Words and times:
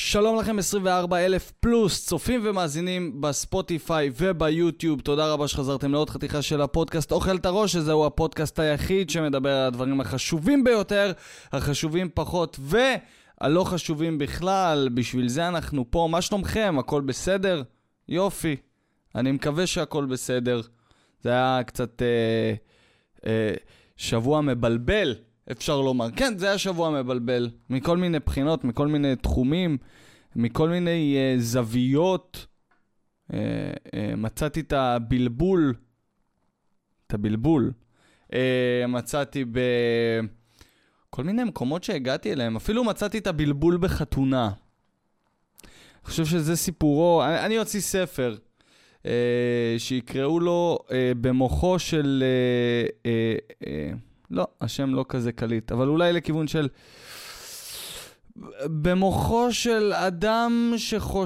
שלום 0.00 0.38
לכם 0.38 0.58
24 0.58 1.24
אלף 1.24 1.52
פלוס 1.60 2.06
צופים 2.06 2.40
ומאזינים 2.44 3.20
בספוטיפיי 3.20 4.10
וביוטיוב. 4.16 5.00
תודה 5.00 5.32
רבה 5.32 5.48
שחזרתם 5.48 5.92
לעוד 5.92 6.10
חתיכה 6.10 6.42
של 6.42 6.60
הפודקאסט 6.60 7.12
אוכל 7.12 7.36
את 7.36 7.46
הראש, 7.46 7.72
שזהו 7.72 8.06
הפודקאסט 8.06 8.58
היחיד 8.58 9.10
שמדבר 9.10 9.50
על 9.50 9.66
הדברים 9.66 10.00
החשובים 10.00 10.64
ביותר, 10.64 11.12
החשובים 11.52 12.08
פחות 12.14 12.60
והלא 12.60 13.64
חשובים 13.64 14.18
בכלל. 14.18 14.88
בשביל 14.94 15.28
זה 15.28 15.48
אנחנו 15.48 15.84
פה. 15.90 16.08
מה 16.10 16.22
שלומכם? 16.22 16.76
הכל 16.78 17.00
בסדר? 17.00 17.62
יופי. 18.08 18.56
אני 19.14 19.32
מקווה 19.32 19.66
שהכל 19.66 20.06
בסדר. 20.06 20.60
זה 21.20 21.30
היה 21.30 21.60
קצת 21.66 22.02
אה, 22.02 22.54
אה, 23.26 23.54
שבוע 23.96 24.40
מבלבל. 24.40 25.14
אפשר 25.52 25.80
לומר. 25.80 26.10
כן, 26.16 26.38
זה 26.38 26.48
היה 26.48 26.58
שבוע 26.58 27.02
מבלבל, 27.02 27.50
מכל 27.70 27.96
מיני 27.96 28.18
בחינות, 28.18 28.64
מכל 28.64 28.86
מיני 28.86 29.16
תחומים, 29.16 29.78
מכל 30.36 30.68
מיני 30.68 31.16
uh, 31.16 31.40
זוויות. 31.40 32.46
Uh, 33.30 33.34
uh, 33.34 33.36
מצאתי 34.16 34.60
את 34.60 34.72
הבלבול, 34.72 35.74
את 37.06 37.14
הבלבול, 37.14 37.72
uh, 38.24 38.34
מצאתי 38.88 39.44
בכל 39.44 41.24
מיני 41.24 41.44
מקומות 41.44 41.84
שהגעתי 41.84 42.32
אליהם, 42.32 42.56
אפילו 42.56 42.84
מצאתי 42.84 43.18
את 43.18 43.26
הבלבול 43.26 43.76
בחתונה. 43.76 44.46
אני 44.46 46.04
חושב 46.04 46.24
שזה 46.24 46.56
סיפורו, 46.56 47.24
אני, 47.24 47.40
אני 47.40 47.58
אוציא 47.58 47.80
ספר. 47.80 48.36
uh, 49.02 49.06
שיקראו 49.78 50.40
לו 50.40 50.78
uh, 50.86 50.92
במוחו 51.20 51.78
של... 51.78 52.24
Uh, 52.24 53.06
uh, 53.06 53.62
uh, 53.62 54.07
לא, 54.30 54.46
השם 54.60 54.94
לא 54.94 55.04
כזה 55.08 55.32
קליט, 55.32 55.72
אבל 55.72 55.88
אולי 55.88 56.12
לכיוון 56.12 56.48
של... 56.48 56.68
במוחו 58.64 59.52
של 59.52 59.92
אדם 59.92 60.74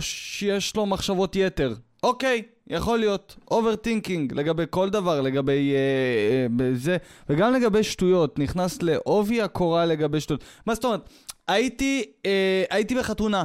שיש 0.01 0.77
לו 0.77 0.87
מחשבות 0.87 1.37
יתר. 1.37 1.75
אוקיי, 2.03 2.43
יכול 2.67 2.99
להיות. 2.99 3.37
overthinking 3.51 4.33
לגבי 4.33 4.65
כל 4.71 4.91
דבר, 4.91 5.21
לגבי 5.21 5.73
אה, 5.75 6.65
אה, 6.67 6.75
זה, 6.75 6.97
וגם 7.29 7.53
לגבי 7.53 7.83
שטויות. 7.83 8.39
נכנס 8.39 8.83
לעובי 8.83 9.43
הקורה 9.43 9.87
לגבי 9.87 10.21
שטויות. 10.21 10.45
מה 10.67 10.75
זאת 10.75 10.85
אומרת? 10.85 11.09
הייתי, 11.49 12.05
אה, 12.27 12.65
הייתי 12.71 12.95
בחתונה. 12.95 13.45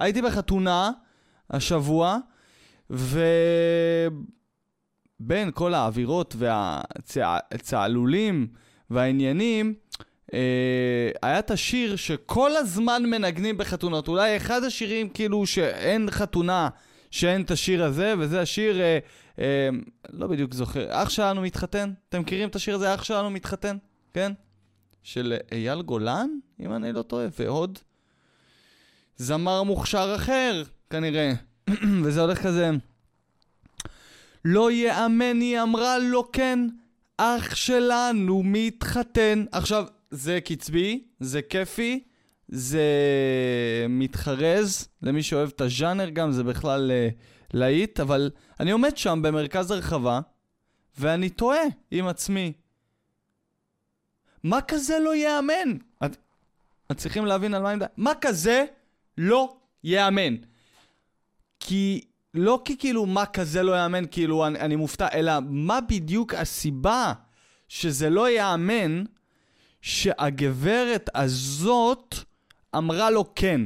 הייתי 0.00 0.22
בחתונה 0.22 0.90
השבוע, 1.50 2.18
ו... 2.90 3.20
בין 5.20 5.50
כל 5.54 5.74
האווירות 5.74 6.36
והצעלולים 7.08 8.46
והעניינים, 8.90 9.74
אה, 10.34 11.10
היה 11.22 11.38
את 11.38 11.50
השיר 11.50 11.96
שכל 11.96 12.56
הזמן 12.56 13.02
מנגנים 13.06 13.58
בחתונות. 13.58 14.08
אולי 14.08 14.36
אחד 14.36 14.64
השירים 14.64 15.08
כאילו 15.08 15.46
שאין 15.46 16.10
חתונה 16.10 16.68
שאין 17.10 17.42
את 17.42 17.50
השיר 17.50 17.84
הזה, 17.84 18.14
וזה 18.18 18.40
השיר, 18.40 18.80
אה, 18.80 18.98
אה, 19.38 19.68
לא 20.12 20.26
בדיוק 20.26 20.54
זוכר, 20.54 20.86
אח 20.90 21.08
שלנו 21.08 21.42
מתחתן? 21.42 21.92
אתם 22.08 22.20
מכירים 22.20 22.48
את 22.48 22.56
השיר 22.56 22.74
הזה, 22.74 22.94
אח 22.94 23.04
שלנו 23.04 23.30
מתחתן? 23.30 23.76
כן? 24.12 24.32
של 25.02 25.36
אייל 25.52 25.82
גולן, 25.82 26.28
אם 26.60 26.72
אני 26.72 26.92
לא 26.92 27.02
טועה, 27.02 27.26
ועוד 27.38 27.78
זמר 29.16 29.62
מוכשר 29.62 30.12
אחר, 30.16 30.62
כנראה. 30.90 31.32
וזה 32.04 32.20
הולך 32.20 32.42
כזה... 32.42 32.70
לא 34.44 34.72
יאמן, 34.72 35.40
היא 35.40 35.62
אמרה 35.62 35.98
לו 35.98 36.32
כן, 36.32 36.58
אח 37.16 37.54
שלנו 37.54 38.42
מתחתן. 38.44 39.44
עכשיו, 39.52 39.86
זה 40.10 40.40
קצבי, 40.40 41.04
זה 41.20 41.42
כיפי, 41.42 42.04
זה 42.48 42.82
מתחרז, 43.88 44.88
למי 45.02 45.22
שאוהב 45.22 45.48
את 45.48 45.60
הז'אנר 45.60 46.10
גם, 46.10 46.32
זה 46.32 46.44
בכלל 46.44 46.90
uh, 46.90 47.14
להיט, 47.54 48.00
אבל 48.00 48.30
אני 48.60 48.70
עומד 48.70 48.96
שם 48.96 49.22
במרכז 49.22 49.70
הרחבה, 49.70 50.20
ואני 50.98 51.28
תוהה 51.28 51.62
עם 51.90 52.06
עצמי, 52.06 52.52
מה 54.42 54.60
כזה 54.60 54.98
לא 54.98 55.14
ייאמן? 55.14 55.76
את, 56.04 56.16
את 56.90 56.96
צריכים 56.96 57.26
להבין 57.26 57.54
על 57.54 57.62
מה 57.62 57.68
אני 57.68 57.76
מדבר. 57.76 57.88
מה 57.96 58.12
כזה 58.20 58.64
לא 59.18 59.56
ייאמן? 59.84 60.36
כי 61.60 62.00
לא 62.34 62.62
כי 62.64 62.76
כאילו 62.76 63.06
מה 63.06 63.26
כזה 63.26 63.62
לא 63.62 63.78
יאמן, 63.78 64.04
כאילו 64.10 64.46
אני, 64.46 64.58
אני 64.60 64.76
מופתע, 64.76 65.08
אלא 65.14 65.32
מה 65.48 65.80
בדיוק 65.80 66.34
הסיבה 66.34 67.12
שזה 67.68 68.10
לא 68.10 68.30
יאמן 68.30 69.04
שהגברת 69.82 71.10
הזאת 71.14 72.14
אמרה 72.76 73.10
לו 73.10 73.34
כן. 73.34 73.60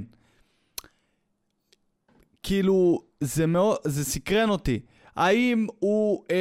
כאילו, 2.43 3.03
זה 3.21 3.47
מאוד, 3.47 3.77
זה 3.85 4.05
סקרן 4.05 4.51
אותי. 4.51 4.81
האם 5.17 5.67
הוא 5.79 6.25
אה, 6.31 6.37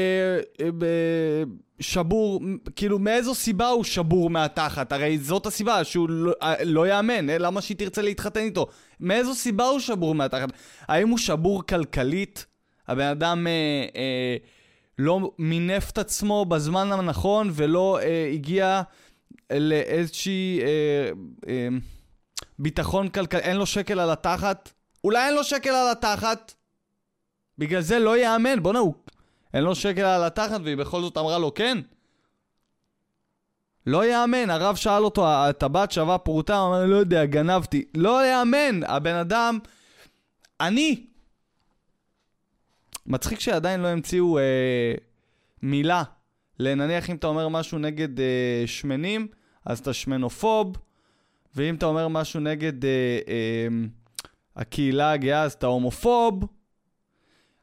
אה, 0.61 0.65
אה, 0.81 1.43
שבור, 1.79 2.41
כאילו 2.75 2.99
מאיזו 2.99 3.35
סיבה 3.35 3.67
הוא 3.67 3.83
שבור 3.83 4.29
מהתחת? 4.29 4.91
הרי 4.91 5.17
זאת 5.17 5.45
הסיבה 5.45 5.83
שהוא 5.83 6.09
לא, 6.09 6.33
אה, 6.41 6.63
לא 6.63 6.87
יאמן, 6.87 7.29
אה, 7.29 7.37
למה 7.37 7.61
שהיא 7.61 7.77
תרצה 7.77 8.01
להתחתן 8.01 8.39
איתו? 8.39 8.67
מאיזו 9.03 9.35
סיבה 9.35 9.65
הוא 9.65 9.79
שבור 9.79 10.15
מהתחת? 10.15 10.49
האם 10.87 11.09
הוא 11.09 11.17
שבור 11.17 11.63
כלכלית? 11.67 12.45
הבן 12.87 13.05
אדם 13.05 13.47
אה, 13.47 13.51
אה, 13.95 14.37
לא 14.99 15.31
מינף 15.39 15.91
את 15.91 15.97
עצמו 15.97 16.45
בזמן 16.45 16.91
הנכון 16.91 17.49
ולא 17.53 17.99
אה, 18.01 18.29
הגיע 18.33 18.81
לאיזושהי 19.51 20.59
אה, 20.61 21.09
אה, 21.47 21.67
ביטחון 22.59 23.09
כלכלי, 23.09 23.41
אין 23.41 23.57
לו 23.57 23.65
שקל 23.65 23.99
על 23.99 24.09
התחת? 24.09 24.69
אולי 25.03 25.27
אין 25.27 25.35
לו 25.35 25.43
שקל 25.43 25.69
על 25.69 25.91
התחת? 25.91 26.53
בגלל 27.57 27.81
זה 27.81 27.99
לא 27.99 28.17
יאמן, 28.17 28.63
בואנה, 28.63 28.79
הוא... 28.79 28.93
אין 29.53 29.63
לו 29.63 29.75
שקל 29.75 30.01
על 30.01 30.23
התחת 30.23 30.61
והיא 30.63 30.77
בכל 30.77 31.01
זאת 31.01 31.17
אמרה 31.17 31.37
לו 31.37 31.53
כן? 31.53 31.77
לא 33.85 34.05
יאמן, 34.05 34.49
הרב 34.49 34.75
שאל 34.75 35.03
אותו, 35.03 35.27
הטבעת 35.27 35.91
שווה 35.91 36.17
פרוטה, 36.17 36.57
הוא 36.57 36.67
אמר, 36.67 36.85
לא 36.85 36.95
יודע, 36.95 37.25
גנבתי. 37.25 37.85
לא 37.95 38.25
יאמן, 38.25 38.83
הבן 38.83 39.15
אדם... 39.15 39.59
אני. 40.61 41.05
מצחיק 43.05 43.39
שעדיין 43.39 43.79
לא 43.79 43.87
המציאו 43.87 44.37
אה, 44.37 44.93
מילה. 45.61 46.03
לנניח 46.59 47.09
אם 47.09 47.15
אתה 47.15 47.27
אומר 47.27 47.47
משהו 47.47 47.77
נגד 47.77 48.19
אה, 48.19 48.63
שמנים, 48.65 49.27
אז 49.65 49.79
אתה 49.79 49.93
שמנופוב, 49.93 50.77
ואם 51.55 51.75
אתה 51.75 51.85
אומר 51.85 52.07
משהו 52.07 52.39
נגד 52.39 52.85
אה, 52.85 53.19
אה, 53.27 53.67
הקהילה 54.55 55.11
הגאה, 55.11 55.43
אז 55.43 55.53
אתה 55.53 55.67
הומופוב. 55.67 56.47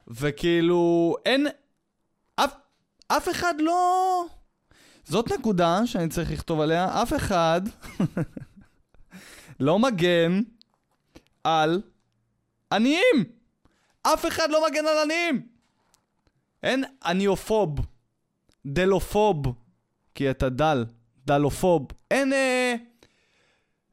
וכאילו, 0.09 1.17
אין... 1.27 1.47
אף, 2.37 2.55
אף 3.09 3.29
אחד 3.29 3.55
לא... 3.59 4.25
זאת 5.11 5.33
נקודה 5.33 5.81
שאני 5.87 6.09
צריך 6.09 6.33
לכתוב 6.33 6.61
עליה. 6.61 7.03
אף 7.03 7.13
אחד 7.17 7.61
לא 9.61 9.79
מגן 9.79 10.41
על 11.45 11.83
עניים. 12.73 13.25
אף 14.03 14.27
אחד 14.27 14.51
לא 14.51 14.67
מגן 14.71 14.87
על 14.87 14.99
עניים. 15.05 15.47
אין 16.63 16.85
עניופוב, 17.05 17.81
דלופוב, 18.67 19.47
כי 20.15 20.31
אתה 20.31 20.49
דל, 20.49 20.85
דלופוב. 21.27 21.87
אין... 22.11 22.33
אה... 22.33 22.75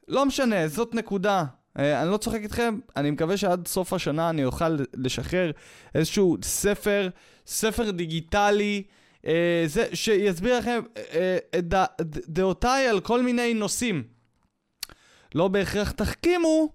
לא 0.08 0.26
משנה, 0.26 0.68
זאת 0.68 0.96
נקודה. 0.96 1.46
אה, 1.80 2.02
אני 2.02 2.12
לא 2.12 2.18
צוחק 2.18 2.40
איתכם, 2.42 2.80
אני 2.96 3.12
מקווה 3.12 3.38
שעד 3.38 3.68
סוף 3.68 3.94
השנה 3.94 4.30
אני 4.30 4.46
אוכל 4.46 4.78
לשחרר 4.94 5.52
איזשהו 5.96 6.38
ספר, 6.44 7.10
ספר 7.48 7.92
דיגיטלי, 7.92 8.84
אה, 9.26 9.64
זה, 9.66 9.88
שיסביר 9.94 10.58
לכם 10.58 10.80
אה, 10.98 11.38
את 11.60 11.74
אה, 11.74 11.86
דעותיי 12.28 12.88
על 12.88 13.00
כל 13.00 13.22
מיני 13.22 13.54
נושאים. 13.54 14.04
לא 15.36 15.48
בהכרח 15.48 15.92
תחכימו, 15.92 16.70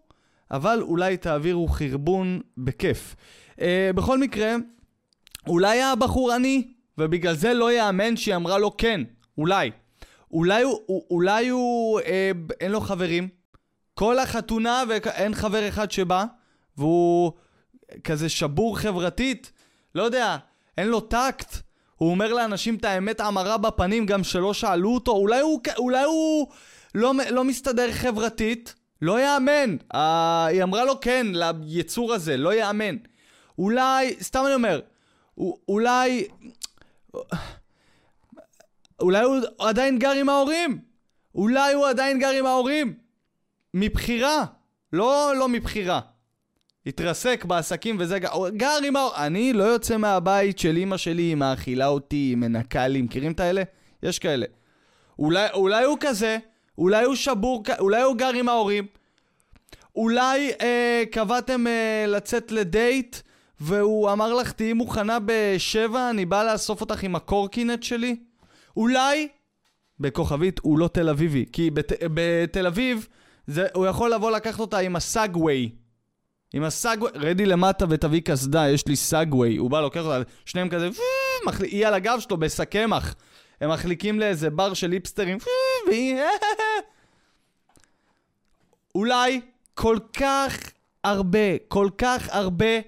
אבל 0.51 0.83
אולי 0.83 1.17
תעבירו 1.17 1.69
חרבון 1.69 2.41
בכיף. 2.59 3.17
אה, 3.61 3.91
בכל 3.95 4.19
מקרה, 4.19 4.55
אולי 5.47 5.83
הבחור 5.83 6.33
עני, 6.33 6.73
ובגלל 6.99 7.35
זה 7.35 7.55
לא 7.55 7.73
יאמן 7.73 8.17
שהיא 8.17 8.37
אמרה 8.37 8.59
לו 8.59 8.77
כן, 8.77 9.01
אולי. 9.39 9.71
אולי 10.31 10.63
הוא, 10.63 11.03
אולי 11.11 11.49
הוא 11.49 12.01
אה, 12.01 12.31
אין 12.61 12.73
לו 12.73 12.81
חברים, 12.81 13.29
כל 13.95 14.19
החתונה 14.19 14.83
ואין 14.89 15.35
חבר 15.35 15.69
אחד 15.69 15.91
שבא, 15.91 16.25
והוא 16.77 17.33
כזה 18.05 18.29
שבור 18.29 18.79
חברתית, 18.79 19.53
לא 19.95 20.03
יודע, 20.03 20.37
אין 20.79 20.89
לו 20.89 21.01
טקט. 21.01 21.57
הוא 22.03 22.11
אומר 22.11 22.33
לאנשים 22.33 22.75
את 22.75 22.85
האמת 22.85 23.21
המרה 23.21 23.59
בפנים 23.59 24.07
גם 24.07 24.25
שלא 24.25 24.55
שאלו 24.55 24.95
אותו, 24.95 25.13
אולי 25.13 25.41
הוא, 25.41 25.61
אולי 25.77 26.05
הוא 26.05 26.49
לא, 26.95 27.13
לא 27.31 27.45
מסתדר 27.45 27.93
חברתית, 27.93 28.75
לא 29.03 29.21
יאמן. 29.21 29.77
Uh, 29.95 29.97
היא 30.49 30.63
אמרה 30.63 30.85
לו 30.85 31.01
כן 31.01 31.27
ליצור 31.63 32.13
הזה, 32.13 32.37
לא 32.37 32.55
יאמן. 32.55 32.97
אולי, 33.59 34.17
סתם 34.21 34.43
אני 34.47 34.55
אומר, 34.55 34.81
אולי... 35.69 36.29
אולי 39.01 39.25
הוא 39.25 39.37
עדיין 39.59 39.99
גר 39.99 40.13
עם 40.13 40.29
ההורים. 40.29 40.79
אולי 41.35 41.73
הוא 41.73 41.87
עדיין 41.87 42.19
גר 42.19 42.31
עם 42.31 42.47
ההורים. 42.47 42.95
מבחירה. 43.75 44.45
לא, 44.93 45.33
לא 45.37 45.49
מבחירה. 45.49 46.01
התרסק 46.87 47.45
בעסקים 47.45 47.97
וזה, 47.99 48.19
גר 48.57 48.79
עם 48.85 48.97
ה... 48.97 49.09
אני 49.17 49.53
לא 49.53 49.65
יוצא 49.65 49.97
מהבית 49.97 50.59
של 50.59 50.77
אימא 50.77 50.97
שלי, 50.97 51.23
היא 51.23 51.35
מאכילה 51.35 51.87
אותי, 51.87 52.17
היא 52.17 52.37
מנקה 52.37 52.89
לי, 52.89 53.03
מכירים 53.03 53.33
את 53.33 53.41
האלה? 53.41 53.63
יש 54.03 54.19
כאלה. 54.19 54.47
אולי, 55.19 55.47
אולי 55.53 55.85
הוא 55.85 55.97
כזה, 56.01 56.39
אולי 56.79 57.05
הוא 57.05 57.15
שבור, 57.15 57.63
אולי 57.79 58.03
הוא 58.03 58.17
גר 58.17 58.33
עם 58.35 58.49
ההורים, 58.49 58.87
אולי 59.97 60.51
אה, 60.61 61.03
קבעתם 61.11 61.67
אה, 61.67 62.05
לצאת 62.09 62.53
לדייט, 62.53 63.17
והוא 63.61 64.13
אמר 64.13 64.35
לך, 64.35 64.53
תהיי 64.53 64.73
מוכנה 64.73 65.19
בשבע, 65.27 66.11
אני 66.11 66.25
בא 66.25 66.53
לאסוף 66.53 66.81
אותך 66.81 67.03
עם 67.03 67.17
הקורקינט 67.17 67.83
שלי? 67.83 68.17
אולי, 68.77 69.29
בכוכבית, 70.01 70.61
הוא 70.63 70.79
לא 70.79 70.89
תל 70.89 71.09
אביבי, 71.09 71.45
כי 71.53 71.71
בת, 71.71 71.93
בתל 72.15 72.67
אביב, 72.67 73.09
זה, 73.47 73.67
הוא 73.75 73.87
יכול 73.87 74.15
לבוא 74.15 74.31
לקחת 74.31 74.61
אותה 74.61 74.79
עם 74.79 74.97
הסאגווי. 74.97 75.82
עם 76.53 76.65
הסאגווי, 76.65 77.11
רדי 77.15 77.47
למטה 77.47 77.85
ותביא 77.89 78.21
קסדה, 78.21 78.69
יש 78.69 78.87
לי 78.87 78.97
סאגווי. 78.97 79.57
הוא 79.57 79.71
בא, 79.71 79.81
לוקח 79.81 80.01
אותה, 80.01 80.31
שניהם 80.45 80.69
כזה, 80.69 80.89
היא 81.61 81.87
על 81.87 81.95
הגב 81.95 82.19
שלו 82.21 82.37
בסכמח. 82.37 83.15
הם 83.61 83.71
מחליקים 83.71 84.21
לאיזה 84.21 84.51
בר 84.51 84.75
של 84.75 84.93
היפסטרים, 84.93 85.39
והיא... 85.87 86.17
אולי 88.95 89.41
כל 89.75 89.99
כך 90.13 90.59
הרבה, 91.05 91.59
כל 91.69 91.89
כך 91.99 92.29
הרבה 92.31 92.81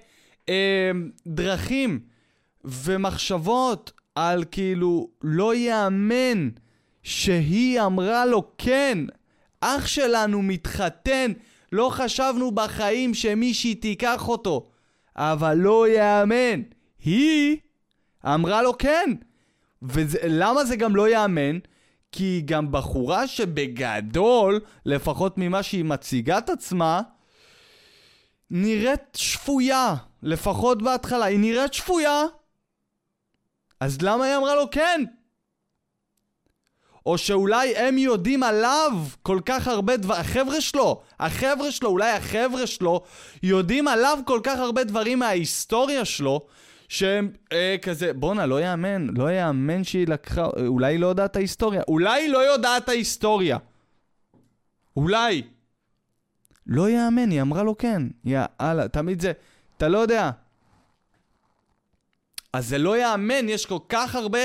אה, 0.49 0.91
דרכים 1.27 1.99
ומחשבות 2.65 3.91
על 4.15 4.43
כאילו 4.51 5.09
לא 5.23 5.55
ייאמן 5.55 6.49
שהיא 7.03 7.81
אמרה 7.81 8.25
לו 8.25 8.51
כן, 8.57 8.97
אח 9.61 9.87
שלנו 9.87 10.41
מתחתן, 10.41 11.31
לא 11.71 11.89
חשבנו 11.93 12.51
בחיים 12.51 13.13
שמישהי 13.13 13.75
תיקח 13.75 14.27
אותו, 14.27 14.69
אבל 15.15 15.53
לא 15.53 15.87
ייאמן, 15.87 16.61
היא 17.03 17.57
אמרה 18.25 18.61
לו 18.61 18.77
כן. 18.77 19.09
ולמה 19.81 20.65
זה 20.65 20.75
גם 20.75 20.95
לא 20.95 21.07
ייאמן? 21.07 21.59
כי 22.11 22.23
היא 22.23 22.43
גם 22.45 22.71
בחורה 22.71 23.27
שבגדול, 23.27 24.59
לפחות 24.85 25.37
ממה 25.37 25.63
שהיא 25.63 25.85
מציגה 25.85 26.37
את 26.37 26.49
עצמה, 26.49 27.01
נראית 28.51 29.01
שפויה, 29.15 29.95
לפחות 30.23 30.81
בהתחלה, 30.81 31.25
היא 31.25 31.39
נראית 31.39 31.73
שפויה. 31.73 32.23
אז 33.79 34.01
למה 34.01 34.25
היא 34.25 34.37
אמרה 34.37 34.55
לו 34.55 34.69
כן? 34.71 35.03
או 37.05 37.17
שאולי 37.17 37.77
הם 37.77 37.97
יודעים 37.97 38.43
עליו 38.43 38.91
כל 39.23 39.39
כך 39.45 39.67
הרבה 39.67 39.97
דברים, 39.97 40.21
החבר'ה 40.21 40.61
שלו, 40.61 41.01
החבר'ה 41.19 41.71
שלו, 41.71 41.89
אולי 41.89 42.11
החבר'ה 42.11 42.67
שלו, 42.67 43.01
יודעים 43.43 43.87
עליו 43.87 44.19
כל 44.25 44.39
כך 44.43 44.59
הרבה 44.59 44.83
דברים 44.83 45.19
מההיסטוריה 45.19 46.05
שלו, 46.05 46.45
שהם 46.87 47.31
אה, 47.51 47.75
כזה, 47.81 48.13
בואנה, 48.13 48.45
לא 48.45 48.61
יאמן, 48.61 49.07
לא 49.17 49.31
יאמן 49.31 49.83
שהיא 49.83 50.07
לקחה, 50.07 50.45
אולי 50.67 50.93
היא 50.93 50.99
לא 50.99 51.07
יודעת 51.07 51.31
את 51.31 51.35
ההיסטוריה, 51.35 51.81
אולי 51.87 52.21
היא 52.21 52.29
לא 52.29 52.37
יודעת 52.37 52.83
את 52.83 52.89
ההיסטוריה. 52.89 53.57
אולי. 54.97 55.41
לא 56.67 56.89
יאמן, 56.89 57.31
היא 57.31 57.41
אמרה 57.41 57.63
לו 57.63 57.77
כן. 57.77 58.01
יאללה, 58.25 58.87
תמיד 58.87 59.21
זה, 59.21 59.31
אתה 59.77 59.87
לא 59.87 59.97
יודע. 59.97 60.31
אז 62.53 62.67
זה 62.67 62.77
לא 62.77 62.97
יאמן, 62.97 63.49
יש 63.49 63.65
כל 63.65 63.79
כך 63.89 64.15
הרבה, 64.15 64.39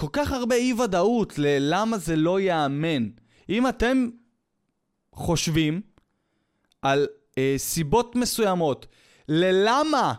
כל 0.00 0.06
כך 0.12 0.32
הרבה 0.32 0.56
אי 0.56 0.72
ודאות 0.72 1.38
ללמה 1.38 1.98
זה 1.98 2.16
לא 2.16 2.40
יאמן. 2.40 3.08
אם 3.48 3.68
אתם 3.68 4.08
חושבים 5.12 5.80
על 6.82 7.06
אה, 7.38 7.54
סיבות 7.56 8.16
מסוימות 8.16 8.86
ללמה 9.28 10.14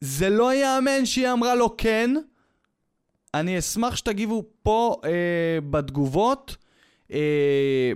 זה 0.00 0.30
לא 0.30 0.52
ייאמן 0.52 1.06
שהיא 1.06 1.32
אמרה 1.32 1.54
לו 1.54 1.76
כן. 1.76 2.14
אני 3.34 3.58
אשמח 3.58 3.96
שתגיבו 3.96 4.44
פה 4.62 5.00
אה, 5.04 5.58
בתגובות. 5.70 6.56
אה, 7.12 7.92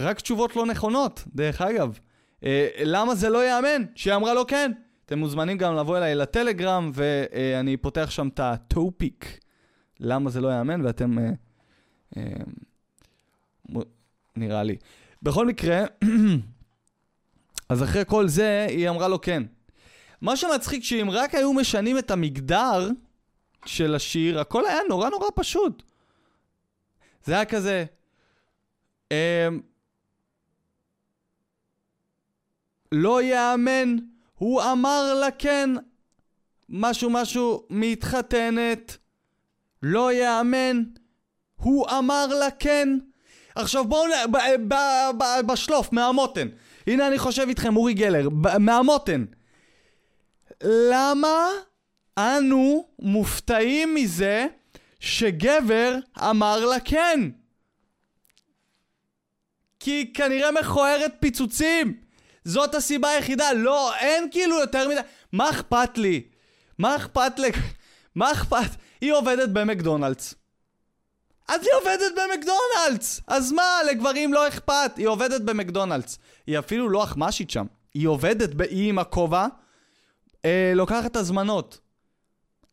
רק 0.00 0.20
תשובות 0.20 0.56
לא 0.56 0.66
נכונות, 0.66 1.24
דרך 1.34 1.60
אגב. 1.60 1.98
אה, 2.44 2.68
למה 2.84 3.14
זה 3.14 3.28
לא 3.28 3.44
ייאמן 3.44 3.84
שהיא 3.94 4.14
אמרה 4.14 4.34
לו 4.34 4.46
כן? 4.46 4.72
אתם 5.06 5.18
מוזמנים 5.18 5.58
גם 5.58 5.76
לבוא 5.76 5.98
אליי 5.98 6.14
לטלגרם, 6.14 6.90
ואני 6.94 7.76
פותח 7.76 8.10
שם 8.10 8.28
את 8.28 8.40
הטופיק. 8.40 9.47
למה 10.00 10.30
זה 10.30 10.40
לא 10.40 10.48
ייאמן, 10.48 10.84
ואתם... 10.84 11.18
אה, 11.18 11.30
אה, 12.16 13.82
נראה 14.36 14.62
לי. 14.62 14.76
בכל 15.22 15.46
מקרה, 15.46 15.84
אז 17.68 17.82
אחרי 17.82 18.02
כל 18.06 18.28
זה, 18.28 18.66
היא 18.68 18.88
אמרה 18.88 19.08
לו 19.08 19.20
כן. 19.20 19.42
מה 20.20 20.36
שמצחיק 20.36 20.84
שאם 20.84 21.10
רק 21.10 21.34
היו 21.34 21.52
משנים 21.52 21.98
את 21.98 22.10
המגדר 22.10 22.88
של 23.66 23.94
השיר, 23.94 24.40
הכל 24.40 24.66
היה 24.66 24.80
נורא 24.88 25.10
נורא 25.10 25.26
פשוט. 25.34 25.82
זה 27.24 27.34
היה 27.34 27.44
כזה... 27.44 27.84
אה, 29.12 29.48
לא 32.92 33.22
יאמן, 33.22 33.96
הוא 34.34 34.62
אמר 34.72 35.14
לה 35.14 35.30
כן, 35.30 35.70
משהו 36.68 37.10
משהו 37.10 37.66
מתחתנת, 37.70 38.96
לא 39.82 40.12
יאמן, 40.12 40.82
הוא 41.56 41.86
אמר 41.98 42.26
לה 42.26 42.50
כן. 42.58 42.88
עכשיו 43.54 43.84
בואו, 43.84 44.04
בשלוף, 45.46 45.92
מהמותן. 45.92 46.48
הנה 46.86 47.06
אני 47.06 47.18
חושב 47.18 47.48
איתכם, 47.48 47.76
אורי 47.76 47.94
גלר, 47.94 48.28
מהמותן. 48.58 49.24
למה 50.64 51.48
אנו 52.18 52.88
מופתעים 52.98 53.94
מזה 53.94 54.46
שגבר 55.00 55.94
אמר 56.30 56.64
לה 56.66 56.80
כן? 56.80 57.20
כי 59.80 60.12
כנראה 60.14 60.50
מכוערת 60.52 61.14
פיצוצים. 61.20 62.00
זאת 62.44 62.74
הסיבה 62.74 63.10
היחידה. 63.10 63.52
לא, 63.52 63.94
אין 63.96 64.28
כאילו 64.30 64.60
יותר 64.60 64.88
מדי... 64.88 65.00
מה 65.32 65.50
אכפת 65.50 65.98
לי? 65.98 66.22
מה 66.78 66.96
אכפת 66.96 67.38
ל... 67.38 67.44
מה 68.14 68.32
אכפת? 68.32 68.70
היא 69.00 69.12
עובדת 69.12 69.48
במקדונלדס. 69.48 70.34
אז 71.48 71.60
היא 71.62 71.70
עובדת 71.80 72.12
במקדונלדס! 72.16 73.20
אז 73.26 73.52
מה, 73.52 73.78
לגברים 73.90 74.32
לא 74.32 74.48
אכפת. 74.48 74.92
היא 74.96 75.06
עובדת 75.06 75.40
במקדונלדס. 75.40 76.18
היא 76.46 76.58
אפילו 76.58 76.88
לא 76.88 77.04
אחמ"שית 77.04 77.50
שם. 77.50 77.66
היא 77.94 78.08
עובדת, 78.08 78.54
ב... 78.54 78.62
היא 78.62 78.88
עם 78.88 78.98
הכובע, 78.98 79.46
אה, 80.44 80.72
לוקחת 80.74 81.16
הזמנות. 81.16 81.80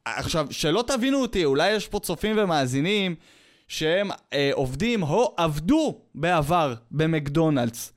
עכשיו, 0.06 0.48
שלא 0.50 0.84
תבינו 0.88 1.22
אותי, 1.22 1.46
אולי 1.46 1.72
יש 1.72 1.88
פה 1.88 2.00
צופים 2.00 2.36
ומאזינים 2.40 3.16
שהם 3.68 4.10
אה, 4.34 4.50
עובדים 4.54 5.04
או 5.04 5.34
עבדו 5.38 6.02
בעבר 6.16 6.74
במקדונלדס. 6.92 7.92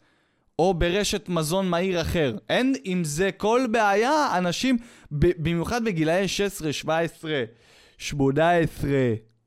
או 0.59 0.75
ברשת 0.75 1.29
מזון 1.29 1.69
מהיר 1.69 2.01
אחר. 2.01 2.37
אין 2.49 2.75
עם 2.85 3.05
זה 3.05 3.31
כל 3.37 3.67
בעיה, 3.71 4.39
אנשים, 4.39 4.79
במיוחד 5.11 5.85
בגילאי 5.85 6.29
16, 6.29 6.73
17, 6.73 7.45
18, 7.99 8.91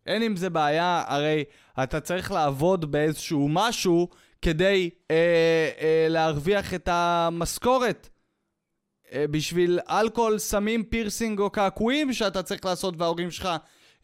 אין 0.05 0.22
עם 0.22 0.36
זה 0.36 0.50
בעיה, 0.50 1.03
הרי 1.08 1.43
אתה 1.84 2.00
צריך 2.00 2.31
לעבוד 2.31 2.91
באיזשהו 2.91 3.48
משהו 3.50 4.10
כדי 4.41 4.89
אה, 5.12 5.15
אה, 5.81 6.08
להרוויח 6.10 6.74
את 6.74 6.89
המשכורת. 6.91 8.10
אה, 9.13 9.25
בשביל 9.31 9.79
אלכוהול, 9.89 10.38
סמים, 10.38 10.84
פירסינג 10.84 11.39
או 11.39 11.50
קעקועים 11.50 12.13
שאתה 12.13 12.43
צריך 12.43 12.65
לעשות 12.65 12.93
וההורים 12.98 13.31
שלך 13.31 13.50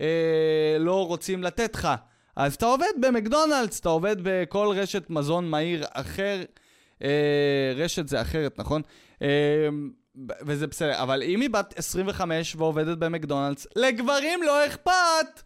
אה, 0.01 0.77
לא 0.79 1.07
רוצים 1.07 1.43
לתת 1.43 1.75
לך. 1.75 1.87
אז 2.35 2.55
אתה 2.55 2.65
עובד 2.65 2.91
במקדונלדס, 3.01 3.79
אתה 3.79 3.89
עובד 3.89 4.15
בכל 4.23 4.73
רשת 4.75 5.09
מזון 5.09 5.49
מהיר 5.49 5.85
אחר. 5.91 6.43
אה, 7.03 7.73
רשת 7.75 8.07
זה 8.07 8.21
אחרת, 8.21 8.59
נכון? 8.59 8.81
אה, 9.21 9.67
וזה 10.45 10.67
בסדר, 10.67 11.03
אבל 11.03 11.23
אם 11.23 11.41
היא 11.41 11.49
בת 11.49 11.73
25 11.77 12.55
ועובדת 12.55 12.97
במקדונלדס, 12.97 13.67
לגברים 13.75 14.43
לא 14.43 14.65
אכפת! 14.65 15.43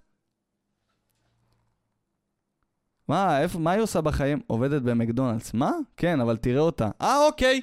מה, 3.07 3.41
איפה, 3.41 3.59
מה 3.59 3.71
היא 3.71 3.81
עושה 3.81 4.01
בחיים? 4.01 4.41
עובדת 4.47 4.81
במקדונלדס. 4.81 5.53
מה? 5.53 5.71
כן, 5.97 6.19
אבל 6.19 6.37
תראה 6.37 6.61
אותה. 6.61 6.89
אה, 7.01 7.25
אוקיי. 7.25 7.61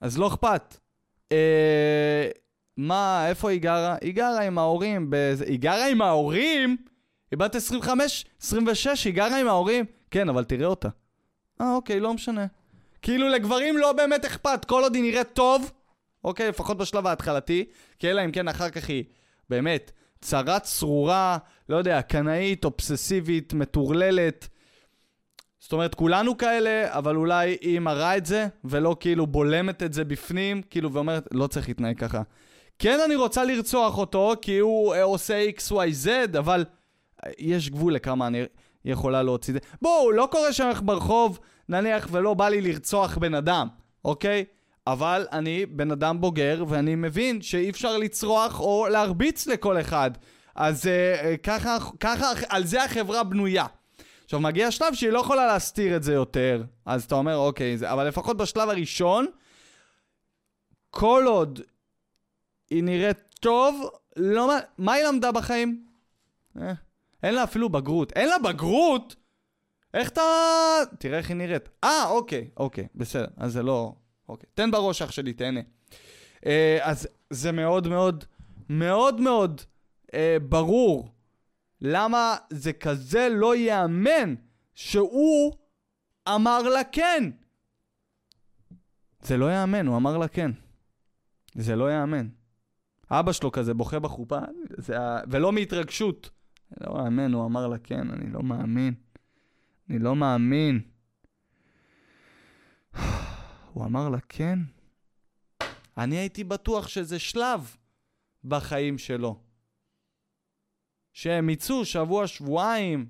אז 0.00 0.18
לא 0.18 0.28
אכפת. 0.28 0.76
אה, 1.32 2.30
מה, 2.76 3.28
איפה 3.28 3.50
היא 3.50 3.60
גרה? 3.60 3.96
היא 4.00 4.14
גרה 4.14 4.42
עם 4.42 4.58
ההורים. 4.58 5.06
בזה... 5.10 5.44
היא 5.44 5.58
גרה 5.58 5.88
עם 5.88 6.02
ההורים? 6.02 6.76
היא 7.30 7.38
בת 7.38 7.54
25, 7.54 8.24
26, 8.42 9.04
היא 9.04 9.14
גרה 9.14 9.40
עם 9.40 9.48
ההורים. 9.48 9.84
כן, 10.10 10.28
אבל 10.28 10.44
תראה 10.44 10.66
אותה. 10.66 10.88
אה, 11.60 11.74
אוקיי, 11.74 12.00
לא 12.00 12.14
משנה. 12.14 12.46
כאילו 13.06 13.28
לגברים 13.28 13.78
לא 13.78 13.92
באמת 13.92 14.24
אכפת, 14.24 14.64
כל 14.64 14.82
עוד 14.82 14.94
היא 14.94 15.02
נראית 15.02 15.32
טוב, 15.32 15.72
אוקיי, 16.24 16.48
לפחות 16.48 16.76
בשלב 16.76 17.06
ההתחלתי, 17.06 17.64
כי 17.98 18.10
אלא 18.10 18.24
אם 18.24 18.30
כן 18.30 18.48
אחר 18.48 18.70
כך 18.70 18.88
היא 18.88 19.04
באמת 19.50 19.92
צרה 20.20 20.60
צרורה, 20.60 21.38
לא 21.68 21.76
יודע, 21.76 22.02
קנאית, 22.02 22.64
אובססיבית, 22.64 23.52
מטורללת, 23.52 24.48
זאת 25.58 25.72
אומרת, 25.72 25.94
כולנו 25.94 26.36
כאלה, 26.36 26.98
אבל 26.98 27.16
אולי 27.16 27.56
היא 27.60 27.80
מראה 27.80 28.16
את 28.16 28.26
זה, 28.26 28.46
ולא 28.64 28.96
כאילו 29.00 29.26
בולמת 29.26 29.82
את 29.82 29.92
זה 29.92 30.04
בפנים, 30.04 30.62
כאילו, 30.62 30.92
ואומרת, 30.92 31.28
לא 31.32 31.46
צריך 31.46 31.68
להתנהג 31.68 31.98
ככה. 31.98 32.22
כן, 32.78 32.98
אני 33.04 33.16
רוצה 33.16 33.44
לרצוח 33.44 33.98
אותו, 33.98 34.32
כי 34.42 34.58
הוא 34.58 34.94
אה, 34.94 35.02
עושה 35.02 35.46
XYZ, 35.58 36.08
אבל 36.38 36.64
אה, 37.26 37.32
יש 37.38 37.70
גבול 37.70 37.94
לכמה 37.94 38.26
אני 38.26 38.44
יכולה 38.84 39.22
להוציא 39.22 39.54
את 39.54 39.62
זה. 39.62 39.68
בואו, 39.82 40.12
לא 40.12 40.28
קורה 40.30 40.52
שאני 40.52 40.68
הולך 40.68 40.82
ברחוב, 40.84 41.38
נניח, 41.68 42.08
ולא 42.10 42.34
בא 42.34 42.48
לי 42.48 42.60
לרצוח 42.60 43.18
בן 43.18 43.34
אדם, 43.34 43.68
אוקיי? 44.04 44.44
אבל 44.86 45.26
אני 45.32 45.66
בן 45.66 45.90
אדם 45.90 46.20
בוגר, 46.20 46.64
ואני 46.68 46.94
מבין 46.94 47.42
שאי 47.42 47.70
אפשר 47.70 47.96
לצרוח 47.98 48.60
או 48.60 48.86
להרביץ 48.90 49.46
לכל 49.46 49.80
אחד. 49.80 50.10
אז 50.54 50.86
אה, 50.86 51.24
אה, 51.24 51.36
ככה, 51.36 51.76
ככה, 52.00 52.26
על 52.48 52.66
זה 52.66 52.84
החברה 52.84 53.24
בנויה. 53.24 53.66
עכשיו, 54.24 54.40
מגיע 54.40 54.70
שלב 54.70 54.94
שהיא 54.94 55.10
לא 55.10 55.18
יכולה 55.18 55.46
להסתיר 55.46 55.96
את 55.96 56.02
זה 56.02 56.12
יותר, 56.12 56.62
אז 56.86 57.04
אתה 57.04 57.14
אומר, 57.14 57.36
אוקיי, 57.36 57.78
זה, 57.78 57.92
אבל 57.92 58.08
לפחות 58.08 58.36
בשלב 58.36 58.68
הראשון, 58.68 59.26
כל 60.90 61.24
עוד 61.26 61.60
היא 62.70 62.84
נראית 62.84 63.18
טוב, 63.40 63.90
לא, 64.16 64.50
מה 64.78 64.92
היא 64.92 65.04
למדה 65.04 65.32
בחיים? 65.32 65.86
אה, 66.60 66.72
אין 67.22 67.34
לה 67.34 67.44
אפילו 67.44 67.68
בגרות. 67.68 68.12
אין 68.12 68.28
לה 68.28 68.38
בגרות? 68.38 69.16
איך 69.96 70.08
אתה... 70.08 70.22
תראה 70.98 71.18
איך 71.18 71.28
היא 71.28 71.36
נראית. 71.36 71.68
אה, 71.84 72.08
אוקיי, 72.08 72.50
אוקיי, 72.56 72.86
בסדר. 72.94 73.26
אז 73.36 73.52
זה 73.52 73.62
לא... 73.62 73.94
אוקיי. 74.28 74.48
תן 74.54 74.70
בראש 74.70 75.02
אח 75.02 75.10
שלי, 75.10 75.32
תהנה. 75.32 75.60
אה, 76.46 76.78
אז 76.82 77.08
זה 77.30 77.52
מאוד 77.52 77.88
מאוד, 77.88 78.24
מאוד 78.68 79.20
מאוד 79.20 79.60
אה, 80.14 80.36
ברור 80.48 81.08
למה 81.80 82.36
זה 82.50 82.72
כזה 82.72 83.28
לא 83.30 83.56
ייאמן 83.56 84.34
שהוא 84.74 85.52
אמר 86.28 86.62
לה 86.62 86.84
כן. 86.84 87.30
זה 89.22 89.36
לא 89.36 89.46
ייאמן, 89.46 89.86
הוא 89.86 89.96
אמר 89.96 90.18
לה 90.18 90.28
כן. 90.28 90.50
זה 91.54 91.76
לא 91.76 91.90
ייאמן. 91.90 92.28
אבא 93.10 93.32
שלו 93.32 93.52
כזה 93.52 93.74
בוכה 93.74 93.98
בחופה, 93.98 94.38
זה, 94.76 94.96
ולא 95.30 95.52
מהתרגשות. 95.52 96.30
לא 96.80 96.94
מאמין, 96.94 97.32
הוא 97.32 97.46
אמר 97.46 97.68
לה 97.68 97.78
כן, 97.78 98.10
אני 98.10 98.32
לא 98.32 98.42
מאמין. 98.42 98.94
אני 99.90 99.98
לא 99.98 100.16
מאמין. 100.16 100.80
הוא 103.72 103.84
אמר 103.84 104.08
לה 104.08 104.18
כן. 104.28 104.58
אני 105.98 106.16
הייתי 106.16 106.44
בטוח 106.44 106.88
שזה 106.88 107.18
שלב 107.18 107.76
בחיים 108.44 108.98
שלו. 108.98 109.40
שהם 111.12 111.50
יצאו 111.50 111.84
שבוע, 111.84 112.26
שבועיים. 112.26 113.08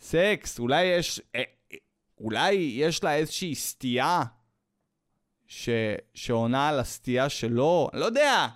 סקס, 0.00 0.58
אולי 0.58 0.84
יש... 0.84 1.20
אה, 1.34 1.42
אולי 2.18 2.52
יש 2.54 3.04
לה 3.04 3.14
איזושהי 3.14 3.54
סטייה 3.54 4.22
ש... 5.46 5.68
שעונה 6.14 6.68
על 6.68 6.80
הסטייה 6.80 7.28
שלו, 7.28 7.90
לא 7.92 8.04
יודע. 8.04 8.48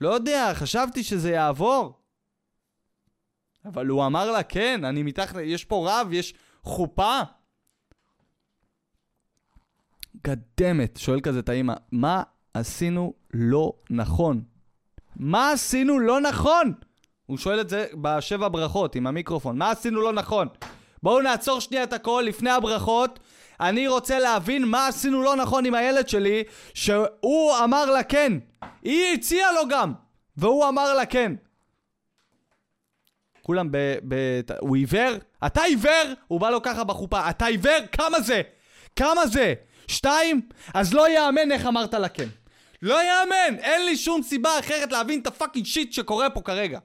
לא 0.00 0.08
יודע, 0.08 0.54
חשבתי 0.54 1.04
שזה 1.04 1.30
יעבור. 1.30 1.99
אבל 3.64 3.86
הוא 3.86 4.06
אמר 4.06 4.30
לה, 4.30 4.42
כן, 4.42 4.84
אני 4.84 5.02
מתחת, 5.02 5.36
יש 5.42 5.64
פה 5.64 5.88
רב, 5.90 6.12
יש 6.12 6.34
חופה. 6.62 7.20
גדמת, 10.26 10.96
שואל 10.96 11.20
כזה 11.20 11.38
את 11.38 11.48
האמא, 11.48 11.74
מה 11.92 12.22
עשינו 12.54 13.14
לא 13.34 13.72
נכון? 13.90 14.42
מה 15.16 15.50
עשינו 15.50 15.98
לא 15.98 16.20
נכון? 16.20 16.72
הוא 17.26 17.38
שואל 17.38 17.60
את 17.60 17.68
זה 17.68 17.86
בשבע 18.00 18.48
ברכות 18.48 18.94
עם 18.94 19.06
המיקרופון, 19.06 19.58
מה 19.58 19.70
עשינו 19.70 20.00
לא 20.00 20.12
נכון? 20.12 20.48
בואו 21.02 21.20
נעצור 21.22 21.60
שנייה 21.60 21.84
את 21.84 21.92
הכל 21.92 22.24
לפני 22.26 22.50
הברכות. 22.50 23.18
אני 23.60 23.88
רוצה 23.88 24.18
להבין 24.18 24.64
מה 24.64 24.86
עשינו 24.86 25.22
לא 25.22 25.36
נכון 25.36 25.66
עם 25.66 25.74
הילד 25.74 26.08
שלי, 26.08 26.42
שהוא 26.74 27.54
אמר 27.64 27.90
לה 27.90 28.02
כן. 28.02 28.32
היא 28.82 29.14
הציעה 29.14 29.52
לו 29.52 29.68
גם, 29.70 29.92
והוא 30.36 30.68
אמר 30.68 30.94
לה 30.94 31.06
כן. 31.06 31.32
כולם 33.42 33.68
ב... 33.70 33.76
ב... 34.08 34.40
הוא 34.60 34.76
עיוור? 34.76 35.12
אתה 35.46 35.62
עיוור? 35.62 36.14
הוא 36.28 36.40
בא 36.40 36.50
לו 36.50 36.62
ככה 36.62 36.84
בחופה. 36.84 37.30
אתה 37.30 37.46
עיוור? 37.46 37.78
כמה 37.92 38.20
זה? 38.20 38.42
כמה 38.96 39.26
זה? 39.26 39.54
שתיים? 39.86 40.48
אז 40.74 40.94
לא 40.94 41.10
יאמן 41.10 41.52
איך 41.52 41.66
אמרת 41.66 41.94
לה 41.94 42.08
כן. 42.08 42.28
לא 42.82 42.94
יאמן! 42.94 43.58
אין 43.58 43.86
לי 43.86 43.96
שום 43.96 44.22
סיבה 44.22 44.58
אחרת 44.58 44.92
להבין 44.92 45.20
את 45.20 45.26
הפאקינג 45.26 45.66
שיט 45.66 45.92
שקורה 45.92 46.30
פה 46.30 46.40
כרגע. 46.40 46.78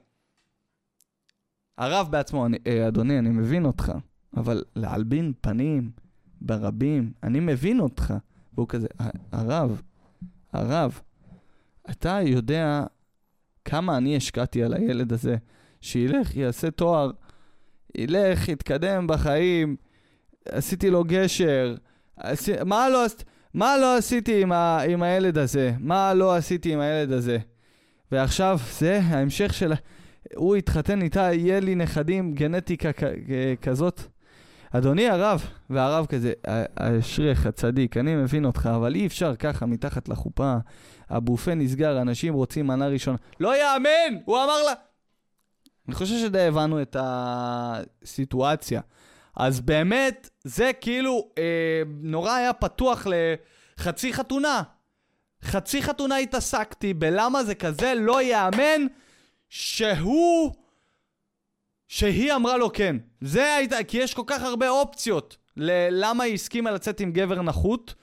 הרב 1.78 2.08
בעצמו, 2.10 2.46
אני, 2.46 2.58
אה, 2.66 2.88
אדוני, 2.88 3.18
אני 3.18 3.28
מבין 3.28 3.64
אותך, 3.64 3.92
אבל 4.36 4.64
להלבין 4.76 5.32
פנים 5.40 5.90
ברבים, 6.40 7.12
אני 7.22 7.40
מבין 7.40 7.80
אותך. 7.80 8.14
והוא 8.54 8.68
כזה, 8.68 8.86
הרב, 9.32 9.82
הרב, 10.52 11.00
אתה 11.90 12.18
יודע 12.22 12.84
כמה 13.64 13.96
אני 13.96 14.16
השקעתי 14.16 14.62
על 14.62 14.74
הילד 14.74 15.12
הזה, 15.12 15.36
שילך, 15.86 16.36
יעשה 16.36 16.70
תואר, 16.70 17.10
ילך, 17.94 18.48
יתקדם 18.48 19.06
בחיים, 19.06 19.76
עשיתי 20.48 20.90
לו 20.90 21.04
גשר, 21.04 21.74
עשי, 22.16 22.52
מה 22.64 22.88
לא? 22.88 23.04
מה 23.54 23.76
לא 23.78 23.96
עשיתי 23.96 24.42
עם, 24.42 24.52
ה, 24.52 24.80
עם 24.88 25.02
הילד 25.02 25.38
הזה? 25.38 25.72
מה 25.78 26.14
לא 26.14 26.36
עשיתי 26.36 26.72
עם 26.72 26.80
הילד 26.80 27.12
הזה? 27.12 27.38
ועכשיו 28.12 28.58
זה 28.78 29.00
ההמשך 29.02 29.54
של... 29.54 29.72
הוא 30.34 30.56
יתחתן 30.56 31.02
איתה, 31.02 31.20
יהיה 31.32 31.60
לי 31.60 31.74
נכדים, 31.74 32.34
גנטיקה 32.34 32.90
כזאת. 33.62 34.00
אדוני 34.70 35.08
הרב, 35.08 35.44
והרב 35.70 36.06
כזה, 36.06 36.32
אשריך, 36.76 37.48
צדיק, 37.48 37.96
אני 37.96 38.14
מבין 38.14 38.44
אותך, 38.44 38.70
אבל 38.76 38.94
אי 38.94 39.06
אפשר 39.06 39.36
ככה 39.36 39.66
מתחת 39.66 40.08
לחופה. 40.08 40.54
הבופה 41.10 41.54
נסגר, 41.54 42.00
אנשים 42.00 42.34
רוצים 42.34 42.66
מנה 42.66 42.88
ראשונה. 42.88 43.16
לא 43.40 43.56
יאמן! 43.56 44.18
הוא 44.24 44.36
אמר 44.36 44.62
לה... 44.66 44.72
אני 45.88 45.94
חושב 45.94 46.18
שדי 46.18 46.40
הבנו 46.42 46.82
את 46.82 46.96
הסיטואציה. 47.00 48.80
אז 49.36 49.60
באמת, 49.60 50.30
זה 50.44 50.70
כאילו 50.80 51.30
אה, 51.38 51.82
נורא 52.00 52.32
היה 52.32 52.52
פתוח 52.52 53.06
לחצי 53.78 54.12
חתונה. 54.12 54.62
חצי 55.42 55.82
חתונה 55.82 56.16
התעסקתי 56.16 56.94
בלמה 56.94 57.44
זה 57.44 57.54
כזה 57.54 57.94
לא 57.94 58.22
ייאמן 58.22 58.86
שהוא... 59.48 60.52
שהיא 61.88 62.32
אמרה 62.32 62.56
לו 62.56 62.72
כן. 62.72 62.96
זה 63.20 63.54
הייתה, 63.54 63.84
כי 63.84 63.98
יש 63.98 64.14
כל 64.14 64.22
כך 64.26 64.42
הרבה 64.42 64.68
אופציות 64.68 65.36
ללמה 65.56 66.24
היא 66.24 66.34
הסכימה 66.34 66.70
לצאת 66.70 67.00
עם 67.00 67.12
גבר 67.12 67.42
נחות, 67.42 67.94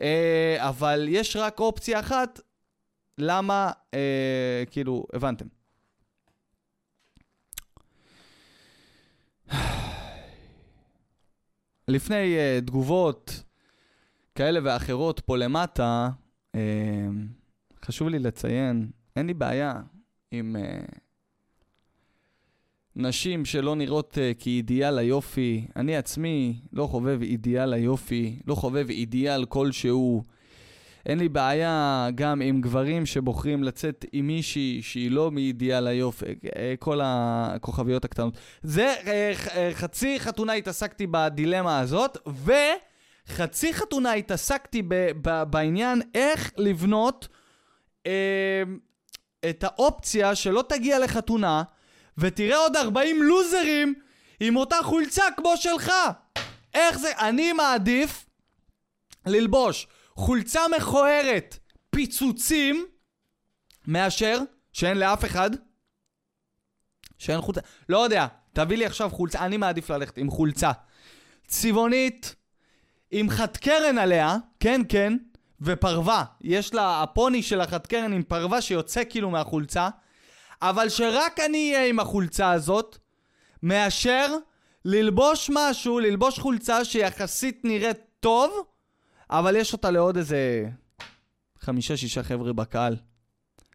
אה, 0.00 0.56
אבל 0.58 1.06
יש 1.08 1.36
רק 1.36 1.60
אופציה 1.60 2.00
אחת, 2.00 2.40
למה, 3.18 3.70
אה, 3.94 4.62
כאילו, 4.70 5.06
הבנתם. 5.12 5.46
לפני 11.88 12.36
uh, 12.36 12.64
תגובות 12.66 13.42
כאלה 14.34 14.60
ואחרות 14.62 15.20
פה 15.20 15.36
למטה, 15.36 16.08
uh, 16.56 16.58
חשוב 17.84 18.08
לי 18.08 18.18
לציין, 18.18 18.90
אין 19.16 19.26
לי 19.26 19.34
בעיה 19.34 19.74
עם 20.30 20.56
uh, 20.56 20.60
נשים 22.96 23.44
שלא 23.44 23.76
נראות 23.76 24.14
uh, 24.14 24.42
כאידיאל 24.42 24.98
היופי. 24.98 25.66
אני 25.76 25.96
עצמי 25.96 26.60
לא 26.72 26.86
חובב 26.86 27.22
אידיאל 27.22 27.72
היופי, 27.72 28.38
לא 28.46 28.54
חובב 28.54 28.88
אידיאל 28.90 29.44
כלשהו. 29.44 30.22
אין 31.06 31.18
לי 31.18 31.28
בעיה 31.28 32.08
גם 32.14 32.40
עם 32.40 32.60
גברים 32.60 33.06
שבוחרים 33.06 33.64
לצאת 33.64 34.04
עם 34.12 34.26
מישהי 34.26 34.80
שהיא 34.82 35.10
לא 35.10 35.30
מאידיאל 35.30 35.86
היופי, 35.86 36.24
אה, 36.56 36.74
כל 36.78 37.00
הכוכביות 37.02 38.04
הקטנות. 38.04 38.34
זה, 38.62 38.94
אה, 39.06 39.32
אה, 39.54 39.70
חצי 39.74 40.20
חתונה 40.20 40.52
התעסקתי 40.52 41.06
בדילמה 41.10 41.78
הזאת, 41.78 42.18
וחצי 43.28 43.74
חתונה 43.74 44.12
התעסקתי 44.12 44.82
ב, 44.82 44.94
ב, 45.22 45.42
בעניין 45.42 46.02
איך 46.14 46.52
לבנות 46.56 47.28
אה, 48.06 48.62
את 49.50 49.64
האופציה 49.64 50.34
שלא 50.34 50.64
תגיע 50.68 50.98
לחתונה, 50.98 51.62
ותראה 52.18 52.56
עוד 52.56 52.76
40 52.76 53.22
לוזרים 53.22 53.94
עם 54.40 54.56
אותה 54.56 54.76
חולצה 54.82 55.24
כמו 55.36 55.56
שלך. 55.56 55.92
איך 56.74 56.98
זה? 56.98 57.12
אני 57.18 57.52
מעדיף 57.52 58.26
ללבוש 59.26 59.86
חולצה 60.18 60.60
מכוערת, 60.76 61.58
פיצוצים, 61.90 62.86
מאשר 63.86 64.38
שאין 64.72 64.98
לאף 64.98 65.24
אחד, 65.24 65.50
שאין 67.18 67.40
חולצה, 67.40 67.60
לא 67.88 67.98
יודע, 67.98 68.26
תביא 68.52 68.76
לי 68.76 68.86
עכשיו 68.86 69.10
חולצה, 69.10 69.38
אני 69.38 69.56
מעדיף 69.56 69.90
ללכת 69.90 70.18
עם 70.18 70.30
חולצה 70.30 70.72
צבעונית, 71.46 72.34
עם 73.10 73.30
חד 73.30 73.56
קרן 73.56 73.98
עליה, 73.98 74.36
כן, 74.60 74.80
כן, 74.88 75.16
ופרווה. 75.60 76.24
יש 76.40 76.74
לה, 76.74 77.02
הפוני 77.02 77.42
של 77.42 77.60
החד 77.60 77.86
קרן 77.86 78.12
עם 78.12 78.22
פרווה 78.22 78.60
שיוצא 78.60 79.02
כאילו 79.10 79.30
מהחולצה, 79.30 79.88
אבל 80.62 80.88
שרק 80.88 81.40
אני 81.40 81.74
אהיה 81.74 81.86
עם 81.86 82.00
החולצה 82.00 82.50
הזאת, 82.50 82.98
מאשר 83.62 84.36
ללבוש 84.84 85.50
משהו, 85.54 85.98
ללבוש 85.98 86.38
חולצה 86.38 86.84
שיחסית 86.84 87.60
נראית 87.64 87.98
טוב, 88.20 88.64
אבל 89.30 89.56
יש 89.56 89.72
אותה 89.72 89.90
לעוד 89.90 90.16
איזה 90.16 90.68
חמישה-שישה 91.58 92.22
חבר'ה 92.22 92.52
בקהל. 92.52 92.96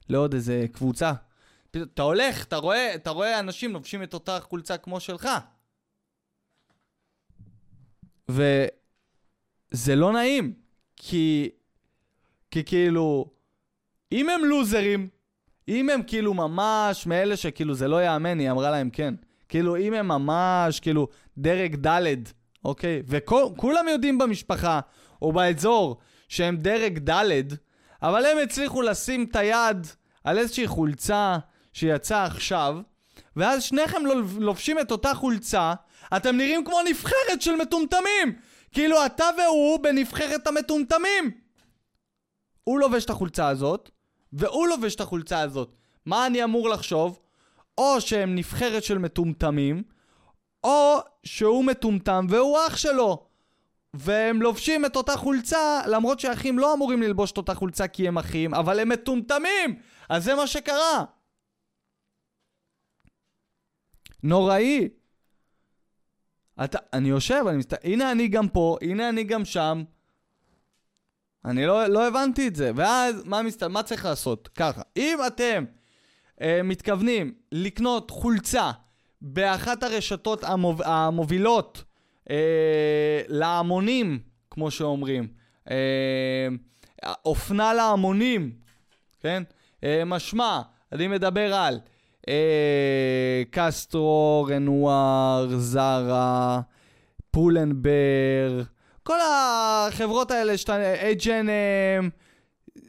לעוד 0.09 0.33
איזה 0.33 0.65
קבוצה. 0.71 1.13
אתה 1.71 2.01
הולך, 2.01 2.43
אתה 2.43 2.57
רואה, 2.57 2.95
אתה 2.95 3.09
רואה 3.09 3.39
אנשים 3.39 3.73
לובשים 3.73 4.03
את 4.03 4.13
אותה 4.13 4.39
חולצה 4.39 4.77
כמו 4.77 4.99
שלך. 4.99 5.29
וזה 8.29 9.95
לא 9.95 10.13
נעים, 10.13 10.53
כי, 10.95 11.49
כי 12.51 12.63
כאילו, 12.63 13.31
אם 14.11 14.29
הם 14.29 14.45
לוזרים, 14.45 15.09
אם 15.67 15.89
הם 15.89 16.03
כאילו 16.07 16.33
ממש 16.33 17.05
מאלה 17.07 17.37
שכאילו 17.37 17.73
זה 17.73 17.87
לא 17.87 18.05
יאמן, 18.05 18.39
היא 18.39 18.51
אמרה 18.51 18.71
להם 18.71 18.89
כן. 18.89 19.13
כאילו, 19.49 19.77
אם 19.77 19.93
הם 19.93 20.07
ממש, 20.07 20.79
כאילו, 20.79 21.07
דרג 21.37 21.87
ד', 21.87 22.15
אוקיי? 22.65 23.01
וכולם 23.07 23.87
יודעים 23.87 24.17
במשפחה 24.17 24.79
או 25.23 25.31
באזור 25.31 25.97
שהם 26.27 26.57
דרג 26.57 27.09
ד', 27.09 27.31
אבל 28.01 28.25
הם 28.25 28.37
הצליחו 28.37 28.81
לשים 28.81 29.27
את 29.31 29.35
היד 29.35 29.87
על 30.23 30.37
איזושהי 30.37 30.67
חולצה 30.67 31.37
שיצאה 31.73 32.25
עכשיו, 32.25 32.77
ואז 33.35 33.63
שניכם 33.63 34.01
לובשים 34.39 34.79
את 34.79 34.91
אותה 34.91 35.13
חולצה, 35.13 35.73
אתם 36.17 36.37
נראים 36.37 36.65
כמו 36.65 36.77
נבחרת 36.89 37.41
של 37.41 37.55
מטומטמים! 37.55 38.35
כאילו 38.71 39.05
אתה 39.05 39.25
והוא 39.37 39.79
בנבחרת 39.79 40.47
המטומטמים! 40.47 41.31
הוא 42.63 42.79
לובש 42.79 43.05
את 43.05 43.09
החולצה 43.09 43.47
הזאת, 43.47 43.89
והוא 44.33 44.67
לובש 44.67 44.95
את 44.95 45.01
החולצה 45.01 45.39
הזאת. 45.39 45.75
מה 46.05 46.27
אני 46.27 46.43
אמור 46.43 46.69
לחשוב? 46.69 47.19
או 47.77 48.01
שהם 48.01 48.35
נבחרת 48.35 48.83
של 48.83 48.97
מטומטמים, 48.97 49.83
או 50.63 50.97
שהוא 51.23 51.65
מטומטם 51.65 52.25
והוא 52.29 52.57
אח 52.67 52.77
שלו. 52.77 53.32
והם 53.93 54.41
לובשים 54.41 54.85
את 54.85 54.95
אותה 54.95 55.17
חולצה, 55.17 55.81
למרות 55.87 56.19
שאחים 56.19 56.59
לא 56.59 56.73
אמורים 56.73 57.01
ללבוש 57.01 57.31
את 57.31 57.37
אותה 57.37 57.55
חולצה 57.55 57.87
כי 57.87 58.07
הם 58.07 58.17
אחים, 58.17 58.53
אבל 58.53 58.79
הם 58.79 58.89
מטומטמים! 58.89 59.79
אז 60.09 60.23
זה 60.23 60.35
מה 60.35 60.47
שקרה. 60.47 61.03
נוראי. 64.23 64.89
אתה, 66.63 66.77
אני 66.93 67.09
יושב, 67.09 67.43
אני 67.49 67.57
מסת... 67.57 67.73
הנה 67.83 68.11
אני 68.11 68.27
גם 68.27 68.47
פה, 68.47 68.77
הנה 68.81 69.09
אני 69.09 69.23
גם 69.23 69.45
שם. 69.45 69.83
אני 71.45 71.65
לא, 71.65 71.87
לא 71.87 72.07
הבנתי 72.07 72.47
את 72.47 72.55
זה. 72.55 72.71
ואז, 72.75 73.23
מה, 73.25 73.41
מסת... 73.41 73.63
מה 73.63 73.83
צריך 73.83 74.05
לעשות? 74.05 74.47
ככה, 74.47 74.81
אם 74.97 75.17
אתם 75.27 75.65
אה, 76.41 76.63
מתכוונים 76.63 77.33
לקנות 77.51 78.11
חולצה 78.11 78.71
באחת 79.21 79.83
הרשתות 79.83 80.43
המוב... 80.43 80.81
המובילות 80.81 81.83
אה, 82.29 83.21
להמונים, 83.27 84.19
כמו 84.51 84.71
שאומרים, 84.71 85.27
אה, 85.71 86.47
אופנה 87.25 87.73
להמונים, 87.73 88.51
כן? 89.21 89.43
אה, 89.83 90.05
משמע, 90.05 90.61
אני 90.91 91.07
מדבר 91.07 91.53
על 91.53 91.79
אה, 92.27 93.43
קסטרו, 93.51 94.47
רנואר, 94.49 95.47
זרה, 95.57 96.61
פולנבר, 97.31 98.61
כל 99.03 99.17
החברות 99.21 100.31
האלה, 100.31 100.53
H&M, 101.19 102.09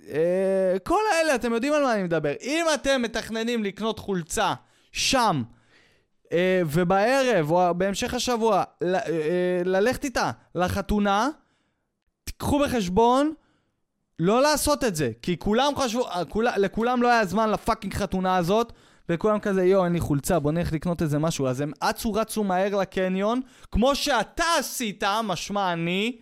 אה, 0.08 0.76
כל 0.84 1.00
האלה, 1.12 1.34
אתם 1.34 1.52
יודעים 1.52 1.72
על 1.72 1.82
מה 1.82 1.94
אני 1.94 2.02
מדבר. 2.02 2.32
אם 2.42 2.66
אתם 2.74 3.02
מתכננים 3.02 3.64
לקנות 3.64 3.98
חולצה 3.98 4.54
שם, 4.92 5.42
ובערב 6.66 7.50
או 7.50 7.74
בהמשך 7.74 8.14
השבוע 8.14 8.64
ל, 8.80 8.94
אה, 8.94 9.62
ללכת 9.64 10.04
איתה 10.04 10.30
לחתונה, 10.54 11.28
תיקחו 12.24 12.58
בחשבון 12.58 13.32
לא 14.18 14.42
לעשות 14.42 14.84
את 14.84 14.96
זה, 14.96 15.10
כי 15.22 15.38
כולם 15.38 15.72
חשבו, 15.76 16.06
כול, 16.28 16.46
לכולם 16.56 17.02
לא 17.02 17.08
היה 17.08 17.24
זמן 17.24 17.50
לפאקינג 17.50 17.94
חתונה 17.94 18.36
הזאת, 18.36 18.72
וכולם 19.08 19.38
כזה, 19.38 19.64
יואו, 19.64 19.84
אין 19.84 19.92
לי 19.92 20.00
חולצה, 20.00 20.38
בוא 20.38 20.52
נלך 20.52 20.72
לקנות 20.72 21.02
איזה 21.02 21.18
משהו. 21.18 21.46
אז 21.46 21.60
הם 21.60 21.72
אצו 21.80 22.12
רצו 22.12 22.44
מהר 22.44 22.76
לקניון, 22.76 23.40
כמו 23.70 23.94
שאתה 23.94 24.44
עשית, 24.58 25.04
משמע 25.24 25.72
אני, 25.72 26.18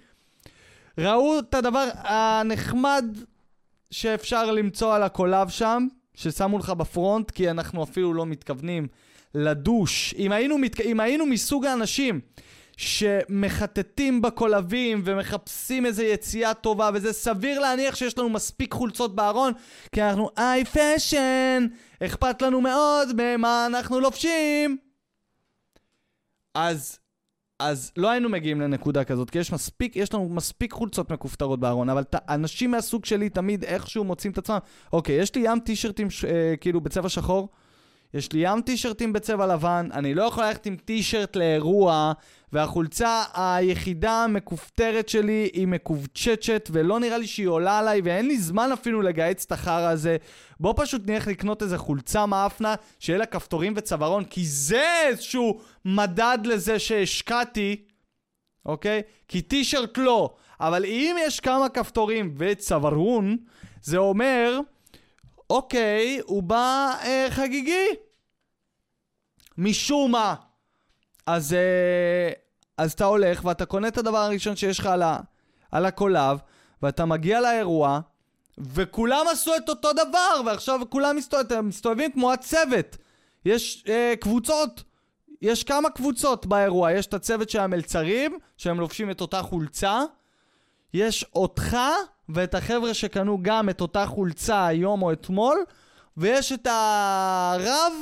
ראו 0.98 1.38
את 1.38 1.54
הדבר 1.54 1.88
הנחמד 1.94 3.04
שאפשר 3.90 4.50
למצוא 4.50 4.94
על 4.94 5.02
הקולב 5.02 5.48
שם, 5.48 5.86
ששמו 6.14 6.58
לך 6.58 6.70
בפרונט, 6.70 7.30
כי 7.30 7.50
אנחנו 7.50 7.82
אפילו 7.82 8.14
לא 8.14 8.26
מתכוונים 8.26 8.86
לדוש. 9.34 10.14
אם 10.18 10.32
היינו, 10.32 10.58
מת... 10.58 10.80
אם 10.80 11.00
היינו 11.00 11.26
מסוג 11.26 11.66
האנשים 11.66 12.20
שמחטטים 12.76 14.22
בקולבים 14.22 15.02
ומחפשים 15.04 15.86
איזה 15.86 16.04
יציאה 16.04 16.54
טובה, 16.54 16.90
וזה 16.94 17.12
סביר 17.12 17.60
להניח 17.60 17.94
שיש 17.94 18.18
לנו 18.18 18.28
מספיק 18.28 18.72
חולצות 18.72 19.14
בארון, 19.14 19.52
כי 19.92 20.02
אנחנו 20.02 20.30
איי 20.38 20.64
פשן, 20.64 21.66
אכפת 22.02 22.42
לנו 22.42 22.60
מאוד 22.60 23.08
במה 23.16 23.66
אנחנו 23.66 24.00
לובשים. 24.00 24.76
אז 26.54 26.98
אז 27.62 27.92
לא 27.96 28.10
היינו 28.10 28.28
מגיעים 28.28 28.60
לנקודה 28.60 29.04
כזאת, 29.04 29.30
כי 29.30 29.38
יש 29.38 29.52
מספיק, 29.52 29.96
יש 29.96 30.14
לנו 30.14 30.28
מספיק 30.28 30.72
חולצות 30.72 31.12
מכופתרות 31.12 31.60
בארון, 31.60 31.88
אבל 31.88 32.04
ת, 32.04 32.14
אנשים 32.28 32.70
מהסוג 32.70 33.04
שלי 33.04 33.28
תמיד 33.28 33.64
איכשהו 33.64 34.04
מוצאים 34.04 34.32
את 34.32 34.38
עצמם, 34.38 34.58
אוקיי, 34.92 35.16
יש 35.16 35.34
לי 35.34 35.42
ים 35.44 35.60
טישרטים 35.60 36.08
אה, 36.28 36.54
כאילו 36.60 36.80
בצבע 36.80 37.08
שחור, 37.08 37.48
יש 38.14 38.32
לי 38.32 38.40
ים 38.42 38.60
טישרטים 38.60 39.12
בצבע 39.12 39.46
לבן, 39.46 39.88
אני 39.92 40.14
לא 40.14 40.22
יכול 40.22 40.44
ללכת 40.44 40.66
עם 40.66 40.76
טישרט 40.76 41.36
לאירוע, 41.36 42.12
והחולצה 42.52 43.24
היחידה 43.34 44.24
המכופתרת 44.24 45.08
שלי 45.08 45.50
היא 45.52 45.66
מכווצ'צ'ת, 45.66 46.68
ולא 46.72 47.00
נראה 47.00 47.18
לי 47.18 47.26
שהיא 47.26 47.46
עולה 47.46 47.78
עליי, 47.78 48.00
ואין 48.04 48.26
לי 48.26 48.38
זמן 48.38 48.72
אפילו 48.72 49.02
לגהץ 49.02 49.44
את 49.44 49.52
החרא 49.52 49.90
הזה. 49.90 50.16
בוא 50.60 50.74
פשוט 50.76 51.02
נלך 51.06 51.26
לקנות 51.26 51.62
איזה 51.62 51.78
חולצה 51.78 52.26
מאפנה, 52.26 52.74
שיהיה 52.98 53.18
לה 53.18 53.26
כפתורים 53.26 53.72
וצווארון, 53.76 54.24
כי 54.24 54.46
זה 54.46 54.84
איזשהו 55.06 55.60
מדד 55.84 56.38
לזה 56.44 56.78
שהשקעתי, 56.78 57.76
אוקיי? 58.66 59.02
כי 59.28 59.42
טישרט 59.42 59.98
לא. 59.98 60.34
אבל 60.60 60.84
אם 60.84 61.16
יש 61.20 61.40
כמה 61.40 61.68
כפתורים 61.68 62.34
וצווארון, 62.36 63.36
זה 63.82 63.96
אומר... 63.96 64.60
אוקיי, 65.50 66.20
הוא 66.24 66.42
בא 66.42 66.94
אה, 67.02 67.26
חגיגי. 67.30 67.88
משום 69.58 70.12
מה. 70.12 70.34
אז, 71.26 71.52
אה, 71.52 72.30
אז 72.78 72.92
אתה 72.92 73.04
הולך 73.04 73.44
ואתה 73.44 73.66
קונה 73.66 73.88
את 73.88 73.98
הדבר 73.98 74.18
הראשון 74.18 74.56
שיש 74.56 74.78
לך 74.78 74.86
על, 74.86 75.02
ה, 75.02 75.18
על 75.72 75.86
הקולב, 75.86 76.38
ואתה 76.82 77.04
מגיע 77.04 77.40
לאירוע, 77.40 78.00
וכולם 78.58 79.26
עשו 79.32 79.56
את 79.56 79.68
אותו 79.68 79.92
דבר, 79.92 80.40
ועכשיו 80.46 80.80
כולם 80.88 81.16
מסתובב, 81.16 81.60
מסתובבים 81.60 82.12
כמו 82.12 82.32
הצוות. 82.32 82.96
יש 83.44 83.84
אה, 83.88 84.14
קבוצות, 84.20 84.82
יש 85.42 85.64
כמה 85.64 85.90
קבוצות 85.90 86.46
באירוע. 86.46 86.92
יש 86.92 87.06
את 87.06 87.14
הצוות 87.14 87.50
של 87.50 87.60
המלצרים, 87.60 88.38
שהם 88.56 88.80
לובשים 88.80 89.10
את 89.10 89.20
אותה 89.20 89.42
חולצה. 89.42 90.02
יש 90.94 91.24
אותך 91.34 91.76
ואת 92.28 92.54
החבר'ה 92.54 92.94
שקנו 92.94 93.38
גם 93.42 93.70
את 93.70 93.80
אותה 93.80 94.06
חולצה 94.06 94.66
היום 94.66 95.02
או 95.02 95.12
אתמול, 95.12 95.56
ויש 96.16 96.52
את 96.52 96.66
הרב 96.66 97.92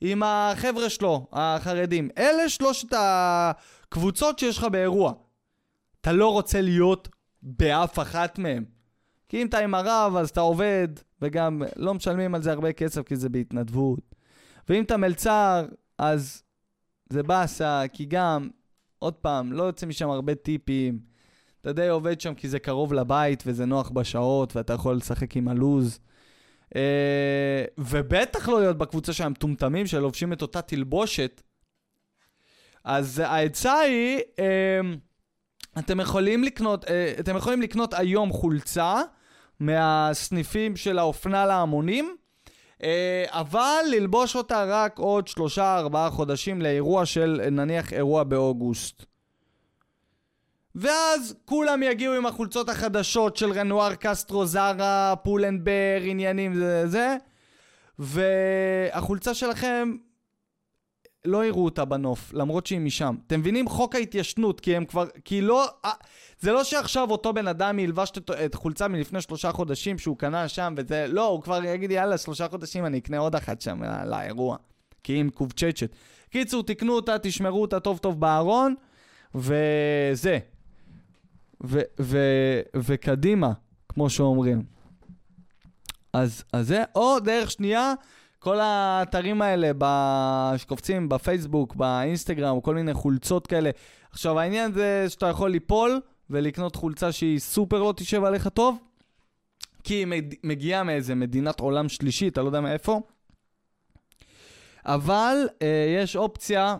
עם 0.00 0.22
החבר'ה 0.22 0.90
שלו, 0.90 1.26
החרדים. 1.32 2.08
אלה 2.18 2.48
שלושת 2.48 2.88
הקבוצות 2.96 4.38
שיש 4.38 4.58
לך 4.58 4.64
באירוע. 4.64 5.12
אתה 6.00 6.12
לא 6.12 6.32
רוצה 6.32 6.60
להיות 6.60 7.08
באף 7.42 7.98
אחת 7.98 8.38
מהם. 8.38 8.64
כי 9.28 9.42
אם 9.42 9.46
אתה 9.46 9.58
עם 9.58 9.74
הרב, 9.74 10.16
אז 10.16 10.28
אתה 10.28 10.40
עובד, 10.40 10.88
וגם 11.22 11.62
לא 11.76 11.94
משלמים 11.94 12.34
על 12.34 12.42
זה 12.42 12.52
הרבה 12.52 12.72
כסף 12.72 13.02
כי 13.02 13.16
זה 13.16 13.28
בהתנדבות. 13.28 14.00
ואם 14.68 14.82
אתה 14.82 14.96
מלצר, 14.96 15.66
אז 15.98 16.42
זה 17.10 17.22
באסה, 17.22 17.82
כי 17.92 18.04
גם, 18.04 18.48
עוד 18.98 19.14
פעם, 19.14 19.52
לא 19.52 19.62
יוצא 19.62 19.86
משם 19.86 20.10
הרבה 20.10 20.34
טיפים. 20.34 21.00
אתה 21.60 21.72
די 21.72 21.88
עובד 21.88 22.20
שם 22.20 22.34
כי 22.34 22.48
זה 22.48 22.58
קרוב 22.58 22.92
לבית 22.92 23.42
וזה 23.46 23.64
נוח 23.64 23.90
בשעות 23.90 24.56
ואתה 24.56 24.72
יכול 24.72 24.96
לשחק 24.96 25.36
עם 25.36 25.48
הלוז. 25.48 25.98
Uh, 26.68 26.70
ובטח 27.78 28.48
לא 28.48 28.60
להיות 28.60 28.78
בקבוצה 28.78 29.12
של 29.12 29.24
המטומטמים 29.24 29.86
שלובשים 29.86 30.32
את 30.32 30.42
אותה 30.42 30.62
תלבושת. 30.62 31.42
אז 32.84 33.18
העצה 33.18 33.78
היא, 33.78 34.18
uh, 34.18 35.78
אתם 35.78 36.00
יכולים 36.00 36.44
לקנות, 36.44 36.84
uh, 36.84 36.88
אתם 37.20 37.36
יכולים 37.36 37.62
לקנות 37.62 37.94
היום 37.94 38.32
חולצה 38.32 39.02
מהסניפים 39.60 40.76
של 40.76 40.98
האופנה 40.98 41.46
להמונים, 41.46 42.16
אבל 43.26 43.80
ללבוש 43.90 44.36
אותה 44.36 44.64
רק 44.68 44.98
עוד 44.98 45.28
שלושה 45.28 45.76
ארבעה 45.78 46.10
חודשים 46.10 46.62
לאירוע 46.62 47.06
של 47.06 47.40
נניח 47.50 47.92
אירוע 47.92 48.24
באוגוסט. 48.24 49.06
ואז 50.80 51.34
כולם 51.44 51.82
יגיעו 51.82 52.14
עם 52.14 52.26
החולצות 52.26 52.68
החדשות 52.68 53.36
של 53.36 53.52
רנואר 53.52 53.94
קסטרו, 53.94 54.46
זרה, 54.46 55.14
פולנבר, 55.22 56.00
עניינים 56.02 56.54
זה 56.54 56.88
זה, 56.88 57.16
והחולצה 57.98 59.34
שלכם 59.34 59.92
לא 61.24 61.44
יראו 61.44 61.64
אותה 61.64 61.84
בנוף, 61.84 62.32
למרות 62.34 62.66
שהיא 62.66 62.80
משם. 62.80 63.14
אתם 63.26 63.40
מבינים? 63.40 63.68
חוק 63.68 63.94
ההתיישנות, 63.94 64.60
כי 64.60 64.76
הם 64.76 64.84
כבר... 64.84 65.06
כי 65.24 65.40
לא... 65.40 65.66
אה, 65.84 65.90
זה 66.40 66.52
לא 66.52 66.64
שעכשיו 66.64 67.10
אותו 67.10 67.32
בן 67.32 67.48
אדם 67.48 67.78
ילבש 67.78 68.12
את, 68.44 68.54
חולצה 68.54 68.88
מלפני 68.88 69.20
שלושה 69.20 69.52
חודשים 69.52 69.98
שהוא 69.98 70.16
קנה 70.16 70.48
שם 70.48 70.74
וזה... 70.76 71.06
לא, 71.08 71.26
הוא 71.26 71.42
כבר 71.42 71.64
יגיד, 71.64 71.90
יאללה, 71.90 72.18
שלושה 72.18 72.48
חודשים 72.48 72.86
אני 72.86 72.98
אקנה 72.98 73.18
עוד 73.18 73.34
אחת 73.34 73.60
שם 73.60 73.82
לאירוע. 74.06 74.56
כי 75.02 75.12
היא 75.12 75.24
מקובצ'צ'ת. 75.24 75.96
קיצור, 76.30 76.62
תקנו 76.62 76.92
אותה, 76.92 77.18
תשמרו 77.18 77.62
אותה 77.62 77.80
טוב 77.80 77.98
טוב 77.98 78.20
בארון, 78.20 78.74
וזה. 79.34 80.38
ו- 81.64 81.80
ו- 82.00 82.60
וקדימה, 82.76 83.52
כמו 83.88 84.10
שאומרים. 84.10 84.62
אז, 86.12 86.44
אז 86.52 86.66
זה, 86.66 86.84
או 86.94 87.20
דרך 87.20 87.50
שנייה, 87.50 87.94
כל 88.38 88.60
האתרים 88.60 89.42
האלה 89.42 89.70
שקופצים 90.56 91.08
בפייסבוק, 91.08 91.74
באינסטגרם, 91.74 92.60
כל 92.60 92.74
מיני 92.74 92.94
חולצות 92.94 93.46
כאלה. 93.46 93.70
עכשיו, 94.10 94.38
העניין 94.38 94.72
זה 94.72 95.06
שאתה 95.08 95.26
יכול 95.26 95.50
ליפול 95.50 96.00
ולקנות 96.30 96.76
חולצה 96.76 97.12
שהיא 97.12 97.38
סופר 97.38 97.82
לא 97.82 97.94
תשב 97.96 98.24
עליך 98.24 98.48
טוב, 98.48 98.78
כי 99.84 99.94
היא 99.94 100.06
מגיעה 100.44 100.82
מאיזה 100.82 101.14
מדינת 101.14 101.60
עולם 101.60 101.88
שלישי, 101.88 102.28
אתה 102.28 102.42
לא 102.42 102.46
יודע 102.46 102.60
מאיפה. 102.60 103.00
אבל 104.84 105.48
אה, 105.62 105.96
יש 106.02 106.16
אופציה 106.16 106.76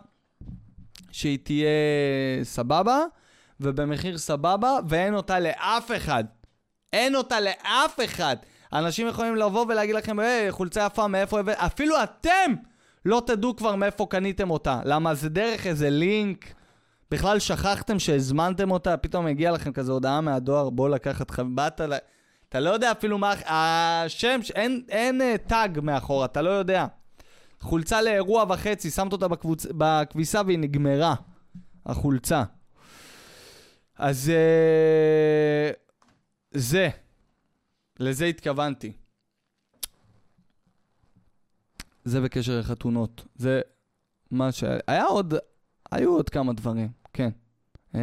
שהיא 1.13 1.39
תהיה 1.43 1.69
סבבה, 2.43 2.99
ובמחיר 3.61 4.19
סבבה, 4.19 4.77
ואין 4.89 5.15
אותה 5.15 5.41
לאף 5.41 5.91
אחד. 5.97 6.25
אין 6.93 7.15
אותה 7.15 7.41
לאף 7.41 8.01
אחד. 8.05 8.37
אנשים 8.73 9.07
יכולים 9.07 9.37
לבוא 9.37 9.67
ולהגיד 9.69 9.95
לכם, 9.95 10.19
היי, 10.19 10.53
חולצה 10.53 10.87
יפה, 10.87 11.07
מאיפה 11.07 11.41
הבאת? 11.41 11.57
אפילו 11.59 12.03
אתם 12.03 12.55
לא 13.05 13.23
תדעו 13.27 13.57
כבר 13.57 13.77
מאיפה 13.77 14.07
קניתם 14.11 14.51
אותה. 14.51 14.81
למה? 14.85 15.15
זה 15.15 15.29
דרך 15.29 15.67
איזה 15.67 15.91
לינק. 15.91 16.55
בכלל 17.11 17.39
שכחתם 17.39 17.99
שהזמנתם 17.99 18.71
אותה, 18.71 18.97
פתאום 18.97 19.27
הגיע 19.27 19.53
לכם 19.53 19.73
כזה 19.73 19.93
הודעה 19.93 20.21
מהדואר, 20.21 20.71
בוא 20.71 20.89
לקחת 20.89 21.31
לך, 21.31 21.43
באת 21.55 21.81
ל... 21.81 21.95
אתה 22.49 22.61
לא 22.61 22.71
יודע 22.71 22.93
אפילו 22.93 23.19
מה... 23.19 23.35
השם, 23.47 24.41
אין, 24.55 24.83
אין 24.89 25.21
טאג 25.47 25.81
מאחורה, 25.83 26.25
אתה 26.25 26.43
לא 26.43 26.51
יודע. 26.51 26.87
חולצה 27.61 28.03
לאירוע 28.03 28.45
וחצי, 28.49 28.91
שמת 28.91 29.13
אותה 29.13 29.29
בקבוצ... 29.29 29.67
בכביסה 29.79 30.41
והיא 30.47 30.59
נגמרה, 30.59 31.15
החולצה. 31.87 32.43
אז 33.99 34.33
uh, 34.35 35.77
זה, 36.51 36.89
לזה 38.01 38.25
התכוונתי. 38.25 38.93
זה 42.05 42.21
בקשר 42.21 42.59
לחתונות. 42.59 43.27
זה 43.37 43.61
מה 44.31 44.53
ש... 44.53 44.65
היה 44.87 45.05
עוד, 45.05 45.35
היו 45.91 46.11
עוד 46.13 46.29
כמה 46.29 46.53
דברים, 46.53 46.89
כן. 47.13 47.31
Uh, 47.95 47.99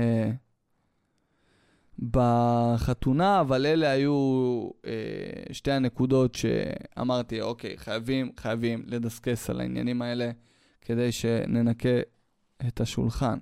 בחתונה, 1.99 3.41
אבל 3.41 3.65
אלה 3.65 3.91
היו 3.91 4.69
אה, 4.85 5.53
שתי 5.53 5.71
הנקודות 5.71 6.35
שאמרתי, 6.35 7.41
אוקיי, 7.41 7.77
חייבים, 7.77 8.31
חייבים 8.37 8.83
לדסקס 8.87 9.49
על 9.49 9.59
העניינים 9.59 10.01
האלה 10.01 10.31
כדי 10.81 11.11
שננקה 11.11 11.99
את 12.67 12.81
השולחן. 12.81 13.37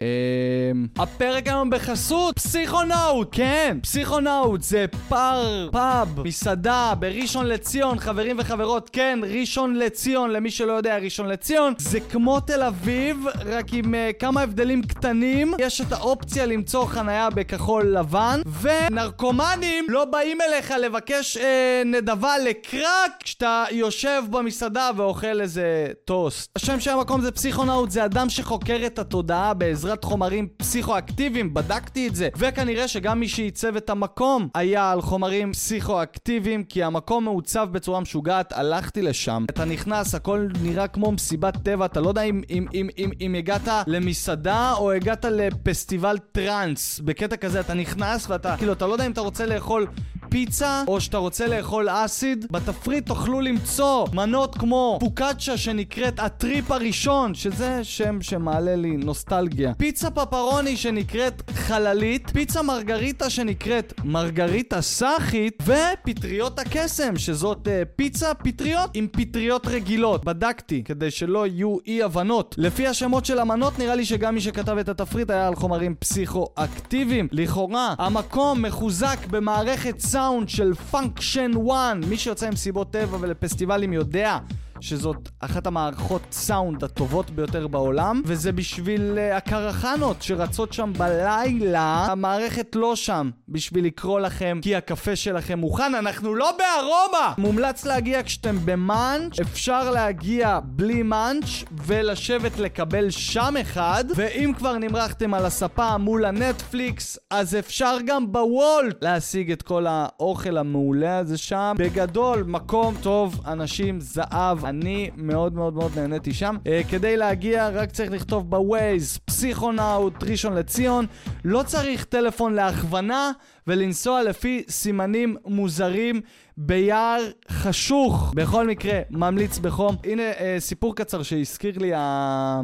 אמ, 0.00 0.86
הפרק 0.98 1.46
היום 1.46 1.70
בחסות 1.70 2.34
פסיכונאוט, 2.34 3.28
כן, 3.32 3.78
פסיכונאוט 3.82 4.62
זה 4.62 4.84
פאר, 5.08 5.68
פאב, 5.72 6.20
מסעדה 6.24 6.92
בראשון 6.98 7.46
לציון, 7.46 7.98
חברים 7.98 8.36
וחברות, 8.38 8.90
כן, 8.92 9.18
ראשון 9.22 9.76
לציון, 9.76 10.30
למי 10.30 10.50
שלא 10.50 10.72
יודע, 10.72 10.98
ראשון 10.98 11.28
לציון, 11.28 11.74
זה 11.78 12.00
כמו 12.00 12.40
תל 12.40 12.62
אביב, 12.62 13.26
רק 13.44 13.64
עם 13.72 13.94
uh, 13.94 14.18
כמה 14.18 14.40
הבדלים 14.40 14.82
קטנים, 14.82 15.54
יש 15.58 15.80
את 15.80 15.92
האופציה 15.92 16.46
למצוא 16.46 16.86
חנייה 16.86 17.30
בכחול 17.30 17.86
לבן, 17.86 18.40
ונרקומנים 18.60 19.86
לא 19.88 20.04
באים 20.04 20.38
אליך 20.40 20.70
לבקש 20.70 21.36
uh, 21.36 21.40
נדבה 21.84 22.38
לקרק 22.38 23.12
כשאתה 23.24 23.64
יושב 23.70 24.22
במסעדה 24.30 24.90
ואוכל 24.96 25.40
איזה 25.40 25.86
טוסט. 26.04 26.50
השם 26.56 26.80
של 26.80 26.90
המקום 26.90 27.20
זה 27.20 27.32
פסיכונאוט, 27.32 27.90
זה 27.90 28.04
אדם 28.04 28.28
שחוקר 28.28 28.86
את 28.86 28.98
התודעה 28.98 29.54
בעזרת... 29.54 29.83
בעזרת 29.84 30.04
חומרים 30.04 30.48
פסיכואקטיביים, 30.56 31.54
בדקתי 31.54 32.08
את 32.08 32.14
זה. 32.14 32.28
וכנראה 32.36 32.88
שגם 32.88 33.20
מי 33.20 33.28
שעיצב 33.28 33.76
את 33.76 33.90
המקום 33.90 34.48
היה 34.54 34.90
על 34.90 35.02
חומרים 35.02 35.52
פסיכואקטיביים, 35.52 36.64
כי 36.64 36.82
המקום 36.82 37.24
מעוצב 37.24 37.68
בצורה 37.72 38.00
משוגעת, 38.00 38.52
הלכתי 38.52 39.02
לשם. 39.02 39.44
אתה 39.50 39.64
נכנס, 39.64 40.14
הכל 40.14 40.48
נראה 40.62 40.88
כמו 40.88 41.12
מסיבת 41.12 41.56
טבע, 41.62 41.86
אתה 41.86 42.00
לא 42.00 42.08
יודע 42.08 42.22
אם, 42.22 42.42
אם, 42.50 42.66
אם, 42.74 42.88
אם, 42.98 43.10
אם 43.20 43.34
הגעת 43.34 43.68
למסעדה 43.86 44.72
או 44.72 44.92
הגעת 44.92 45.24
לפסטיבל 45.24 46.18
טראנס. 46.18 47.00
בקטע 47.00 47.36
כזה 47.36 47.60
אתה 47.60 47.74
נכנס 47.74 48.30
ואתה, 48.30 48.56
כאילו, 48.56 48.72
אתה 48.72 48.86
לא 48.86 48.92
יודע 48.92 49.06
אם 49.06 49.12
אתה 49.12 49.20
רוצה 49.20 49.46
לאכול 49.46 49.86
פיצה, 50.28 50.84
או 50.88 51.00
שאתה 51.00 51.16
רוצה 51.16 51.46
לאכול 51.46 51.88
אסיד, 51.90 52.46
בתפריט 52.50 53.06
תוכלו 53.06 53.40
למצוא 53.40 54.06
מנות 54.12 54.54
כמו 54.58 54.96
פוקאצ'ה 55.00 55.56
שנקראת 55.56 56.20
הטריפ 56.20 56.70
הראשון, 56.70 57.34
שזה 57.34 57.84
שם 57.84 58.22
שמעלה 58.22 58.76
לי 58.76 58.96
נוסטלגיה. 58.96 59.74
פיצה 59.74 60.10
פפרוני 60.10 60.76
שנקראת 60.76 61.42
חללית, 61.54 62.30
פיצה 62.30 62.62
מרגריטה 62.62 63.30
שנקראת 63.30 63.92
מרגריטה 64.04 64.80
סאחית, 64.80 65.62
ופטריות 65.62 66.58
הקסם, 66.58 67.16
שזאת 67.16 67.66
uh, 67.66 67.70
פיצה 67.96 68.34
פטריות 68.34 68.90
עם 68.94 69.06
פטריות 69.12 69.66
רגילות. 69.66 70.24
בדקתי, 70.24 70.82
כדי 70.84 71.10
שלא 71.10 71.46
יהיו 71.46 71.76
אי 71.86 72.02
הבנות. 72.02 72.54
לפי 72.58 72.86
השמות 72.86 73.24
של 73.24 73.38
המנות, 73.38 73.78
נראה 73.78 73.94
לי 73.94 74.04
שגם 74.04 74.34
מי 74.34 74.40
שכתב 74.40 74.76
את 74.78 74.88
התפריט 74.88 75.30
היה 75.30 75.48
על 75.48 75.54
חומרים 75.54 75.94
פסיכואקטיביים. 75.94 77.28
לכאורה, 77.32 77.94
המקום 77.98 78.62
מחוזק 78.62 79.18
במערכת 79.30 79.98
סאונד 80.00 80.23
של 80.46 80.74
Funktion 80.74 81.50
1. 81.70 81.96
מי 82.08 82.16
שיוצא 82.16 82.46
למסיבות 82.46 82.90
טבע 82.90 83.16
ולפסטיבלים 83.20 83.92
יודע 83.92 84.38
שזאת 84.80 85.28
אחת 85.40 85.66
המערכות 85.66 86.22
סאונד 86.32 86.84
הטובות 86.84 87.30
ביותר 87.30 87.66
בעולם, 87.66 88.22
וזה 88.24 88.52
בשביל 88.52 89.18
uh, 89.18 89.36
הקרחנות 89.36 90.22
שרצות 90.22 90.72
שם 90.72 90.92
בלילה. 90.96 92.06
המערכת 92.10 92.74
לא 92.74 92.96
שם 92.96 93.30
בשביל 93.48 93.86
לקרוא 93.86 94.20
לכם 94.20 94.58
כי 94.62 94.76
הקפה 94.76 95.16
שלכם 95.16 95.58
מוכן, 95.58 95.94
אנחנו 95.94 96.34
לא 96.34 96.50
בארומה! 96.58 97.34
מומלץ 97.38 97.84
להגיע 97.84 98.22
כשאתם 98.22 98.56
במאנץ', 98.64 99.40
אפשר 99.40 99.90
להגיע 99.90 100.58
בלי 100.64 101.02
מאנץ' 101.02 101.64
ולשבת 101.86 102.58
לקבל 102.58 103.10
שם 103.10 103.54
אחד, 103.60 104.04
ואם 104.16 104.52
כבר 104.58 104.78
נמרחתם 104.78 105.34
על 105.34 105.46
הספה 105.46 105.98
מול 105.98 106.24
הנטפליקס, 106.24 107.18
אז 107.30 107.56
אפשר 107.56 107.96
גם 108.06 108.32
בוולט 108.32 109.04
להשיג 109.04 109.50
את 109.52 109.62
כל 109.62 109.86
האוכל 109.88 110.56
המעולה 110.56 111.18
הזה 111.18 111.38
שם. 111.38 111.74
בגדול, 111.78 112.42
מקום 112.46 112.94
טוב, 113.02 113.40
אנשים, 113.46 114.00
זהב. 114.00 114.63
אני 114.66 115.10
מאוד 115.16 115.54
מאוד 115.54 115.74
מאוד 115.74 115.98
נהניתי 115.98 116.34
שם. 116.34 116.56
Uh, 116.64 116.90
כדי 116.90 117.16
להגיע, 117.16 117.68
רק 117.68 117.90
צריך 117.90 118.10
לכתוב 118.10 118.50
בווייז, 118.50 119.18
פסיכונאוט, 119.18 120.14
ראשון 120.22 120.54
לציון. 120.54 121.06
לא 121.44 121.62
צריך 121.62 122.04
טלפון 122.04 122.54
להכוונה 122.54 123.32
ולנסוע 123.66 124.22
לפי 124.22 124.62
סימנים 124.68 125.36
מוזרים 125.44 126.20
ביער 126.56 127.20
חשוך. 127.48 128.32
בכל 128.36 128.66
מקרה, 128.66 129.00
ממליץ 129.10 129.58
בחום. 129.58 129.96
הנה 130.04 130.32
uh, 130.32 130.36
סיפור 130.58 130.96
קצר 130.96 131.22
שהזכיר 131.22 131.78
לי 131.78 131.92
ה... 131.94 132.60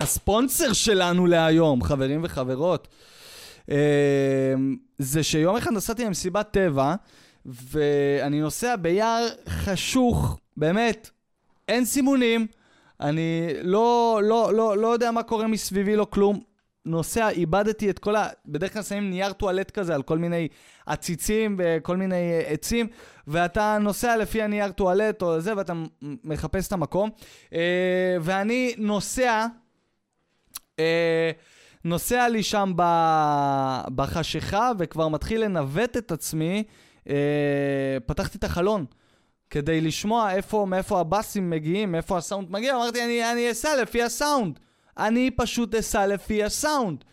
הספונסר 0.00 0.72
שלנו 0.72 1.26
להיום, 1.26 1.82
חברים 1.82 2.20
וחברות. 2.24 2.88
Uh, 3.62 3.70
זה 4.98 5.22
שיום 5.22 5.56
אחד 5.56 5.72
נסעתי 5.72 6.04
למסיבת 6.04 6.50
טבע, 6.50 6.94
ואני 7.46 8.40
נוסע 8.40 8.76
ביער 8.76 9.26
חשוך, 9.48 10.38
באמת, 10.56 11.10
אין 11.68 11.84
סימונים, 11.84 12.46
אני 13.00 13.48
לא, 13.62 14.20
לא, 14.24 14.54
לא, 14.54 14.76
לא 14.76 14.88
יודע 14.88 15.10
מה 15.10 15.22
קורה 15.22 15.46
מסביבי, 15.46 15.96
לא 15.96 16.06
כלום. 16.10 16.40
נוסע, 16.86 17.28
איבדתי 17.28 17.90
את 17.90 17.98
כל 17.98 18.16
ה... 18.16 18.28
בדרך 18.46 18.72
כלל 18.72 18.82
שמים 18.82 19.10
נייר 19.10 19.32
טואלט 19.32 19.70
כזה 19.70 19.94
על 19.94 20.02
כל 20.02 20.18
מיני 20.18 20.48
עציצים 20.86 21.56
וכל 21.58 21.96
מיני 21.96 22.32
אה, 22.32 22.42
עצים, 22.46 22.86
ואתה 23.26 23.78
נוסע 23.80 24.16
לפי 24.16 24.42
הנייר 24.42 24.70
טואלט 24.72 25.22
או 25.22 25.40
זה, 25.40 25.56
ואתה 25.56 25.72
מחפש 26.02 26.68
את 26.68 26.72
המקום. 26.72 27.10
אה, 27.52 28.16
ואני 28.20 28.74
נוסע, 28.78 29.46
אה, 30.78 31.30
נוסע 31.84 32.28
לי 32.28 32.42
שם 32.42 32.72
בחשיכה, 33.94 34.70
וכבר 34.78 35.08
מתחיל 35.08 35.44
לנווט 35.44 35.96
את 35.96 36.12
עצמי. 36.12 36.64
פתחתי 38.06 38.38
את 38.38 38.44
החלון. 38.44 38.84
כדי 39.54 39.80
לשמוע 39.80 40.32
איפה, 40.32 40.66
מאיפה 40.68 41.00
הבאסים 41.00 41.50
מגיעים, 41.50 41.92
מאיפה 41.92 42.18
הסאונד 42.18 42.50
מגיע, 42.50 42.76
אמרתי, 42.76 43.04
אני, 43.04 43.32
אני 43.32 43.50
אסע 43.50 43.82
לפי 43.82 44.02
הסאונד. 44.02 44.58
אני 44.98 45.30
פשוט 45.30 45.74
אסע 45.74 46.06
לפי 46.06 46.44
הסאונד. 46.44 47.04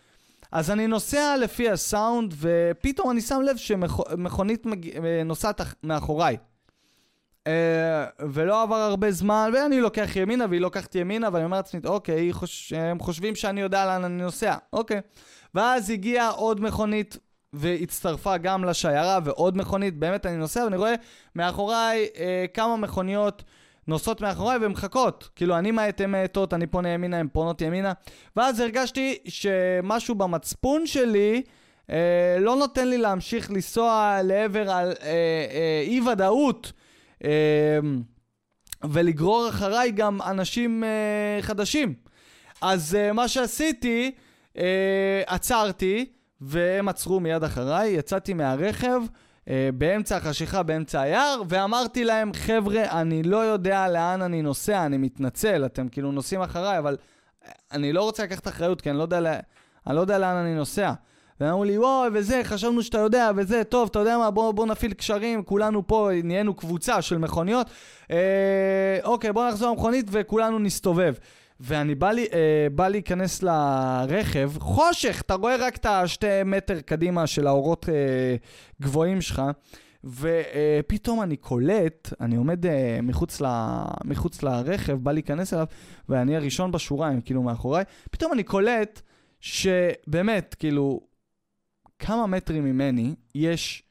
אז 0.51 0.71
אני 0.71 0.87
נוסע 0.87 1.35
לפי 1.37 1.69
הסאונד, 1.69 2.33
ופתאום 2.37 3.11
אני 3.11 3.21
שם 3.21 3.41
לב 3.41 3.57
שמכונית 3.57 4.65
מג... 4.65 4.97
נוסעת 5.25 5.61
מאחוריי. 5.83 6.37
אה, 7.47 8.05
ולא 8.19 8.61
עבר 8.61 8.75
הרבה 8.75 9.11
זמן, 9.11 9.51
ואני 9.53 9.81
לוקח 9.81 10.15
ימינה 10.15 10.45
והיא 10.49 10.61
לוקחת 10.61 10.95
ימינה, 10.95 11.29
ואני 11.33 11.45
אומר 11.45 11.57
לעצמי, 11.57 11.79
אוקיי, 11.85 12.33
חוש... 12.33 12.73
הם 12.73 12.99
חושבים 12.99 13.35
שאני 13.35 13.61
יודע 13.61 13.85
לאן 13.85 14.03
אני 14.03 14.23
נוסע, 14.23 14.55
אוקיי. 14.73 15.01
ואז 15.55 15.89
הגיעה 15.89 16.29
עוד 16.29 16.61
מכונית 16.61 17.17
והצטרפה 17.53 18.37
גם 18.37 18.63
לשיירה 18.63 19.19
ועוד 19.23 19.57
מכונית, 19.57 19.97
באמת 19.97 20.25
אני 20.25 20.37
נוסע 20.37 20.63
ואני 20.63 20.77
רואה 20.77 20.95
מאחוריי 21.35 22.07
אה, 22.19 22.45
כמה 22.53 22.77
מכוניות 22.77 23.43
נוסעות 23.87 24.21
מאחוריי 24.21 24.57
ומחכות. 24.61 25.29
כאילו, 25.35 25.57
אני 25.57 25.71
מאט, 25.71 26.01
הן 26.01 26.11
מאטות, 26.11 26.53
אני 26.53 26.67
פונה 26.67 26.89
ימינה, 26.89 27.17
הן 27.17 27.27
פונות 27.33 27.61
ימינה. 27.61 27.93
ואז 28.35 28.59
הרגשתי 28.59 29.17
שמשהו 29.27 30.15
במצפון 30.15 30.87
שלי 30.87 31.41
אה, 31.89 32.37
לא 32.39 32.55
נותן 32.55 32.87
לי 32.87 32.97
להמשיך 32.97 33.51
לנסוע 33.51 34.19
לעבר 34.23 34.71
על 34.71 34.87
אה, 35.01 35.07
אה, 35.51 35.83
אי 35.87 36.01
ודאות. 36.01 36.71
אה, 37.23 37.29
ולגרור 38.83 39.49
אחריי 39.49 39.91
גם 39.91 40.21
אנשים 40.21 40.83
אה, 40.83 41.41
חדשים. 41.41 41.93
אז 42.61 42.95
אה, 42.95 43.13
מה 43.13 43.27
שעשיתי, 43.27 44.11
אה, 44.57 45.21
עצרתי, 45.27 46.05
והם 46.41 46.89
עצרו 46.89 47.19
מיד 47.19 47.43
אחריי, 47.43 47.89
יצאתי 47.89 48.33
מהרכב. 48.33 49.01
אה, 49.49 49.69
באמצע 49.73 50.17
החשיכה, 50.17 50.63
באמצע 50.63 51.01
היער, 51.01 51.41
ואמרתי 51.49 52.03
להם, 52.03 52.33
חבר'ה, 52.33 53.01
אני 53.01 53.23
לא 53.23 53.37
יודע 53.37 53.87
לאן 53.87 54.21
אני 54.21 54.41
נוסע, 54.41 54.85
אני 54.85 54.97
מתנצל, 54.97 55.65
אתם 55.65 55.89
כאילו 55.89 56.11
נוסעים 56.11 56.41
אחריי, 56.41 56.77
אבל 56.77 56.97
אני 57.71 57.93
לא 57.93 58.03
רוצה 58.03 58.23
לקחת 58.23 58.47
אחריות, 58.47 58.81
כי 58.81 58.89
אני 58.89 58.97
לא 58.97 59.03
יודע, 59.03 59.19
לה... 59.19 59.39
אני 59.87 59.95
לא 59.95 60.01
יודע 60.01 60.17
לאן 60.17 60.35
אני 60.35 60.55
נוסע. 60.55 60.93
והם 61.39 61.49
אמרו 61.49 61.63
לי, 61.63 61.77
וואי, 61.77 62.09
וזה, 62.13 62.41
חשבנו 62.43 62.83
שאתה 62.83 62.97
יודע, 62.97 63.31
וזה, 63.35 63.63
טוב, 63.63 63.87
אתה 63.91 63.99
יודע 63.99 64.17
מה, 64.17 64.31
בוא, 64.31 64.51
בוא 64.51 64.65
נפעיל 64.65 64.93
קשרים, 64.93 65.43
כולנו 65.43 65.87
פה, 65.87 66.09
נהיינו 66.23 66.53
קבוצה 66.53 67.01
של 67.01 67.17
מכוניות. 67.17 67.67
אה, 68.11 68.97
אוקיי, 69.03 69.33
בוא 69.33 69.47
נחזור 69.49 69.69
למכונית 69.69 70.05
וכולנו 70.11 70.59
נסתובב. 70.59 71.13
ואני 71.63 71.95
בא, 71.95 72.11
לי, 72.11 72.25
אה, 72.33 72.67
בא 72.71 72.87
להיכנס 72.87 73.43
לרכב, 73.43 74.51
חושך, 74.59 75.21
אתה 75.25 75.33
רואה 75.33 75.55
רק 75.55 75.75
את 75.75 75.85
השתי 75.85 76.25
מטר 76.45 76.81
קדימה 76.81 77.27
של 77.27 77.47
האורות 77.47 77.89
אה, 77.89 78.35
גבוהים 78.81 79.21
שלך, 79.21 79.41
ופתאום 80.03 81.19
אה, 81.19 81.23
אני 81.23 81.37
קולט, 81.37 82.13
אני 82.21 82.35
עומד 82.35 82.65
אה, 82.65 82.99
מחוץ, 83.03 83.41
ל, 83.41 83.45
מחוץ 84.05 84.43
לרכב, 84.43 84.93
בא 84.93 85.11
להיכנס 85.11 85.53
אליו, 85.53 85.65
ואני 86.09 86.35
הראשון 86.35 86.71
בשורה, 86.71 87.11
כאילו 87.25 87.43
מאחוריי, 87.43 87.83
פתאום 88.11 88.33
אני 88.33 88.43
קולט 88.43 89.01
שבאמת, 89.39 90.55
כאילו, 90.59 91.01
כמה 91.99 92.27
מטרים 92.27 92.63
ממני 92.63 93.15
יש 93.35 93.83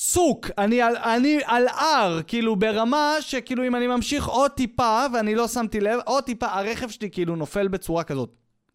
צוק, 0.00 0.46
אני 0.58 0.82
על, 0.82 0.96
אני 0.96 1.38
על 1.44 1.68
הר, 1.68 2.20
כאילו 2.26 2.56
ברמה 2.56 3.14
שכאילו 3.20 3.66
אם 3.66 3.76
אני 3.76 3.86
ממשיך 3.86 4.26
עוד 4.26 4.50
טיפה 4.50 5.06
ואני 5.12 5.34
לא 5.34 5.48
שמתי 5.48 5.80
לב, 5.80 6.00
עוד 6.04 6.24
טיפה, 6.24 6.46
הרכב 6.46 6.88
שלי 6.88 7.10
כאילו 7.10 7.36
נופל 7.36 7.68
בצורה 7.68 8.04
כזאת. 8.04 8.30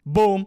בום. 0.06 0.44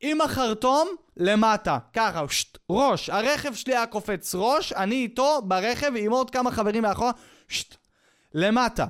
עם 0.00 0.20
החרטום 0.20 0.88
למטה, 1.16 1.78
ככה, 1.92 2.24
שט, 2.28 2.58
ראש. 2.70 3.10
הרכב 3.10 3.54
שלי 3.54 3.76
היה 3.76 3.86
קופץ 3.86 4.34
ראש, 4.34 4.72
אני 4.72 4.94
איתו 4.94 5.42
ברכב 5.44 5.92
עם 5.96 6.12
עוד 6.12 6.30
כמה 6.30 6.50
חברים 6.50 6.82
מאחורה, 6.82 7.10
שט, 7.48 7.76
למטה. 8.34 8.86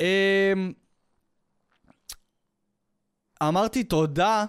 אמ... 0.00 0.72
אמרתי 3.42 3.84
תודה, 3.84 4.44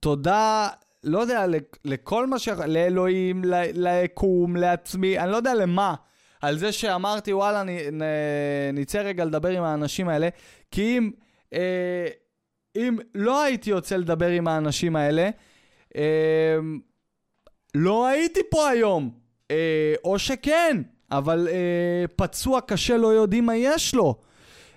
תודה 0.00 0.68
לא 1.04 1.18
יודע, 1.18 1.44
לכל 1.84 2.26
מה 2.26 2.38
ש... 2.38 2.48
לאלוהים, 2.48 3.42
ליקום, 3.74 4.56
לעצמי, 4.56 5.18
אני 5.18 5.30
לא 5.30 5.36
יודע 5.36 5.54
למה. 5.54 5.94
על 6.40 6.58
זה 6.58 6.72
שאמרתי, 6.72 7.32
וואלה, 7.32 7.62
נצא 8.72 8.98
רגע 8.98 9.24
לדבר 9.24 9.48
עם 9.48 9.62
האנשים 9.62 10.08
האלה, 10.08 10.28
כי 10.70 10.98
אם, 10.98 11.10
אה, 11.52 12.06
אם 12.76 12.96
לא 13.14 13.42
הייתי 13.42 13.70
יוצא 13.70 13.96
לדבר 13.96 14.28
עם 14.28 14.48
האנשים 14.48 14.96
האלה, 14.96 15.30
אה, 15.96 16.58
לא 17.74 18.06
הייתי 18.06 18.40
פה 18.50 18.68
היום. 18.68 19.10
אה, 19.50 19.94
או 20.04 20.18
שכן, 20.18 20.82
אבל 21.10 21.48
אה, 21.50 22.04
פצוע 22.16 22.60
קשה 22.60 22.96
לא 22.96 23.08
יודעים 23.08 23.46
מה 23.46 23.56
יש 23.56 23.94
לו. 23.94 24.14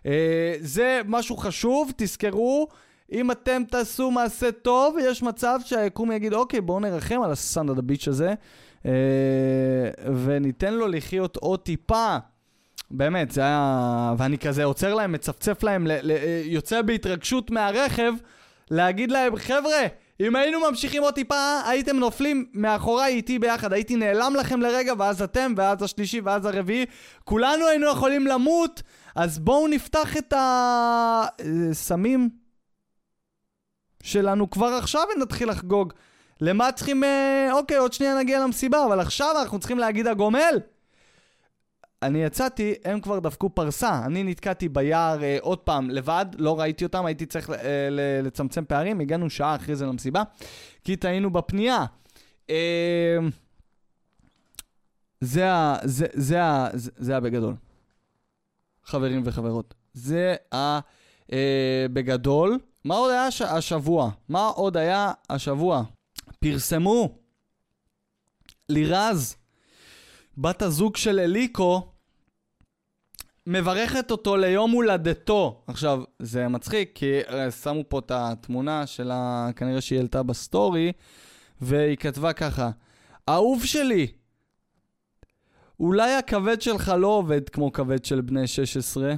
אה, 0.05 0.55
זה 0.60 1.01
משהו 1.05 1.38
חשוב, 1.38 1.91
תזכרו. 1.97 2.67
אם 3.12 3.32
אתם 3.32 3.62
תעשו 3.69 4.12
מעשה 4.12 4.52
טוב, 4.52 4.97
יש 5.02 5.24
מצב 5.24 5.60
שהיקום 5.65 6.12
יגיד, 6.12 6.34
אוקיי, 6.34 6.62
בואו 6.62 6.80
נרחם 6.80 7.21
על 7.21 7.32
הסאנד 7.32 7.69
אד 7.69 7.78
הביץ' 7.78 8.08
הזה, 8.08 8.34
אה, 8.86 8.91
וניתן 10.26 10.74
לו 10.74 10.88
לחיות 10.88 11.38
עוד 11.38 11.60
טיפה. 11.60 12.17
באמת, 12.91 13.32
זה 13.32 13.41
היה... 13.41 14.13
ואני 14.17 14.38
כזה 14.38 14.63
עוצר 14.63 14.93
להם, 14.93 15.12
מצפצף 15.12 15.63
להם, 15.63 15.88
ל... 15.88 15.91
ל... 16.02 16.12
יוצא 16.45 16.82
בהתרגשות 16.82 17.52
מהרכב, 17.52 18.13
להגיד 18.71 19.12
להם, 19.12 19.36
חבר'ה, 19.36 19.82
אם 20.19 20.36
היינו 20.36 20.60
ממשיכים 20.69 21.04
עוד 21.04 21.13
טיפה, 21.13 21.62
הייתם 21.67 21.97
נופלים 21.97 22.45
מאחוריי 22.54 23.13
איתי 23.13 23.39
ביחד. 23.39 23.74
הייתי 23.74 23.95
נעלם 23.95 24.34
לכם 24.39 24.62
לרגע, 24.62 24.93
ואז 24.97 25.21
אתם, 25.21 25.54
ואז 25.58 25.84
השלישי, 25.84 26.21
ואז 26.21 26.45
הרביעי. 26.45 26.86
כולנו 27.24 27.67
היינו 27.67 27.88
יכולים 27.88 28.28
למות, 28.28 28.82
אז 29.15 29.39
בואו 29.39 29.67
נפתח 29.67 30.17
את 30.17 30.34
הסמים. 30.38 32.40
שלנו 34.04 34.50
כבר 34.50 34.66
עכשיו 34.66 35.02
ונתחיל 35.16 35.50
לחגוג. 35.50 35.94
למה 36.42 36.72
צריכים, 36.72 37.04
אה, 37.04 37.50
אוקיי, 37.54 37.78
עוד 37.78 37.94
שנייה 37.94 38.20
נגיע 38.20 38.44
למסיבה, 38.44 38.86
אבל 38.86 39.00
עכשיו 39.00 39.36
אנחנו 39.42 39.60
צריכים 39.60 39.80
להגיד 39.80 40.08
הגומל. 40.08 40.60
אני 42.02 42.24
יצאתי, 42.24 42.74
הם 42.86 43.00
כבר 43.00 43.20
דפקו 43.20 43.50
פרסה. 43.50 44.02
אני 44.06 44.24
נתקעתי 44.24 44.70
ביער 44.70 45.24
אה, 45.24 45.38
עוד 45.42 45.58
פעם 45.58 45.90
לבד, 45.90 46.26
לא 46.38 46.60
ראיתי 46.60 46.84
אותם, 46.84 47.06
הייתי 47.06 47.26
צריך 47.26 47.50
אה, 47.50 47.90
לצמצם 48.24 48.66
פערים, 48.66 49.00
הגענו 49.00 49.30
שעה 49.30 49.56
אחרי 49.56 49.76
זה 49.76 49.86
למסיבה, 49.86 50.24
כי 50.84 50.96
טעינו 50.96 51.30
בפנייה. 51.30 51.86
אה, 52.50 53.18
זה 55.22 55.52
ה... 55.52 55.78
זה, 55.84 56.06
זה 56.14 56.44
ה... 56.44 56.68
זה, 56.74 56.92
זה 56.98 57.20
בגדול. 57.20 57.56
חברים 58.86 59.22
וחברות. 59.26 59.74
זה 59.94 60.36
ה... 60.54 60.80
אה, 61.34 61.86
בגדול. 61.94 62.60
מה 62.84 62.96
עוד 62.96 63.12
היה 63.12 63.28
הש... 63.28 63.41
השבוע? 63.41 64.12
מה 64.30 64.48
עוד 64.48 64.78
היה 64.78 65.12
השבוע? 65.30 65.84
פרסמו 66.39 67.17
לירז, 68.70 69.36
בת 70.38 70.62
הזוג 70.62 70.98
של 70.98 71.20
אליקו, 71.20 71.91
מברכת 73.48 74.12
אותו 74.12 74.38
ליום 74.38 74.72
הולדתו. 74.72 75.63
עכשיו, 75.67 76.04
זה 76.20 76.48
מצחיק, 76.48 76.91
כי 76.96 77.20
אה, 77.20 77.52
שמו 77.52 77.84
פה 77.89 78.00
את 78.00 78.12
התמונה 78.12 78.88
שלה, 78.88 79.50
כנראה 79.56 79.82
שהיא 79.82 80.00
העלתה 80.00 80.24
בסטורי, 80.24 80.91
והיא 81.62 81.98
כתבה 81.98 82.34
ככה: 82.34 82.70
אהוב 83.30 83.65
שלי, 83.65 84.08
אולי 85.80 86.13
הכבד 86.13 86.62
שלך 86.62 86.94
לא 86.98 87.08
עובד 87.08 87.50
כמו 87.50 87.72
כבד 87.72 88.06
של 88.06 88.22
בני 88.22 88.48
16? 88.48 89.13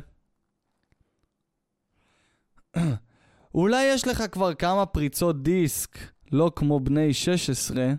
אולי 3.54 3.86
יש 3.86 4.08
לך 4.08 4.24
כבר 4.32 4.54
כמה 4.54 4.86
פריצות 4.86 5.44
דיסק, 5.44 5.98
לא 6.32 6.52
כמו 6.56 6.80
בני 6.80 7.14
16. 7.14 7.94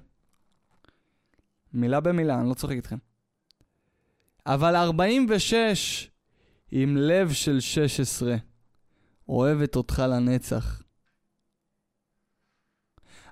מילה 1.73 2.01
במילה, 2.01 2.41
אני 2.41 2.49
לא 2.49 2.55
צוחק 2.55 2.75
איתכם. 2.77 2.97
אבל 4.47 4.77
46 4.77 6.11
עם 6.71 6.97
לב 6.97 7.33
של 7.33 7.61
16, 7.61 8.37
אוהבת 9.29 9.77
אותך 9.77 10.03
לנצח. 10.09 10.83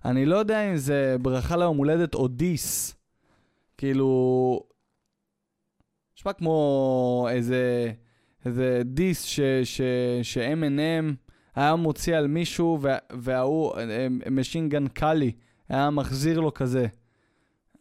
אני 0.05 0.27
לא 0.27 0.37
יודע 0.37 0.71
אם 0.71 0.77
זה 0.77 1.17
ברכה 1.23 1.57
ליום 1.57 1.77
הולדת 1.77 2.15
או 2.15 2.29
דיס. 2.29 2.97
כאילו... 3.79 4.61
נשמע 6.17 6.33
כמו 6.33 7.27
איזה, 7.31 7.93
איזה 8.45 8.83
דיס 8.85 9.25
ש-M&M 9.63 11.22
היה 11.55 11.77
מוציא 11.77 12.17
על 12.17 12.27
מישהו, 12.27 12.79
וההוא, 13.11 13.73
משינגן 14.31 14.89
קאלי, 14.89 15.33
היה 15.69 15.91
מחזיר 15.91 16.41
לו 16.41 16.55
כזה. 16.55 16.87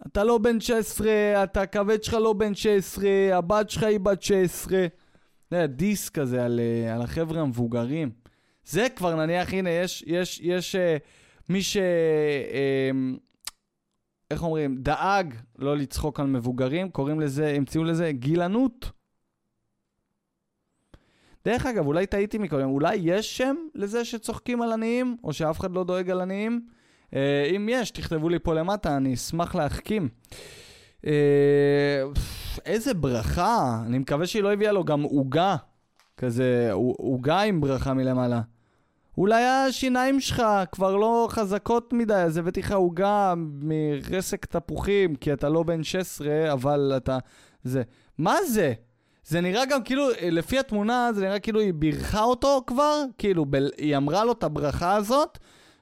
אתה 0.08 0.24
לא 0.24 0.38
בן 0.38 0.60
16, 0.60 1.44
אתה 1.44 1.62
הכבד 1.62 2.04
שלך 2.04 2.14
לא 2.14 2.34
בן 2.34 2.56
16, 2.56 3.08
הבת 3.32 3.70
שלך 3.70 3.84
היא 3.84 4.00
בת 4.00 4.24
16. 4.24 4.88
זה 5.52 5.68
דיס 5.68 6.10
כזה 6.10 6.46
על, 6.46 6.60
אה, 6.60 6.96
על 6.96 7.02
החבר'ה 7.02 7.42
המבוגרים. 7.42 8.12
זה 8.66 8.88
כבר 8.96 9.16
נניח, 9.16 9.54
הנה, 9.54 9.70
יש, 9.70 10.04
יש, 10.08 10.40
יש 10.44 10.76
מי 11.50 11.62
ש... 11.62 11.78
Uh, 11.78 13.20
איך 14.32 14.44
אומרים? 14.44 14.78
דאג 14.78 15.36
לא 15.58 15.78
לצחוק 15.78 16.20
על 16.20 16.28
מבוגרים, 16.28 16.90
קוראים 16.90 17.20
לזה, 17.20 17.48
המציאו 17.48 17.84
לזה 17.84 18.12
גילנות. 18.12 18.92
דרך 21.46 21.66
אגב, 21.66 21.88
אולי 21.88 22.06
טעיתי 22.06 22.38
מקודם, 22.38 22.70
אולי 22.70 22.96
יש 22.96 23.38
שם 23.38 23.56
לזה 23.76 24.06
שצוחקים 24.06 24.62
על 24.62 24.72
עניים, 24.72 25.18
או 25.24 25.34
שאף 25.34 25.60
אחד 25.60 25.72
לא 25.72 25.84
דואג 25.84 26.10
על 26.10 26.22
עניים? 26.22 26.62
Uh, 27.10 27.14
אם 27.56 27.68
יש, 27.72 27.92
תכתבו 27.92 28.30
לי 28.30 28.40
פה 28.40 28.54
למטה, 28.54 28.98
אני 28.98 29.14
אשמח 29.14 29.56
להחכים. 29.56 30.10
Uh, 31.02 31.08
איזה 32.66 32.94
ברכה. 32.94 33.82
אני 33.86 33.98
מקווה 33.98 34.28
שהיא 34.28 34.44
לא 34.44 34.54
הביאה 34.54 34.72
לו 34.72 34.84
גם 34.84 35.02
עוגה. 35.02 35.56
כזה, 36.18 36.70
עוגה 36.98 37.42
עם 37.42 37.62
ברכה 37.62 37.94
מלמעלה. 37.94 38.42
אולי 39.18 39.44
השיניים 39.44 40.20
שלך 40.20 40.44
כבר 40.72 40.96
לא 40.96 41.28
חזקות 41.32 41.94
מדי, 41.94 42.14
אז 42.14 42.38
הבאתי 42.38 42.60
לך 42.60 42.72
עוגה 42.72 43.34
מרסק 43.38 44.46
תפוחים, 44.46 45.16
כי 45.16 45.34
אתה 45.34 45.50
לא 45.50 45.64
בן 45.64 45.84
16, 45.84 46.54
אבל 46.54 46.94
אתה... 46.98 47.18
זה... 47.64 47.84
מה 48.18 48.36
זה? 48.48 48.74
זה 49.32 49.42
נראה 49.42 49.66
גם 49.66 49.84
כאילו, 49.84 50.08
לפי 50.32 50.60
התמונה, 50.60 51.10
זה 51.14 51.22
נראה 51.22 51.40
כאילו 51.40 51.60
היא 51.60 51.74
בירכה 51.74 52.24
אותו 52.24 52.64
כבר, 52.68 53.04
כאילו, 53.18 53.46
ב... 53.50 53.56
היא 53.78 53.98
אמרה 53.98 54.26
לו 54.26 54.32
את 54.32 54.44
הברכה 54.44 54.96
הזאת, 54.96 55.38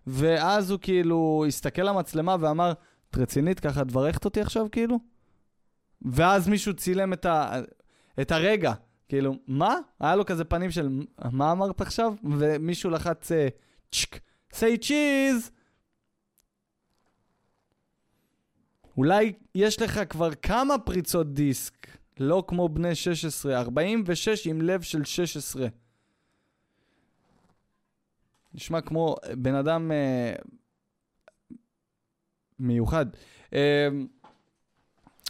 ואז 0.08 0.72
הוא 0.72 0.80
כאילו 0.82 1.46
הסתכל 1.48 1.82
למצלמה 1.82 2.36
ואמר, 2.40 2.74
את 3.10 3.18
רצינית 3.18 3.60
ככה, 3.60 3.82
את 3.82 3.86
מברכת 3.86 4.26
אותי 4.26 4.42
עכשיו, 4.42 4.68
כאילו? 4.72 5.00
ואז 6.02 6.48
מישהו 6.48 6.74
צילם 6.74 7.14
את, 7.14 7.26
ה... 7.26 7.62
את 8.22 8.32
הרגע. 8.32 8.74
כאילו, 9.08 9.36
מה? 9.48 9.76
היה 10.00 10.16
לו 10.16 10.26
כזה 10.26 10.44
פנים 10.44 10.72
של, 10.72 10.90
מה 11.32 11.52
אמרת 11.52 11.82
עכשיו? 11.82 12.14
ומישהו 12.24 12.90
לחץ 12.90 13.32
אה, 13.32 13.48
צ'ק, 13.92 14.20
say 14.54 14.84
cheese! 14.84 15.52
אולי 18.98 19.34
יש 19.56 19.82
לך 19.82 20.00
כבר 20.10 20.36
כמה 20.36 20.78
פריצות 20.78 21.34
דיסק, 21.34 21.99
לא 22.20 22.44
כמו 22.48 22.70
בני 22.70 22.96
16, 22.96 23.60
46 23.60 24.48
עם 24.48 24.62
לב 24.62 24.82
של 24.82 25.04
16. 25.04 25.68
נשמע 28.54 28.82
כמו 28.82 29.16
בן 29.38 29.56
אדם 29.56 29.92
אה, 29.92 30.34
מיוחד. 32.60 33.06
אה, 33.54 33.88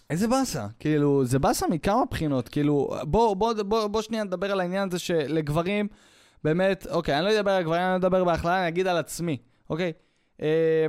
איזה 0.10 0.28
באסה, 0.28 0.67
כאילו, 0.80 1.25
זה 1.25 1.39
באסה 1.39 1.67
מכמה 1.67 2.06
בחינות, 2.12 2.49
כאילו, 2.49 2.89
בוא, 3.04 3.34
בוא, 3.34 3.54
בוא, 3.54 3.88
בוא 3.88 4.02
שנייה 4.02 4.23
נדבר 4.23 4.52
על 4.52 4.60
העניין 4.60 4.88
הזה 4.88 4.99
שלגברים, 4.99 5.88
באמת, 6.43 6.88
אוקיי, 6.91 7.17
אני 7.17 7.25
לא 7.25 7.39
אדבר 7.39 7.52
על 7.52 7.63
גברים, 7.63 7.82
אני 7.82 7.95
אדבר 7.95 8.23
בהכללה, 8.23 8.60
אני 8.60 8.67
אגיד 8.67 8.88
על 8.88 8.97
עצמי, 8.97 9.38
אוקיי? 9.69 9.91
אה, 10.41 10.86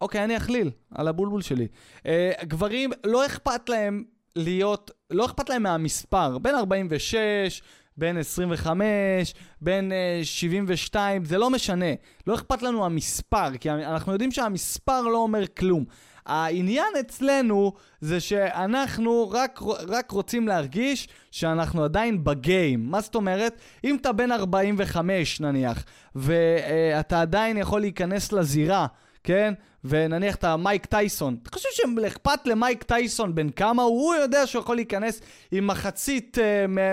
אוקיי, 0.00 0.24
אני 0.24 0.36
אכליל 0.36 0.70
על 0.94 1.08
הבולבול 1.08 1.42
שלי. 1.42 1.66
אה, 2.06 2.32
גברים, 2.42 2.90
לא 3.04 3.26
אכפת 3.26 3.68
להם 3.68 4.04
להיות, 4.36 4.90
לא 5.10 5.24
אכפת 5.24 5.48
להם 5.48 5.62
מהמספר, 5.62 6.38
בין 6.38 6.54
46, 6.54 7.62
בין 7.96 8.18
25, 8.18 9.34
בין 9.60 9.92
uh, 9.92 10.24
72, 10.24 11.24
זה 11.24 11.38
לא 11.38 11.50
משנה. 11.50 11.86
לא 12.26 12.34
אכפת 12.34 12.62
לנו 12.62 12.84
המספר, 12.84 13.56
כי 13.60 13.70
אנחנו 13.70 14.12
יודעים 14.12 14.32
שהמספר 14.32 15.02
לא 15.02 15.18
אומר 15.18 15.46
כלום. 15.46 15.84
העניין 16.26 16.92
אצלנו 17.00 17.72
זה 18.00 18.20
שאנחנו 18.20 19.30
רק, 19.30 19.60
רק 19.88 20.10
רוצים 20.10 20.48
להרגיש 20.48 21.08
שאנחנו 21.30 21.84
עדיין 21.84 22.24
בגיים. 22.24 22.90
מה 22.90 23.00
זאת 23.00 23.14
אומרת? 23.14 23.60
אם 23.84 23.96
אתה 23.96 24.12
בן 24.12 24.32
45 24.32 25.40
נניח, 25.40 25.84
ואתה 26.14 27.20
עדיין 27.20 27.56
יכול 27.56 27.80
להיכנס 27.80 28.32
לזירה, 28.32 28.86
כן? 29.26 29.54
ונניח 29.84 30.34
אתה 30.34 30.56
מייק 30.56 30.86
טייסון, 30.86 31.36
אתה 31.42 31.50
חושב 31.50 31.68
שאכפת 31.72 32.46
למייק 32.46 32.82
טייסון 32.82 33.34
בן 33.34 33.50
כמה 33.50 33.82
הוא? 33.82 34.14
יודע 34.14 34.46
שהוא 34.46 34.62
יכול 34.62 34.76
להיכנס 34.76 35.20
עם 35.52 35.66
מחצית 35.66 36.38
uh, 36.38 36.40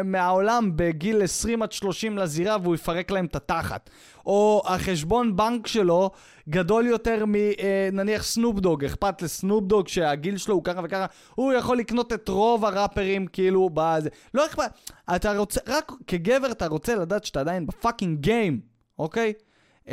מהעולם 0.03 0.71
בגיל 0.75 1.23
20 1.23 1.63
עד 1.63 1.71
30 1.71 2.17
לזירה 2.17 2.57
והוא 2.63 2.75
יפרק 2.75 3.11
להם 3.11 3.25
את 3.25 3.35
התחת. 3.35 3.89
או 4.25 4.63
החשבון 4.65 5.35
בנק 5.35 5.67
שלו 5.67 6.11
גדול 6.49 6.85
יותר 6.85 7.25
מנניח 7.27 8.21
אה, 8.21 8.25
סנופדוג, 8.25 8.85
אכפת 8.85 9.21
לסנופדוג 9.21 9.87
שהגיל 9.87 10.37
שלו 10.37 10.55
הוא 10.55 10.63
ככה 10.63 10.81
וככה, 10.83 11.05
הוא 11.35 11.53
יכול 11.53 11.77
לקנות 11.77 12.13
את 12.13 12.29
רוב 12.29 12.65
הראפרים 12.65 13.27
כאילו 13.27 13.69
בזה. 13.73 14.09
לא 14.33 14.45
אכפת, 14.45 14.71
אתה 15.15 15.37
רוצה, 15.37 15.59
רק 15.67 15.91
כגבר 16.07 16.51
אתה 16.51 16.67
רוצה 16.67 16.95
לדעת 16.95 17.25
שאתה 17.25 17.39
עדיין 17.39 17.67
בפאקינג 17.67 18.19
גיים, 18.19 18.59
אוקיי? 18.99 19.33
Um, 19.85 19.89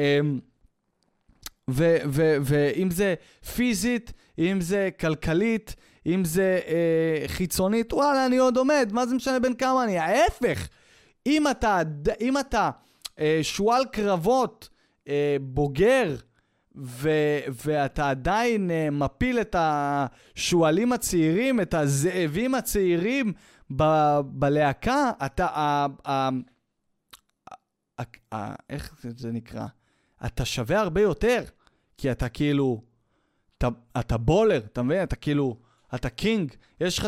ואם 1.69 2.91
זה 2.91 3.15
פיזית, 3.55 4.13
אם 4.39 4.61
זה 4.61 4.89
כלכלית, 5.01 5.77
אם 6.07 6.25
זה 6.25 6.61
אה, 6.67 7.29
חיצונית, 7.29 7.93
וואלה, 7.93 8.27
אני 8.27 8.37
עוד 8.37 8.57
עומד, 8.57 8.91
מה 8.93 9.07
זה 9.07 9.15
משנה 9.15 9.39
בין 9.39 9.55
כמה 9.55 9.85
אני? 9.85 9.99
ההפך, 9.99 10.69
אם 11.27 11.49
אתה, 11.49 11.83
אם 12.21 12.39
אתה 12.39 12.71
אה, 13.19 13.39
שועל 13.43 13.85
קרבות 13.93 14.69
אה, 15.09 15.37
בוגר, 15.41 16.17
ו, 16.77 17.11
ואתה 17.65 18.11
עדיין 18.11 18.71
אה, 18.71 18.91
מפיל 18.91 19.41
את 19.41 19.57
השועלים 19.59 20.93
הצעירים, 20.93 21.61
את 21.61 21.75
הזאבים 21.75 22.55
הצעירים 22.55 23.33
ב, 23.77 23.85
בלהקה, 24.25 25.11
אתה, 25.27 25.47
ה, 25.47 25.87
ה, 26.07 26.29
ה, 28.01 28.03
ה, 28.35 28.55
איך 28.71 28.95
זה 29.17 29.33
נקרא? 29.33 29.67
אתה 30.27 30.45
שווה 30.45 30.81
הרבה 30.81 31.01
יותר. 31.01 31.45
כי 31.99 32.11
אתה 32.11 32.29
כאילו, 32.29 32.83
אתה, 33.59 33.69
אתה 34.01 34.17
בולר, 34.17 34.61
אתה 34.73 34.83
מבין? 34.83 35.03
אתה 35.03 35.17
כאילו, 35.17 35.57
אתה 35.95 36.09
קינג. 36.09 36.55
יש 36.81 36.99
לך, 36.99 37.07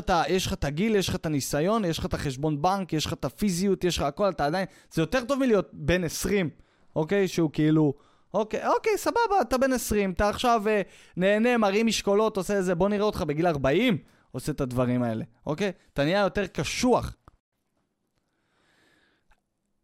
את 0.53 0.64
הגיל, 0.64 0.96
יש 0.96 1.09
לך 1.09 1.14
את 1.14 1.27
הניסיון, 1.27 1.85
יש 1.85 1.98
לך 1.98 2.07
את 2.07 2.14
החשבון 2.14 2.62
בנק, 2.62 2.92
יש 2.92 3.07
לך 3.07 3.12
את 3.12 3.25
הפיזיות, 3.25 3.85
יש 3.85 3.98
לך 3.98 4.03
הכל, 4.03 4.31
אתה 4.31 4.46
עדיין... 4.46 4.66
זה 4.92 5.03
יותר 5.03 5.25
טוב 5.25 5.38
מלהיות 5.38 5.70
בן 5.72 6.05
20, 6.05 6.51
אוקיי? 6.96 7.29
שהוא 7.29 7.51
כאילו... 7.53 7.94
אוקיי, 8.35 8.66
אוקיי, 8.66 8.92
סבבה, 8.96 9.40
אתה 9.40 9.59
בן 9.59 9.72
20, 9.72 10.11
אתה 10.11 10.29
עכשיו 10.29 10.62
אה, 10.68 10.83
נהנה, 11.16 11.59
מרים 11.59 11.87
משקולות, 11.87 12.37
עושה 12.37 12.55
איזה, 12.55 12.75
בוא 12.75 12.88
נראה 12.88 13.05
אותך 13.05 13.22
בגיל 13.22 13.46
40, 13.46 13.98
עושה 14.33 14.53
את 14.53 14.61
הדברים 14.61 15.03
האלה, 15.03 15.25
אוקיי? 15.46 15.72
אתה 15.92 16.05
נהיה 16.05 16.20
יותר 16.20 16.46
קשוח. 16.46 17.16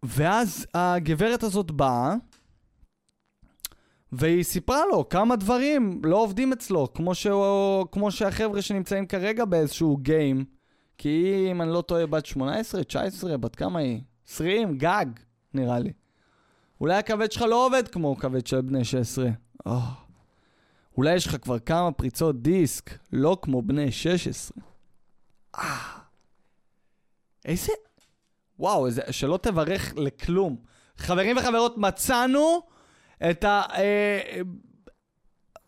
ואז 0.02 0.66
הגברת 0.74 1.42
הזאת 1.42 1.70
באה, 1.70 2.14
והיא 4.12 4.44
סיפרה 4.44 4.86
לו 4.90 5.08
כמה 5.08 5.36
דברים 5.36 6.00
לא 6.04 6.16
עובדים 6.16 6.52
אצלו, 6.52 6.92
כמו, 6.94 7.14
שהוא, 7.14 7.86
כמו 7.92 8.10
שהחבר'ה 8.10 8.62
שנמצאים 8.62 9.06
כרגע 9.06 9.44
באיזשהו 9.44 9.96
גיים, 9.96 10.44
כי 10.98 11.08
היא, 11.08 11.50
אם 11.50 11.62
אני 11.62 11.70
לא 11.70 11.80
טועה, 11.80 12.06
בת 12.06 12.26
18, 12.26 12.84
19, 12.84 13.36
בת 13.36 13.56
כמה 13.56 13.78
היא? 13.78 14.00
20, 14.28 14.78
גג, 14.78 15.06
נראה 15.54 15.78
לי. 15.78 15.92
אולי 16.80 16.94
הכבד 16.94 17.32
שלך 17.32 17.42
לא 17.42 17.66
עובד 17.66 17.88
כמו 17.88 18.16
כבד 18.16 18.46
של 18.46 18.60
בני 18.60 18.84
16. 18.84 19.30
Oh. 19.68 19.70
אולי 20.96 21.14
יש 21.14 21.26
לך 21.26 21.36
כבר 21.42 21.58
כמה 21.58 21.92
פריצות 21.92 22.42
דיסק, 22.42 22.98
לא 23.12 23.38
כמו 23.42 23.62
בני 23.62 23.92
16. 23.92 24.62
אה. 25.58 25.98
איזה... 27.44 27.72
וואו, 28.58 28.86
איזה... 28.86 29.02
שלא 29.10 29.38
תברך 29.42 29.94
לכלום. 29.96 30.56
חברים 30.96 31.36
וחברות, 31.36 31.78
מצאנו 31.78 32.62
את 33.30 33.44
ה... 33.44 33.62
אה, 33.74 34.40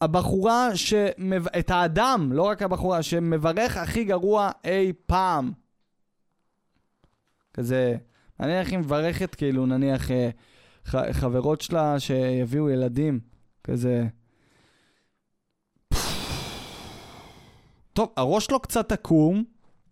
הבחורה, 0.01 0.77
שמב... 0.77 1.49
את 1.59 1.71
האדם, 1.71 2.33
לא 2.33 2.43
רק 2.43 2.63
הבחורה, 2.63 3.03
שמברך 3.03 3.77
הכי 3.77 4.05
גרוע 4.05 4.51
אי 4.65 4.93
פעם. 5.07 5.53
כזה, 7.55 7.97
נניח 8.41 8.69
היא 8.69 8.79
מברכת, 8.79 9.35
כאילו, 9.35 9.67
נניח 9.67 10.11
אה, 10.11 10.31
ח... 10.87 10.95
חברות 11.13 11.61
שלה 11.61 12.01
שיביאו 12.01 12.71
ילדים, 12.71 13.21
כזה... 13.65 14.07
טוב, 17.93 18.13
הראש 18.17 18.47
שלו 18.47 18.61
קצת 18.61 18.93
עקום, 18.93 19.45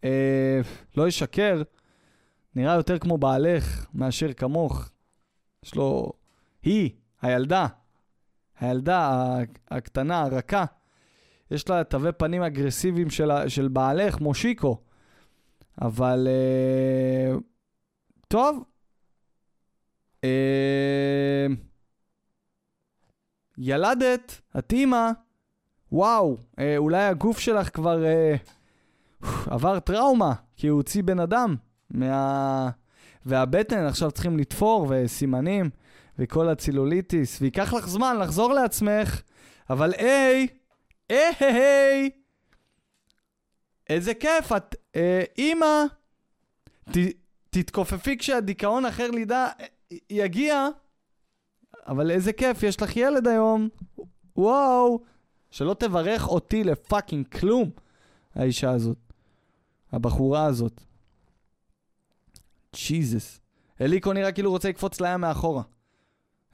אה, 0.05 0.61
לא 0.97 1.09
ישקר, 1.09 1.63
נראה 2.55 2.75
יותר 2.75 2.99
כמו 2.99 3.19
בעלך 3.19 3.87
מאשר 3.95 4.33
כמוך. 4.33 4.91
יש 5.65 5.75
לו... 5.75 6.13
היא, 6.63 6.91
הילדה, 7.23 7.67
הילדה 8.61 9.35
הקטנה, 9.71 10.23
הרכה, 10.23 10.65
יש 11.51 11.69
לה 11.69 11.85
תווי 11.85 12.13
פנים 12.13 12.43
אגרסיביים 12.43 13.11
של, 13.11 13.49
של 13.49 13.69
בעלך, 13.69 14.21
מושיקו. 14.21 14.79
אבל... 15.83 16.29
אה, 16.31 17.37
טוב. 18.29 18.65
אה, 20.25 21.47
ילדת, 23.59 24.41
את 24.59 24.73
אימא, 24.73 25.11
וואו, 25.93 26.37
אה, 26.59 26.77
אולי 26.77 27.05
הגוף 27.05 27.39
שלך 27.39 27.75
כבר 27.75 28.05
אה, 28.05 28.37
עבר 29.47 29.81
טראומה, 29.81 30.33
כי 30.57 30.69
הוא 30.69 30.77
הוציא 30.77 31.03
בן 31.03 31.21
אדם 31.21 31.57
מה... 31.91 32.71
והבטן 33.27 33.87
עכשיו 33.87 34.11
צריכים 34.11 34.39
לתפור 34.39 34.87
וסימנים. 34.91 35.71
וכל 36.19 36.49
הצילוליטיס, 36.49 37.41
וייקח 37.41 37.75
לך 37.75 37.89
זמן 37.89 38.19
לחזור 38.19 38.53
לעצמך, 38.53 39.23
אבל 39.71 39.93
היי, 39.95 40.47
היי, 41.09 41.35
היי, 41.41 42.11
איזה 43.89 44.15
כיף, 44.15 44.53
את, 44.53 44.75
אה, 44.97 45.23
אימא, 45.39 45.85
ת, 46.91 46.97
תתכופפי 47.51 48.19
כשהדיכאון 48.19 48.87
אחר 48.87 49.11
לידה 49.11 49.49
אה, 49.61 49.67
יגיע, 50.11 50.69
אבל 51.87 52.11
איזה 52.11 52.33
כיף, 52.33 52.63
יש 52.63 52.83
לך 52.83 52.97
ילד 52.97 53.29
היום, 53.29 53.69
וואו, 54.37 55.01
שלא 55.51 55.75
תברך 55.75 56.29
אותי 56.29 56.65
לפאקינג 56.65 57.29
כלום. 57.29 57.71
האישה 58.35 58.71
הזאת. 58.71 58.99
הבחורה 59.93 60.45
הזאת. 60.45 60.81
ג'יזוס. 62.77 63.41
אליקו 63.81 64.13
נראה 64.13 64.33
כאילו 64.33 64.51
רוצה 64.51 64.69
לקפוץ 64.69 65.01
לים 65.01 65.21
מאחורה. 65.21 65.63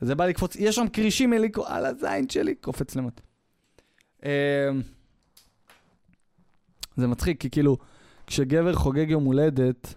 זה 0.04 0.14
בא 0.14 0.26
לקפוץ, 0.26 0.56
יש 0.56 0.76
שם 0.76 0.88
כרישים 0.88 1.32
אליקו, 1.32 1.66
על 1.66 1.86
הזין 1.86 2.28
שלי, 2.28 2.54
קופץ 2.54 2.96
למטה. 2.96 3.22
אמ, 4.24 4.28
זה 6.96 7.06
מצחיק, 7.06 7.40
כי 7.40 7.50
כאילו, 7.50 7.76
כשגבר 8.26 8.74
חוגג 8.74 9.10
יום 9.10 9.24
הולדת, 9.24 9.94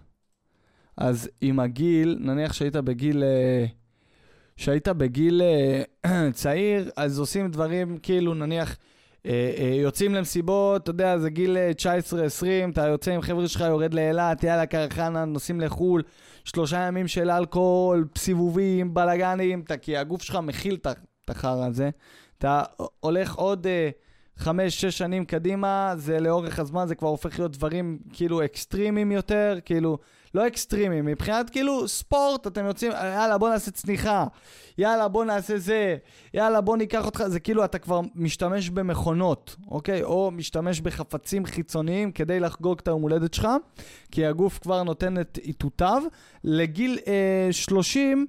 אז 0.98 1.30
עם 1.42 1.60
הגיל, 1.60 2.18
נניח 2.20 2.54
שהיית 2.54 2.76
בגיל... 2.76 3.24
אה, 3.24 3.66
שהיית 4.58 4.88
בגיל 4.88 5.42
אה, 5.42 6.32
צעיר, 6.32 6.92
אז 6.96 7.20
עושים 7.20 7.52
דברים 7.52 7.98
כאילו, 7.98 8.34
נניח, 8.34 8.78
יוצאים 9.82 10.16
למסיבות, 10.16 10.84
אתה 10.84 10.90
יודע, 10.90 11.18
זה 11.18 11.30
גיל 11.30 11.58
19-20, 11.78 12.72
אתה 12.72 12.88
יוצא 12.88 13.12
עם 13.12 13.22
חבר'ה 13.22 13.48
שלך, 13.48 13.62
יורד 13.62 13.94
לאילת, 13.94 14.44
יאללה, 14.44 14.66
קרחנה, 14.66 15.26
נוסעים 15.26 15.62
לחו"ל, 15.62 16.02
שלושה 16.46 16.78
ימים 16.78 17.08
של 17.08 17.32
אלכוהול, 17.32 18.08
סיבובים, 18.18 18.94
בלאגנים, 18.94 19.64
כי 19.82 19.98
הגוף 19.98 20.22
שלך 20.22 20.36
מכיל 20.36 20.78
את 20.82 21.30
החרא 21.30 21.66
הזה. 21.66 21.90
אתה 22.38 22.64
הולך 23.00 23.36
עוד... 23.36 23.68
חמש, 24.38 24.82
שש 24.82 24.98
שנים 24.98 25.26
קדימה, 25.26 25.94
זה 25.98 26.20
לאורך 26.20 26.60
הזמן, 26.60 26.88
זה 26.88 26.96
כבר 26.96 27.08
הופך 27.08 27.40
להיות 27.40 27.52
דברים 27.52 28.00
כאילו 28.14 28.46
אקסטרימיים 28.46 29.12
יותר, 29.12 29.58
כאילו, 29.66 29.98
לא 30.34 30.48
אקסטרימיים, 30.48 31.06
מבחינת 31.06 31.50
כאילו 31.50 31.88
ספורט, 31.88 32.48
אתם 32.48 32.66
יוצאים, 32.66 32.92
יאללה 32.92 33.38
בוא 33.38 33.50
נעשה 33.50 33.72
צניחה, 33.72 34.26
יאללה 34.78 35.08
בוא 35.08 35.26
נעשה 35.26 35.58
זה, 35.58 35.96
יאללה 36.34 36.62
בוא 36.62 36.78
ניקח 36.78 37.06
אותך, 37.06 37.24
זה 37.28 37.40
כאילו 37.40 37.66
אתה 37.66 37.80
כבר 37.80 38.02
משתמש 38.16 38.70
במכונות, 38.70 39.56
אוקיי? 39.68 40.04
או 40.04 40.32
משתמש 40.32 40.82
בחפצים 40.82 41.46
חיצוניים 41.46 42.12
כדי 42.12 42.40
לחגוג 42.40 42.80
את 42.82 42.88
היום 42.88 43.02
הולדת 43.02 43.34
שלך, 43.34 43.48
כי 44.12 44.26
הגוף 44.26 44.60
כבר 44.60 44.84
נותן 44.84 45.20
את 45.20 45.40
איתותיו. 45.44 46.04
לגיל 46.44 47.00
אה, 47.08 47.48
30, 47.52 48.26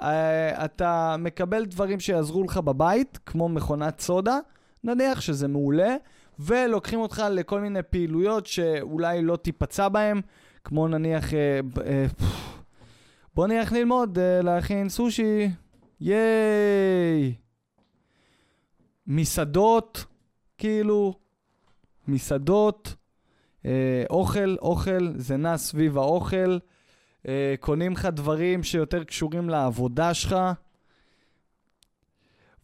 אה, 0.00 0.64
אתה 0.64 1.16
מקבל 1.18 1.64
דברים 1.64 2.00
שיעזרו 2.00 2.42
לך 2.42 2.58
בבית, 2.58 3.18
כמו 3.26 3.48
מכונת 3.48 4.00
סודה. 4.00 4.38
נניח 4.84 5.20
שזה 5.20 5.48
מעולה, 5.48 5.96
ולוקחים 6.38 7.00
אותך 7.00 7.22
לכל 7.30 7.60
מיני 7.60 7.82
פעילויות 7.82 8.46
שאולי 8.46 9.22
לא 9.22 9.36
תיפצע 9.36 9.88
בהן, 9.88 10.20
כמו 10.64 10.88
נניח, 10.88 11.34
אה, 11.34 11.60
אה, 11.86 12.06
בוא 13.34 13.46
נלך 13.46 13.72
ללמוד 13.72 14.18
אה, 14.18 14.42
להכין 14.42 14.88
סושי, 14.88 15.50
ייי. 16.00 17.34
מסעדות, 19.06 20.04
כאילו, 20.58 21.14
מסעדות, 22.08 22.94
אה, 23.66 24.04
אוכל, 24.10 24.56
אוכל, 24.62 25.08
זה 25.16 25.36
נע 25.36 25.56
סביב 25.56 25.98
האוכל, 25.98 26.58
אה, 27.28 27.54
קונים 27.60 27.92
לך 27.92 28.06
דברים 28.06 28.62
שיותר 28.62 29.04
קשורים 29.04 29.48
לעבודה 29.48 30.14
שלך. 30.14 30.36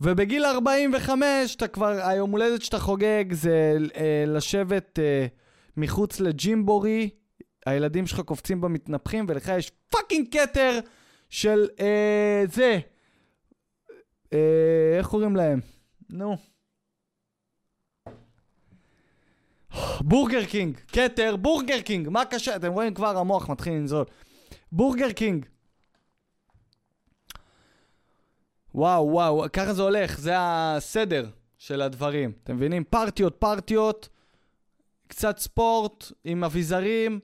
ובגיל 0.01 0.45
45, 0.45 1.57
אתה 1.57 1.69
כבר, 1.69 1.87
היום 1.87 2.31
הולדת 2.31 2.63
שאתה 2.63 2.79
חוגג 2.79 3.25
זה 3.33 3.77
אה, 3.97 4.25
לשבת 4.27 4.99
אה, 4.99 5.27
מחוץ 5.77 6.21
לג'ימבורי, 6.21 7.11
הילדים 7.67 8.07
שלך 8.07 8.21
קופצים 8.21 8.61
במתנפחים, 8.61 9.27
ולך 9.29 9.53
יש 9.59 9.71
fucking 9.91 10.27
כתר 10.33 10.79
של 11.29 11.69
אה, 11.81 12.45
זה. 12.53 12.79
אה, 14.33 14.95
איך 14.99 15.07
קוראים 15.07 15.37
להם? 15.37 15.61
נו. 16.11 16.37
בורגר 20.01 20.45
קינג, 20.45 20.77
כתר, 20.77 21.37
בורגר 21.37 21.81
קינג, 21.81 22.09
מה 22.09 22.25
קשה? 22.25 22.57
אתם 22.57 22.73
רואים 22.73 22.95
כבר 22.95 23.19
המוח 23.19 23.51
מתחיל 23.51 23.73
לנזול. 23.73 24.05
בורגר 24.73 25.13
קינג. 25.13 25.47
וואו, 28.79 29.09
וואו, 29.13 29.45
ככה 29.53 29.73
זה 29.73 29.83
הולך, 29.83 30.19
זה 30.19 30.33
הסדר 30.37 31.27
של 31.57 31.83
הדברים. 31.83 32.33
אתם 32.45 32.57
מבינים? 32.57 32.85
פרטיות, 32.85 33.37
פרטיות, 33.39 34.09
קצת 35.09 35.39
ספורט 35.39 36.13
עם 36.25 36.45
אביזרים, 36.45 37.21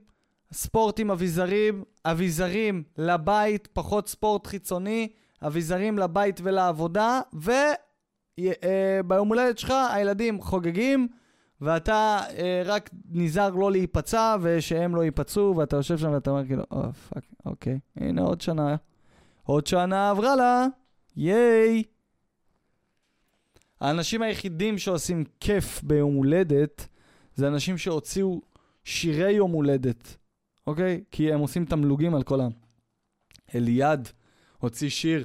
ספורט 0.53 1.01
עם 1.01 1.11
אביזרים, 1.11 1.85
אביזרים 2.05 2.83
לבית, 2.99 3.69
פחות 3.73 4.09
ספורט 4.09 4.47
חיצוני, 4.47 5.09
אביזרים 5.43 5.99
לבית 5.99 6.41
ולעבודה, 6.43 7.21
וביום 7.33 7.73
אה, 9.13 9.19
הולדת 9.19 9.59
שלך 9.59 9.75
הילדים 9.91 10.43
חוגגים, 10.43 11.09
ואתה 11.61 12.21
אה, 12.39 12.63
רק 12.65 12.91
נזהר 13.11 13.51
לא 13.51 13.73
להיפצע, 13.73 14.37
ושהם 14.41 14.97
לא 14.97 15.05
ייפצעו, 15.05 15.57
ואתה 15.57 15.77
יושב 15.77 15.99
שם 15.99 16.13
ואתה 16.13 16.31
אומר 16.31 16.47
כאילו, 16.47 16.63
oh, 16.73 16.93
fuck, 16.93 17.25
אוקיי, 17.47 17.79
הנה 17.97 18.23
עוד 18.23 18.41
שנה. 18.41 18.77
עוד 19.43 19.67
שנה 19.67 20.11
עברה 20.11 20.37
לה. 20.37 20.67
ייי! 21.17 21.83
האנשים 23.81 24.23
היחידים 24.23 24.79
שעושים 24.79 25.25
כיף 25.41 25.83
ביום 25.83 26.15
הולדת 26.15 26.89
זה 27.35 27.49
אנשים 27.49 27.79
שהוציאו 27.79 28.43
שירי 28.85 29.33
יום 29.33 29.51
הולדת, 29.51 30.17
אוקיי? 30.67 31.05
כי 31.11 31.33
הם 31.33 31.41
עושים 31.41 31.65
תמלוגים 31.65 32.15
על 32.15 32.23
כל 32.23 32.41
העם. 32.41 32.53
אליעד 33.55 34.09
הוציא 34.59 34.89
שיר. 34.89 35.25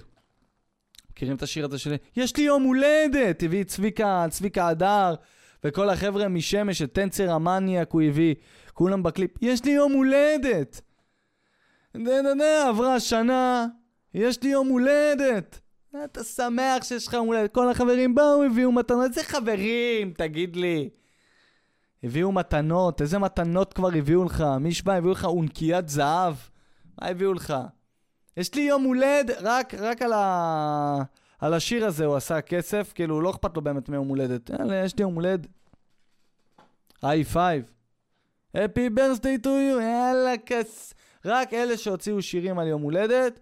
מכירים 1.11 1.35
את 1.35 1.43
השיר 1.43 1.65
הזה 1.65 1.79
שלי? 1.79 1.97
יש 2.15 2.37
לי 2.37 2.43
יום 2.43 2.63
הולדת! 2.63 3.43
הביא 3.43 3.63
צביקה, 3.63 4.25
צביקה 4.29 4.67
הדר, 4.67 5.15
וכל 5.63 5.89
החבר'ה 5.89 6.27
משמש, 6.27 6.81
את 6.81 6.93
טנצר 6.93 7.31
המניאק 7.31 7.91
הוא 7.91 8.01
הביא. 8.01 8.35
כולם 8.73 9.03
בקליפ, 9.03 9.31
יש 9.41 9.65
לי 9.65 9.71
יום 9.71 9.91
הולדת! 9.91 10.81
דה 11.93 12.21
דה 12.21 12.33
דה, 12.37 12.69
עברה 12.69 12.99
שנה, 12.99 13.67
יש 14.13 14.43
לי 14.43 14.49
יום 14.49 14.67
הולדת! 14.67 15.59
אתה 16.03 16.23
שמח 16.23 16.83
שיש 16.83 17.07
לך 17.07 17.13
הולדת, 17.13 17.53
כל 17.53 17.69
החברים 17.69 18.15
באו, 18.15 18.43
הביאו 18.43 18.71
מתנות. 18.71 19.09
איזה 19.09 19.23
חברים, 19.23 20.13
תגיד 20.17 20.55
לי. 20.55 20.89
הביאו 22.03 22.31
מתנות, 22.31 23.01
איזה 23.01 23.19
מתנות 23.19 23.73
כבר 23.73 23.89
הביאו 23.97 24.23
לך? 24.23 24.43
מי 24.59 24.73
שבא, 24.73 24.93
הביאו 24.93 25.11
לך 25.11 25.25
אונקיית 25.25 25.89
זהב? 25.89 26.33
מה 27.01 27.07
הביאו 27.07 27.33
לך? 27.33 27.53
יש 28.37 28.55
לי 28.55 28.61
יום 28.61 28.83
הולד, 28.83 29.31
רק, 29.41 29.73
רק 29.73 30.01
על, 30.01 30.13
ה... 30.13 31.01
על 31.39 31.53
השיר 31.53 31.85
הזה 31.85 32.05
הוא 32.05 32.15
עשה 32.15 32.41
כסף, 32.41 32.91
כאילו 32.95 33.21
לא 33.21 33.29
אכפת 33.29 33.55
לו 33.55 33.61
באמת 33.61 33.89
מיום 33.89 34.07
הולדת. 34.07 34.49
יאללה, 34.49 34.75
יש 34.75 34.97
לי 34.97 35.01
יום 35.01 35.15
הולד. 35.15 35.47
high 37.01 37.23
five. 37.23 37.71
happy 38.55 38.89
birthday 38.89 39.37
to 39.37 39.49
you, 39.49 39.81
יאללה 39.81 40.33
כס. 40.45 40.93
רק 41.25 41.53
אלה 41.53 41.77
שהוציאו 41.77 42.21
שירים 42.21 42.59
על 42.59 42.67
יום 42.67 42.81
הולדת, 42.81 43.39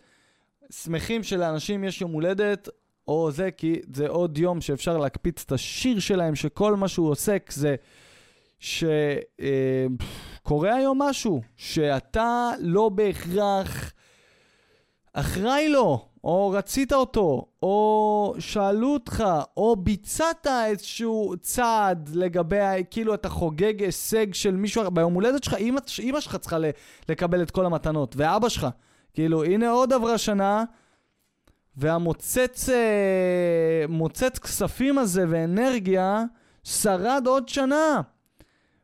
שמחים 0.69 1.23
שלאנשים 1.23 1.83
יש 1.83 2.01
יום 2.01 2.11
הולדת, 2.11 2.69
או 3.07 3.31
זה 3.31 3.51
כי 3.51 3.75
זה 3.93 4.07
עוד 4.07 4.37
יום 4.37 4.61
שאפשר 4.61 4.97
להקפיץ 4.97 5.43
את 5.45 5.51
השיר 5.51 5.99
שלהם, 5.99 6.35
שכל 6.35 6.75
מה 6.75 6.87
שהוא 6.87 7.09
עוסק 7.09 7.49
זה 7.53 7.75
שקורה 8.59 8.99
אה, 10.69 10.75
היום 10.75 11.01
משהו, 11.01 11.41
שאתה 11.55 12.51
לא 12.59 12.89
בהכרח 12.89 13.91
אחראי 15.13 15.69
לו, 15.69 16.05
או 16.23 16.49
רצית 16.49 16.93
אותו, 16.93 17.45
או 17.63 18.35
שאלו 18.39 18.93
אותך, 18.93 19.23
או 19.57 19.75
ביצעת 19.75 20.47
איזשהו 20.65 21.33
צעד 21.41 22.09
לגבי, 22.13 22.83
כאילו 22.91 23.13
אתה 23.13 23.29
חוגג 23.29 23.83
הישג 23.83 24.33
של 24.33 24.55
מישהו, 24.55 24.91
ביום 24.91 25.13
הולדת 25.13 25.43
שלך, 25.43 25.53
אמא 25.99 26.19
שלך 26.19 26.35
צריכה 26.35 26.57
לקבל 27.09 27.41
את 27.41 27.51
כל 27.51 27.65
המתנות, 27.65 28.15
ואבא 28.17 28.49
שלך. 28.49 28.67
כאילו, 29.17 29.43
הנה 29.43 29.69
עוד 29.69 29.93
עברה 29.93 30.17
שנה, 30.17 30.63
והמוצץ 31.77 32.69
אה, 32.69 33.85
מוצץ 33.89 34.39
כספים 34.39 34.97
הזה 34.97 35.25
ואנרגיה 35.29 36.23
שרד 36.63 37.23
עוד 37.27 37.49
שנה. 37.49 38.01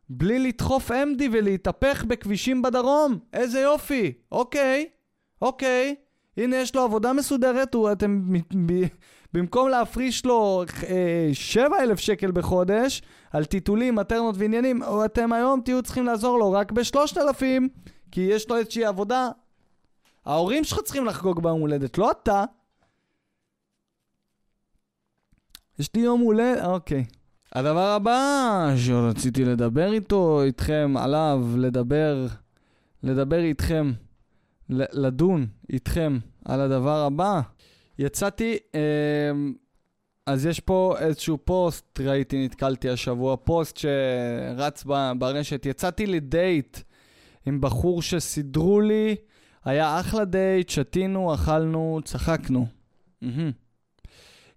בלי 0.09 0.39
לדחוף 0.39 0.91
MD 0.91 1.23
ולהתהפך 1.31 2.05
בכבישים 2.07 2.61
בדרום. 2.61 3.19
איזה 3.33 3.59
יופי. 3.59 4.13
אוקיי, 4.31 4.85
אוקיי. 5.41 5.95
הנה, 6.37 6.55
יש 6.55 6.75
לו 6.75 6.81
עבודה 6.81 7.13
מסודרת, 7.13 7.73
הוא, 7.73 7.91
אתם, 7.91 8.21
במקום 9.33 9.69
להפריש 9.69 10.25
לו 10.25 10.63
אה, 10.89 11.29
7,000 11.33 11.97
שקל 11.97 12.31
בחודש 12.31 13.01
על 13.31 13.45
טיטולים, 13.45 13.95
מטרנות 13.95 14.35
ועניינים, 14.37 14.81
אתם 15.05 15.33
היום 15.33 15.61
תהיו 15.65 15.81
צריכים 15.81 16.05
לעזור 16.05 16.39
לו 16.39 16.51
רק 16.51 16.71
ב-3,000, 16.71 17.43
כי 18.11 18.21
יש 18.21 18.49
לו 18.49 18.57
איזושהי 18.57 18.85
עבודה 18.85 19.29
ההורים 20.25 20.63
שלך 20.63 20.79
צריכים 20.79 21.05
לחגוג 21.05 21.43
ביום 21.43 21.61
הולדת, 21.61 21.97
לא 21.97 22.11
אתה. 22.11 22.43
יש 25.79 25.89
לי 25.95 26.01
יום 26.01 26.21
הולדת, 26.21 26.65
אוקיי. 26.65 27.05
הדבר 27.51 27.87
הבא 27.87 28.73
שרציתי 28.77 29.45
לדבר 29.45 29.93
איתו, 29.93 30.43
איתכם, 30.43 30.93
עליו, 30.97 31.45
לדבר, 31.57 32.27
לדבר 33.03 33.39
איתכם, 33.39 33.91
לדון 34.69 35.47
איתכם 35.69 36.17
על 36.45 36.61
הדבר 36.61 37.03
הבא. 37.05 37.41
יצאתי 37.99 38.57
אה, 38.75 39.31
אז 40.25 40.45
יש 40.45 40.59
פה 40.59 40.95
איזשהו 40.99 41.37
פוסט, 41.45 41.99
ראיתי, 41.99 42.45
נתקלתי 42.45 42.89
השבוע, 42.89 43.35
פוסט 43.37 43.77
שרץ 43.77 44.83
ברשת. 45.17 45.65
יצאתי 45.65 46.05
לדייט 46.05 46.77
עם 47.45 47.61
בחור 47.61 48.01
שסידרו 48.01 48.81
לי, 48.81 49.15
היה 49.65 49.99
אחלה 49.99 50.25
דייט, 50.25 50.69
שתינו, 50.69 51.33
אכלנו, 51.33 51.99
צחקנו. 52.03 52.67
מהמם. 53.21 53.51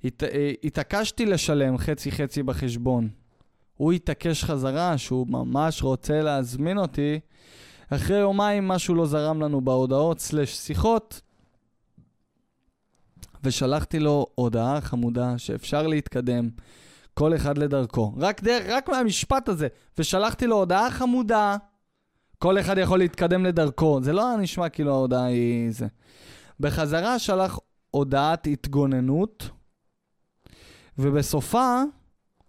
הת, 0.05 0.23
אה, 0.23 0.53
התעקשתי 0.65 1.27
לשלם 1.27 1.79
חצי-חצי 1.79 2.43
בחשבון. 2.43 3.09
הוא 3.77 3.93
התעקש 3.93 4.45
חזרה 4.45 4.99
שהוא 4.99 5.27
ממש 5.29 5.83
רוצה 5.83 6.23
להזמין 6.23 6.79
אותי. 6.79 7.21
אחרי 7.91 8.17
יומיים 8.17 8.69
משהו 8.69 8.95
לא 8.95 9.07
זרם 9.07 9.43
לנו 9.43 9.61
בהודעות 9.61 10.21
סלש 10.21 10.57
שיחות, 10.57 11.21
ושלחתי 13.45 13.99
לו 13.99 14.27
הודעה 14.35 14.81
חמודה 14.81 15.39
שאפשר 15.39 15.87
להתקדם, 15.87 16.49
כל 17.15 17.37
אחד 17.37 17.59
לדרכו. 17.59 18.13
רק, 18.17 18.43
דרך, 18.43 18.65
רק 18.69 18.89
מהמשפט 18.89 19.49
הזה, 19.49 19.69
ושלחתי 19.99 20.47
לו 20.47 20.57
הודעה 20.57 20.91
חמודה, 20.91 21.57
כל 22.39 22.61
אחד 22.61 22.79
יכול 22.79 22.99
להתקדם 22.99 23.45
לדרכו. 23.45 24.01
זה 24.03 24.13
לא 24.13 24.37
נשמע 24.39 24.69
כאילו 24.69 24.91
ההודעה 24.91 25.25
היא 25.25 25.71
זה. 25.71 25.87
בחזרה 26.61 27.19
שלח 27.19 27.59
הודעת 27.91 28.47
התגוננות, 28.47 29.51
ובסופה 30.99 31.83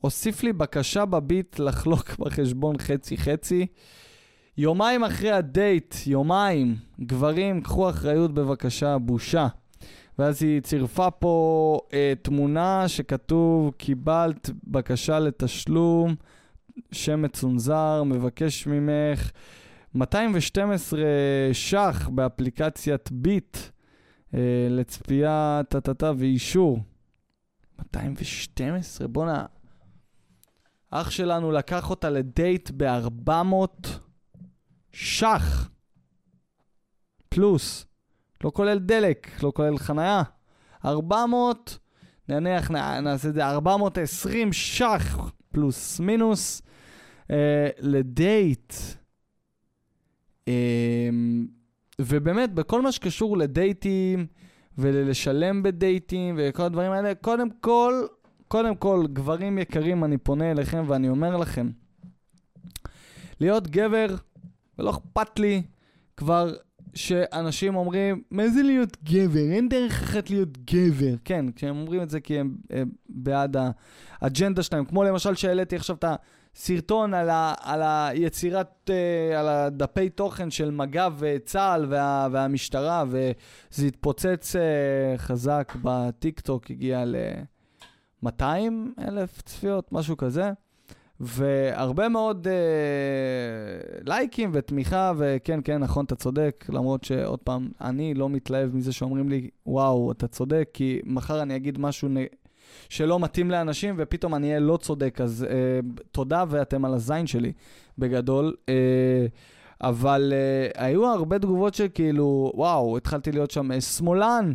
הוסיף 0.02 0.44
לי 0.44 0.54
בקשה 0.54 1.06
בביט 1.06 1.60
לחלוק 1.60 2.16
בחשבון 2.20 2.78
חצי-חצי. 2.78 3.68
יומיים 4.58 5.04
אחרי 5.04 5.32
הדייט, 5.32 5.96
יומיים, 6.06 6.76
גברים, 7.02 7.62
קחו 7.62 7.90
אחריות 7.90 8.34
בבקשה, 8.34 8.98
בושה. 8.98 9.48
ואז 10.20 10.44
היא 10.44 10.62
צירפה 10.62 11.12
פה 11.12 11.80
אה, 11.94 12.14
תמונה 12.22 12.88
שכתוב, 12.88 13.72
קיבלת 13.78 14.50
בקשה 14.64 15.20
לתשלום, 15.20 16.16
שם 16.92 17.22
מצונזר, 17.22 18.04
מבקש 18.06 18.68
ממך 18.68 19.32
212 19.96 21.00
ש"ח 21.54 22.10
באפליקציית 22.10 23.12
ביט 23.12 23.58
אה, 24.34 24.68
לצפייה 24.70 25.62
טה-טה-טה 25.70 26.12
ואישור. 26.18 26.80
212, 27.80 29.08
בואנה. 29.08 29.46
אח 30.92 31.10
שלנו 31.10 31.52
לקח 31.52 31.90
אותה 31.90 32.10
לדייט 32.10 32.72
ב-400 32.78 33.88
ש"ח. 34.92 35.70
פלוס. 37.30 37.86
לא 38.44 38.52
כולל 38.54 38.80
דלק, 38.80 39.44
לא 39.44 39.52
כולל 39.56 39.78
חנייה. 39.78 40.24
400, 40.86 41.78
נניח 42.30 42.72
נעשה 42.72 43.30
את 43.30 43.34
זה 43.34 43.46
420 43.46 44.54
ש"ח 44.54 45.32
פלוס 45.52 46.00
מינוס 46.00 46.62
אה, 47.32 47.70
לדייט. 47.80 48.74
אה, 50.48 51.10
ובאמת, 52.02 52.54
בכל 52.54 52.82
מה 52.82 52.92
שקשור 52.92 53.38
לדייטים 53.38 54.28
ולשלם 54.78 55.64
בדייטים 55.64 56.36
וכל 56.38 56.64
הדברים 56.64 56.92
האלה, 56.92 57.16
קודם 57.16 57.50
כל, 57.62 57.94
קודם 58.48 58.76
כל, 58.76 59.06
גברים 59.14 59.58
יקרים, 59.58 60.04
אני 60.04 60.18
פונה 60.18 60.52
אליכם 60.52 60.84
ואני 60.88 61.10
אומר 61.10 61.38
לכם, 61.38 61.70
להיות 63.40 63.68
גבר, 63.68 64.08
ולא 64.80 64.90
אכפת 64.90 65.40
לי 65.40 65.62
כבר 66.18 66.54
שאנשים 66.94 67.76
אומרים, 67.76 68.22
מה 68.32 68.50
זה 68.50 68.64
להיות 68.64 68.98
גבר? 69.04 69.52
אין 69.52 69.70
דרך 69.70 70.04
אחת 70.04 70.30
להיות 70.30 70.58
גבר. 70.58 71.14
כן, 71.26 71.46
כשהם 71.56 71.78
אומרים 71.78 72.02
את 72.02 72.10
זה 72.10 72.20
כי 72.20 72.40
הם 72.40 72.56
אה, 72.72 72.84
בעד 73.10 73.58
האג'נדה 74.22 74.64
שלהם, 74.64 74.86
כמו 74.86 75.04
למשל 75.04 75.36
שהעליתי 75.36 75.76
עכשיו 75.76 75.96
את 75.96 76.06
הסרטון 76.58 77.14
על, 77.14 77.30
ה, 77.30 77.54
על 77.62 77.82
היצירת, 77.84 78.90
אה, 78.90 79.40
על 79.40 79.48
הדפי 79.48 80.10
תוכן 80.10 80.52
של 80.52 80.72
מג"ב 80.72 81.14
וצה"ל 81.20 81.86
וה, 81.90 82.28
והמשטרה, 82.32 83.04
וזה 83.08 83.86
התפוצץ 83.88 84.56
אה, 84.56 85.18
חזק 85.18 85.74
בטיק 85.82 86.40
טוק, 86.40 86.72
הגיע 86.72 87.06
ל-200 87.06 88.44
אלף 89.08 89.42
צפיות, 89.42 89.92
משהו 89.92 90.18
כזה. 90.18 90.52
והרבה 91.20 92.10
מאוד 92.10 92.48
אה, 92.48 92.54
לייקים 94.06 94.50
ותמיכה, 94.54 95.14
וכן, 95.18 95.60
כן, 95.64 95.78
נכון, 95.78 96.06
אתה 96.06 96.16
צודק, 96.16 96.66
למרות 96.70 97.04
שעוד 97.04 97.40
פעם, 97.40 97.70
אני 97.82 98.14
לא 98.14 98.30
מתלהב 98.30 98.76
מזה 98.76 98.94
שאומרים 98.94 99.30
לי, 99.30 99.50
וואו, 99.66 100.12
אתה 100.12 100.28
צודק, 100.28 100.70
כי 100.74 101.02
מחר 101.06 101.42
אני 101.42 101.56
אגיד 101.56 101.80
משהו 101.80 102.10
נ... 102.10 102.18
שלא 102.90 103.20
מתאים 103.20 103.52
לאנשים, 103.52 103.96
ופתאום 103.98 104.36
אני 104.36 104.48
אהיה 104.48 104.60
לא 104.60 104.78
צודק, 104.78 105.22
אז 105.22 105.46
אה, 105.50 105.80
תודה 106.12 106.44
ואתם 106.50 106.86
על 106.86 106.94
הזין 106.94 107.28
שלי, 107.28 107.52
בגדול. 107.98 108.56
אה, 108.70 109.26
אבל 109.82 110.34
אה, 110.36 110.86
היו 110.86 111.06
הרבה 111.06 111.40
תגובות 111.40 111.74
שכאילו, 111.74 112.52
וואו, 112.56 112.98
התחלתי 112.98 113.32
להיות 113.32 113.52
שם 113.52 113.72
אה, 113.72 113.82
שמאלן. 113.82 114.54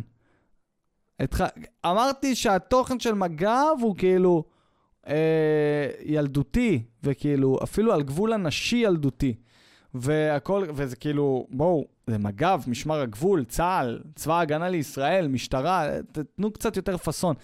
התח... 1.19 1.41
אמרתי 1.85 2.35
שהתוכן 2.35 2.99
של 2.99 3.13
מג"ב 3.13 3.81
הוא 3.81 3.95
כאילו... 3.97 4.43
אה, 5.07 5.87
ילדותי, 6.05 6.83
וכאילו, 7.03 7.59
אפילו 7.63 7.93
על 7.93 8.03
גבול 8.03 8.33
הנשי 8.33 8.75
ילדותי. 8.75 9.35
והכל, 9.93 10.63
וזה 10.75 10.95
כאילו, 10.95 11.47
בואו, 11.49 11.85
זה 12.07 12.17
מג"ב, 12.17 12.61
משמר 12.67 13.01
הגבול, 13.01 13.43
צה"ל, 13.43 14.01
צבא 14.15 14.33
ההגנה 14.33 14.69
לישראל, 14.69 15.27
משטרה, 15.27 15.87
תתנו 16.11 16.51
קצת 16.51 16.77
יותר 16.77 16.97
פאסון. 16.97 17.35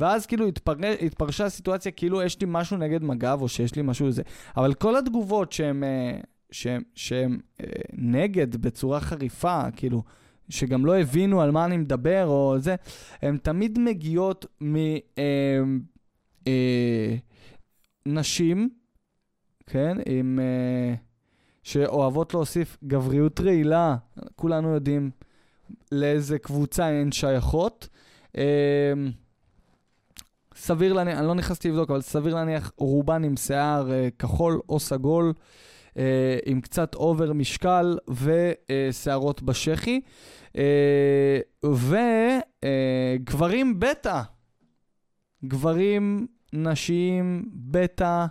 ואז 0.00 0.26
כאילו 0.26 0.46
התפר... 0.46 0.74
התפרשה 1.00 1.44
הסיטואציה 1.44 1.92
כאילו 1.92 2.22
יש 2.22 2.40
לי 2.40 2.46
משהו 2.50 2.76
נגד 2.76 3.02
מג"ב, 3.02 3.38
או 3.40 3.48
שיש 3.48 3.74
לי 3.74 3.82
משהו 3.82 4.06
לזה. 4.06 4.22
אבל 4.56 4.74
כל 4.74 4.96
התגובות 4.96 5.52
שהן 5.52 5.82
שהם, 6.50 6.82
שהם, 6.94 7.38
אה, 7.60 7.66
נגד 7.92 8.56
בצורה 8.56 9.00
חריפה, 9.00 9.70
כאילו, 9.76 10.02
שגם 10.48 10.86
לא 10.86 10.98
הבינו 10.98 11.40
על 11.40 11.50
מה 11.50 11.64
אני 11.64 11.76
מדבר, 11.76 12.26
או 12.26 12.58
זה, 12.58 12.76
הן 13.22 13.36
תמיד 13.36 13.78
מגיעות 13.78 14.46
מ... 14.62 14.76
אה, 15.18 15.62
אה, 16.46 17.16
כן, 19.66 19.96
עם, 20.06 20.38
אה, 20.42 20.94
שאוהבות 21.66 22.34
להוסיף 22.34 22.76
גבריות 22.84 23.40
רעילה, 23.40 23.96
כולנו 24.36 24.74
יודעים 24.74 25.10
לאיזה 25.92 26.38
קבוצה 26.38 26.86
הן 26.86 27.12
שייכות. 27.12 27.88
אה, 28.36 28.92
סביר 30.56 30.92
להניח, 30.92 31.18
אני 31.18 31.26
לא 31.26 31.34
נכנסתי 31.34 31.68
לבדוק, 31.68 31.90
אבל 31.90 32.00
סביר 32.00 32.34
להניח 32.34 32.72
רובן 32.76 33.24
עם 33.24 33.36
שיער 33.36 33.92
אה, 33.92 34.08
כחול 34.18 34.60
או 34.68 34.80
סגול, 34.80 35.32
אה, 35.98 36.38
עם 36.46 36.60
קצת 36.60 36.94
אובר 36.94 37.32
משקל 37.32 37.98
ושערות 38.08 39.42
בשחי. 39.42 40.00
אה, 40.56 41.38
וגברים 43.24 43.80
בטא, 43.80 44.22
גברים 45.44 46.26
נשיים, 46.52 47.48
בטא 47.52 48.26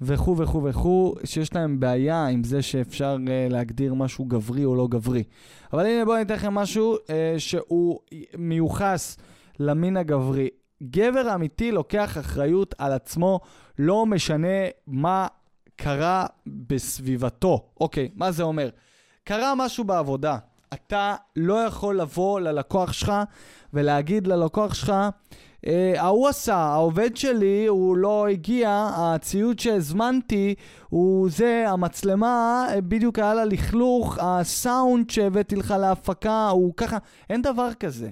וכו' 0.00 0.36
וכו' 0.38 0.64
וכו', 0.64 1.14
שיש 1.24 1.54
להם 1.54 1.80
בעיה 1.80 2.26
עם 2.26 2.44
זה 2.44 2.62
שאפשר 2.62 3.16
uh, 3.16 3.52
להגדיר 3.52 3.94
משהו 3.94 4.24
גברי 4.24 4.64
או 4.64 4.74
לא 4.74 4.88
גברי. 4.90 5.22
אבל 5.72 5.86
הנה 5.86 6.04
בואו 6.04 6.16
אני 6.16 6.24
אתן 6.24 6.34
לכם 6.34 6.54
משהו 6.54 6.96
uh, 6.96 7.08
שהוא 7.38 7.98
מיוחס 8.38 9.16
למין 9.58 9.96
הגברי. 9.96 10.48
גבר 10.82 11.34
אמיתי 11.34 11.72
לוקח 11.72 12.18
אחריות 12.18 12.74
על 12.78 12.92
עצמו, 12.92 13.40
לא 13.78 14.06
משנה 14.06 14.48
מה 14.86 15.26
קרה 15.76 16.26
בסביבתו. 16.46 17.66
אוקיי, 17.80 18.08
מה 18.14 18.32
זה 18.32 18.42
אומר? 18.42 18.68
קרה 19.24 19.54
משהו 19.54 19.84
בעבודה. 19.84 20.38
אתה 20.74 21.14
לא 21.36 21.54
יכול 21.54 22.00
לבוא 22.00 22.40
ללקוח 22.40 22.92
שלך 22.92 23.12
ולהגיד 23.72 24.26
ללקוח 24.26 24.74
שלך, 24.74 24.92
ההוא 25.96 26.26
uh, 26.26 26.30
עשה, 26.30 26.56
העובד 26.56 27.16
שלי, 27.16 27.66
הוא 27.66 27.96
לא 27.96 28.28
הגיע, 28.28 28.90
הציוד 28.96 29.58
שהזמנתי 29.58 30.54
הוא 30.88 31.30
זה, 31.30 31.64
המצלמה 31.68 32.66
בדיוק 32.88 33.18
היה 33.18 33.34
לה 33.34 33.44
לכלוך, 33.44 34.18
הסאונד 34.20 35.10
שהבאתי 35.10 35.56
לך 35.56 35.74
להפקה 35.80 36.48
הוא 36.48 36.74
ככה, 36.76 36.98
אין 37.30 37.42
דבר 37.42 37.74
כזה. 37.74 38.10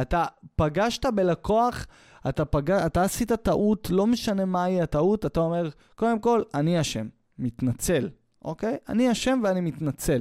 אתה 0.00 0.24
פגשת 0.56 1.06
בלקוח, 1.06 1.86
אתה, 2.28 2.44
פג... 2.44 2.70
אתה 2.70 3.02
עשית 3.02 3.32
טעות, 3.32 3.90
לא 3.90 4.06
משנה 4.06 4.44
מהי 4.44 4.82
הטעות, 4.82 5.26
אתה 5.26 5.40
אומר, 5.40 5.68
קודם 5.94 6.18
כל, 6.18 6.42
אני 6.54 6.80
אשם, 6.80 7.06
מתנצל, 7.38 8.08
אוקיי? 8.44 8.76
אני 8.88 9.12
אשם 9.12 9.40
ואני 9.44 9.60
מתנצל. 9.60 10.20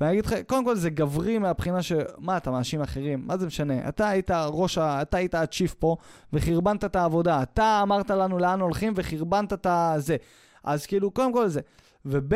ואני 0.00 0.12
אגיד 0.12 0.26
לך, 0.26 0.34
קודם 0.46 0.64
כל 0.64 0.76
זה 0.76 0.90
גברי 0.90 1.38
מהבחינה 1.38 1.82
ש... 1.82 1.92
מה, 2.18 2.36
אתה 2.36 2.50
מאשים 2.50 2.82
אחרים? 2.82 3.26
מה 3.26 3.36
זה 3.36 3.46
משנה? 3.46 3.88
אתה 3.88 4.08
היית 4.08 4.30
ראש 4.30 4.78
ה... 4.78 5.02
אתה 5.02 5.16
היית 5.16 5.34
הצ'יף 5.34 5.74
פה, 5.74 5.96
וחרבנת 6.32 6.84
את 6.84 6.96
העבודה. 6.96 7.42
אתה 7.42 7.80
אמרת 7.82 8.10
לנו 8.10 8.38
לאן 8.38 8.60
הולכים 8.60 8.92
וחרבנת 8.96 9.52
את 9.52 9.66
הזה. 9.70 10.16
אז 10.64 10.86
כאילו, 10.86 11.10
קודם 11.10 11.32
כל 11.32 11.48
זה. 11.48 11.60
וב' 12.04 12.34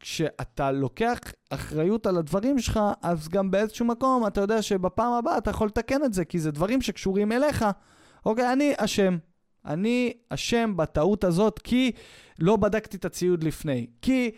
כשאתה 0.00 0.72
לוקח 0.72 1.18
אחריות 1.50 2.06
על 2.06 2.16
הדברים 2.16 2.58
שלך, 2.58 2.80
אז 3.02 3.28
גם 3.28 3.50
באיזשהו 3.50 3.86
מקום 3.86 4.26
אתה 4.26 4.40
יודע 4.40 4.62
שבפעם 4.62 5.12
הבאה 5.12 5.38
אתה 5.38 5.50
יכול 5.50 5.66
לתקן 5.66 6.04
את 6.04 6.12
זה, 6.12 6.24
כי 6.24 6.38
זה 6.38 6.50
דברים 6.50 6.82
שקשורים 6.82 7.32
אליך, 7.32 7.64
אוקיי, 8.26 8.52
אני 8.52 8.72
אשם. 8.76 9.16
אני 9.66 10.12
אשם 10.28 10.76
בטעות 10.76 11.24
הזאת 11.24 11.58
כי 11.58 11.92
לא 12.38 12.56
בדקתי 12.56 12.96
את 12.96 13.04
הציוד 13.04 13.44
לפני, 13.44 13.86
כי 14.02 14.30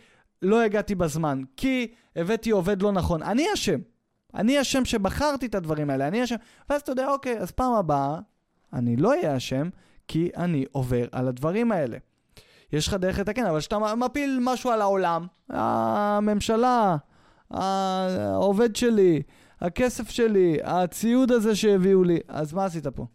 לא 0.45 0.63
הגעתי 0.63 0.95
בזמן, 0.95 1.43
כי 1.57 1.87
הבאתי 2.17 2.51
עובד 2.51 2.83
לא 2.83 2.93
נכון. 2.93 3.23
אני 3.23 3.47
אשם. 3.55 3.81
אני 4.35 4.61
אשם 4.61 4.85
שבחרתי 4.85 5.47
את 5.47 5.55
הדברים 5.55 5.91
האלה, 5.91 6.09
אני 6.09 6.25
אשם. 6.25 6.37
ואז 6.71 6.81
אתה 6.81 6.93
יודע, 6.93 7.09
אוקיי, 7.09 7.39
אז 7.39 7.51
פעם 7.51 7.73
הבאה 7.75 8.19
אני 8.73 8.97
לא 8.97 9.11
אהיה 9.11 9.37
אשם, 9.37 9.69
כי 10.09 10.31
אני 10.37 10.65
עובר 10.73 11.05
על 11.13 11.29
הדברים 11.29 11.73
האלה. 11.73 11.97
יש 12.73 12.89
לך 12.89 12.95
דרך 12.95 13.19
לתקן, 13.19 13.47
אבל 13.47 13.61
כשאתה 13.61 13.79
מפיל 13.79 14.39
משהו 14.43 14.71
על 14.71 14.81
העולם, 14.81 15.27
הממשלה, 15.51 16.97
העובד 17.51 18.77
שלי, 18.77 19.23
הכסף 19.61 20.11
שלי, 20.11 20.59
הציוד 20.65 21.33
הזה 21.33 21.57
שהביאו 21.57 22.05
לי, 22.05 22.19
אז 22.29 22.53
מה 22.53 22.65
עשית 22.65 22.87
פה? 22.87 23.07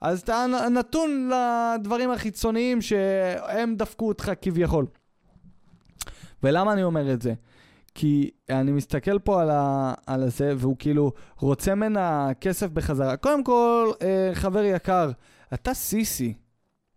אז 0.00 0.20
אתה 0.20 0.46
נתון 0.70 1.30
לדברים 1.30 2.10
החיצוניים 2.10 2.80
שהם 2.80 3.74
דפקו 3.76 4.08
אותך 4.08 4.32
כביכול. 4.42 4.86
ולמה 6.42 6.72
אני 6.72 6.82
אומר 6.82 7.12
את 7.12 7.22
זה? 7.22 7.34
כי 7.94 8.30
אני 8.50 8.72
מסתכל 8.72 9.18
פה 9.18 9.42
על, 9.42 9.50
ה, 9.50 9.94
על 10.06 10.28
זה, 10.28 10.54
והוא 10.56 10.76
כאילו 10.78 11.12
רוצה 11.36 11.74
ממנה 11.74 12.30
כסף 12.40 12.70
בחזרה. 12.70 13.16
קודם 13.16 13.44
כל, 13.44 13.90
אה, 14.02 14.30
חבר 14.34 14.64
יקר, 14.64 15.10
אתה 15.54 15.74
סיסי, 15.74 16.34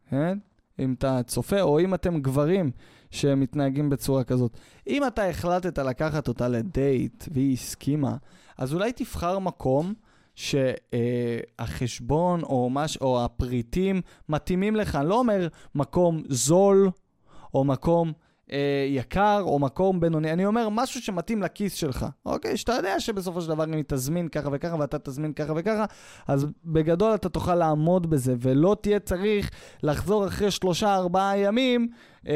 כן? 0.10 0.38
אם 0.80 0.94
אתה 0.94 1.24
צופה, 1.24 1.62
או 1.62 1.80
אם 1.80 1.94
אתם 1.94 2.22
גברים 2.22 2.72
שמתנהגים 3.12 3.90
בצורה 3.90 4.24
כזאת. 4.24 4.58
אם 4.88 5.08
אתה 5.08 5.30
החלטת 5.30 5.80
לקחת 5.80 6.28
אותה 6.28 6.48
לדייט 6.48 7.24
והיא 7.32 7.54
הסכימה, 7.54 8.16
אז 8.58 8.74
אולי 8.74 8.92
תבחר 8.92 9.40
מקום 9.40 9.94
שהחשבון 10.36 12.40
אה, 12.40 12.46
או, 12.46 12.70
מש, 12.70 12.98
או 12.98 13.26
הפריטים 13.26 14.02
מתאימים 14.30 14.76
לך. 14.76 14.96
אני 14.96 15.10
לא 15.10 15.20
אומר 15.20 15.48
מקום 15.76 16.24
זול 16.30 16.90
או 17.54 17.64
מקום 17.64 18.14
אה, 18.52 18.86
יקר 18.90 19.42
או 19.42 19.60
מקום 19.60 20.00
בינוני, 20.00 20.34
אני 20.34 20.46
אומר 20.46 20.70
משהו 20.70 21.02
שמתאים 21.02 21.42
לכיס 21.42 21.74
שלך, 21.74 22.06
אוקיי? 22.26 22.58
שאתה 22.58 22.72
יודע 22.72 23.00
שבסופו 23.00 23.42
של 23.42 23.50
דבר 23.50 23.64
אם 23.64 23.74
היא 23.74 23.84
תזמין 23.88 24.28
ככה 24.28 24.50
וככה 24.52 24.76
ואתה 24.80 25.00
תזמין 25.00 25.34
ככה 25.34 25.54
וככה, 25.56 25.86
אז 26.28 26.48
בגדול 26.66 27.16
אתה 27.16 27.30
תוכל 27.30 27.56
לעמוד 27.56 28.10
בזה, 28.10 28.36
ולא 28.40 28.76
תהיה 28.82 29.00
צריך 29.00 29.50
לחזור 29.84 30.28
אחרי 30.28 30.52
שלושה 30.52 30.96
ארבעה 30.96 31.38
ימים 31.38 31.88
אה, 32.28 32.34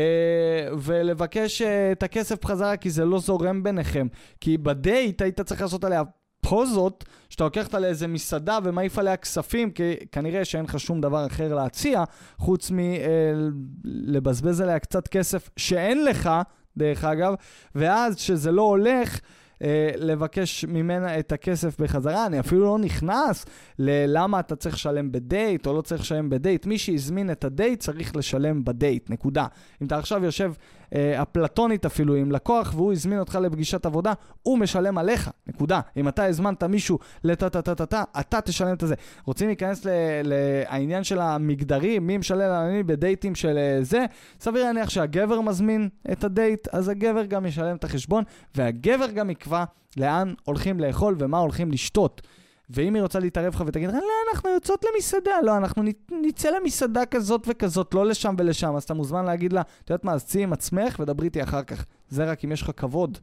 ולבקש 0.77 1.61
אה, 1.61 1.91
את 1.91 2.03
הכסף 2.03 2.43
בחזרה, 2.43 2.77
כי 2.77 2.89
זה 2.89 3.05
לא 3.05 3.19
זורם 3.19 3.63
ביניכם. 3.63 4.07
כי 4.41 4.57
בדייט 4.57 5.21
היית 5.21 5.41
צריך 5.41 5.61
לעשות 5.61 5.83
עליה 5.83 6.01
פוזות, 6.49 7.05
שאתה 7.29 7.43
לוקח 7.43 7.65
אותה 7.65 7.79
לאיזה 7.79 8.07
מסעדה 8.07 8.59
ומעיף 8.63 8.99
עליה 8.99 9.17
כספים, 9.17 9.71
כי 9.71 9.95
כנראה 10.11 10.45
שאין 10.45 10.65
לך 10.65 10.79
שום 10.79 11.01
דבר 11.01 11.25
אחר 11.25 11.53
להציע, 11.55 12.03
חוץ 12.37 12.71
מלבזבז 12.73 14.61
אה, 14.61 14.65
עליה 14.65 14.79
קצת 14.79 15.07
כסף 15.07 15.49
שאין 15.57 16.05
לך, 16.05 16.29
דרך 16.77 17.03
אגב, 17.03 17.33
ואז 17.75 18.15
כשזה 18.15 18.51
לא 18.51 18.61
הולך, 18.61 19.19
אה, 19.61 19.89
לבקש 19.97 20.65
ממנה 20.65 21.19
את 21.19 21.31
הכסף 21.31 21.79
בחזרה. 21.79 22.25
אני 22.25 22.39
אפילו 22.39 22.65
לא 22.65 22.79
נכנס 22.79 23.45
ללמה 23.79 24.39
אתה 24.39 24.55
צריך 24.55 24.75
לשלם 24.75 25.11
בדייט 25.11 25.67
או 25.67 25.73
לא 25.73 25.81
צריך 25.81 26.01
לשלם 26.01 26.29
בדייט. 26.29 26.65
מי 26.65 26.77
שהזמין 26.77 27.31
את 27.31 27.43
הדייט 27.43 27.79
צריך 27.79 28.15
לשלם 28.15 28.63
בדייט, 28.63 29.09
נקודה. 29.09 29.45
אם 29.81 29.87
אתה 29.87 29.97
עכשיו 29.97 30.25
יושב 30.25 30.53
אה, 30.95 31.21
אפלטונית 31.21 31.85
אפילו 31.85 32.15
עם 32.15 32.31
לקוח 32.31 32.73
והוא 32.75 32.91
הזמין 32.91 33.19
אותך 33.19 33.35
לפגישת 33.35 33.85
עבודה, 33.85 34.13
הוא 34.43 34.57
משלם 34.57 34.97
עליך, 34.97 35.29
נקודה. 35.47 35.81
אם 35.97 36.07
אתה 36.07 36.25
הזמנת 36.25 36.63
מישהו 36.63 36.99
לטה-טה-טה-טה, 37.23 38.03
אתה 38.19 38.41
תשלם 38.41 38.73
את 38.73 38.83
זה. 38.85 38.95
רוצים 39.25 39.47
להיכנס 39.47 39.85
לעניין 40.23 41.03
של 41.03 41.19
המגדרים, 41.19 42.07
מי 42.07 42.17
משלם 42.17 42.51
על 42.51 42.71
מי 42.71 42.83
בדייטים 42.83 43.35
של 43.35 43.57
אה, 43.57 43.79
זה? 43.81 44.05
סביר 44.39 44.63
להניח 44.63 44.89
שהגבר 44.89 45.41
מזמין 45.41 45.89
את 46.11 46.23
הדייט, 46.23 46.67
אז 46.71 46.89
הגבר 46.89 47.25
גם 47.25 47.45
ישלם 47.45 47.75
את 47.75 47.83
החשבון, 47.83 48.23
והגבר 48.55 49.07
גם 49.11 49.29
יקבע 49.29 49.63
לאן 49.97 50.33
הולכים 50.43 50.79
לאכול 50.79 51.15
ומה 51.19 51.37
הולכים 51.37 51.71
לשתות. 51.71 52.21
ואם 52.69 52.95
היא 52.95 53.03
רוצה 53.03 53.19
להתערב 53.19 53.55
לך 53.55 53.63
ותגיד 53.67 53.89
לך, 53.89 53.95
לא, 53.95 54.31
אנחנו 54.31 54.49
יוצאות 54.49 54.85
למסעדה, 54.93 55.31
לא, 55.43 55.57
אנחנו 55.57 55.83
נצא 56.11 56.49
למסעדה 56.49 57.05
כזאת 57.05 57.47
וכזאת, 57.47 57.93
לא 57.93 58.05
לשם 58.05 58.35
ולשם, 58.37 58.75
אז 58.75 58.83
אתה 58.83 58.93
מוזמן 58.93 59.25
להגיד 59.25 59.53
לה, 59.53 59.61
את 59.61 59.89
יודעת 59.89 60.03
מה, 60.03 60.13
אז 60.13 60.25
צאי 60.25 60.43
עם 60.43 60.53
עצמך 60.53 60.99
ודברי 60.99 61.25
איתי 61.25 61.43
אחר 61.43 61.63
כך. 61.63 61.85
זה 62.09 62.25
רק 62.25 62.45
אם 62.45 62.51
יש 62.51 62.61
לך 62.61 62.71
כבוד 62.77 63.17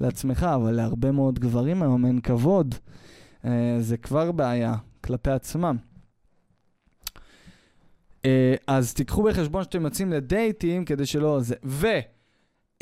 לעצמך, 0.00 0.46
אבל 0.54 0.72
להרבה 0.72 1.10
מאוד 1.10 1.38
גברים 1.38 1.82
היום 1.82 2.06
אין 2.06 2.20
כבוד. 2.20 2.74
אה, 3.44 3.76
זה 3.80 3.96
כבר 3.96 4.32
בעיה 4.32 4.74
כלפי 5.00 5.30
עצמם. 5.30 5.76
אה, 8.24 8.54
אז 8.66 8.94
תיקחו 8.94 9.22
בחשבון 9.22 9.62
שאתם 9.62 9.84
יוצאים 9.84 10.12
לדייטים 10.12 10.84
כדי 10.84 11.06
שלא... 11.06 11.40
זה. 11.40 11.54
ו... 11.64 11.86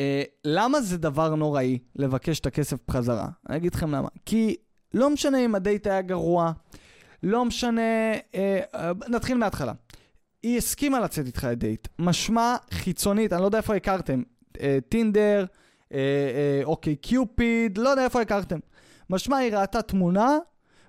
אה, 0.00 0.22
למה 0.44 0.80
זה 0.80 0.98
דבר 0.98 1.34
נוראי 1.34 1.78
לבקש 1.96 2.40
את 2.40 2.46
הכסף 2.46 2.76
בחזרה? 2.88 3.28
אני 3.48 3.56
אגיד 3.56 3.74
לכם 3.74 3.90
למה. 3.90 4.08
כי 4.26 4.56
לא 4.94 5.10
משנה 5.10 5.38
אם 5.38 5.54
הדייט 5.54 5.86
היה 5.86 6.02
גרוע, 6.02 6.52
לא 7.22 7.44
משנה... 7.44 8.12
אה, 8.34 8.60
אה, 8.74 8.92
נתחיל 9.08 9.36
מההתחלה. 9.36 9.72
היא 10.42 10.58
הסכימה 10.58 11.00
לצאת 11.00 11.26
איתך 11.26 11.46
לדייט. 11.50 11.88
משמע 11.98 12.56
חיצונית, 12.70 13.32
אני 13.32 13.40
לא 13.40 13.46
יודע 13.46 13.58
איפה 13.58 13.76
הכרתם. 13.76 14.22
אה, 14.60 14.78
טינדר, 14.88 15.44
אה, 15.92 15.98
אה, 15.98 16.60
אוקיי, 16.64 16.96
קיופיד, 16.96 17.78
לא 17.78 17.88
יודע 17.88 18.04
איפה 18.04 18.20
הכרתם. 18.20 18.58
משמע 19.10 19.36
היא 19.36 19.56
ראתה 19.56 19.82
תמונה 19.82 20.38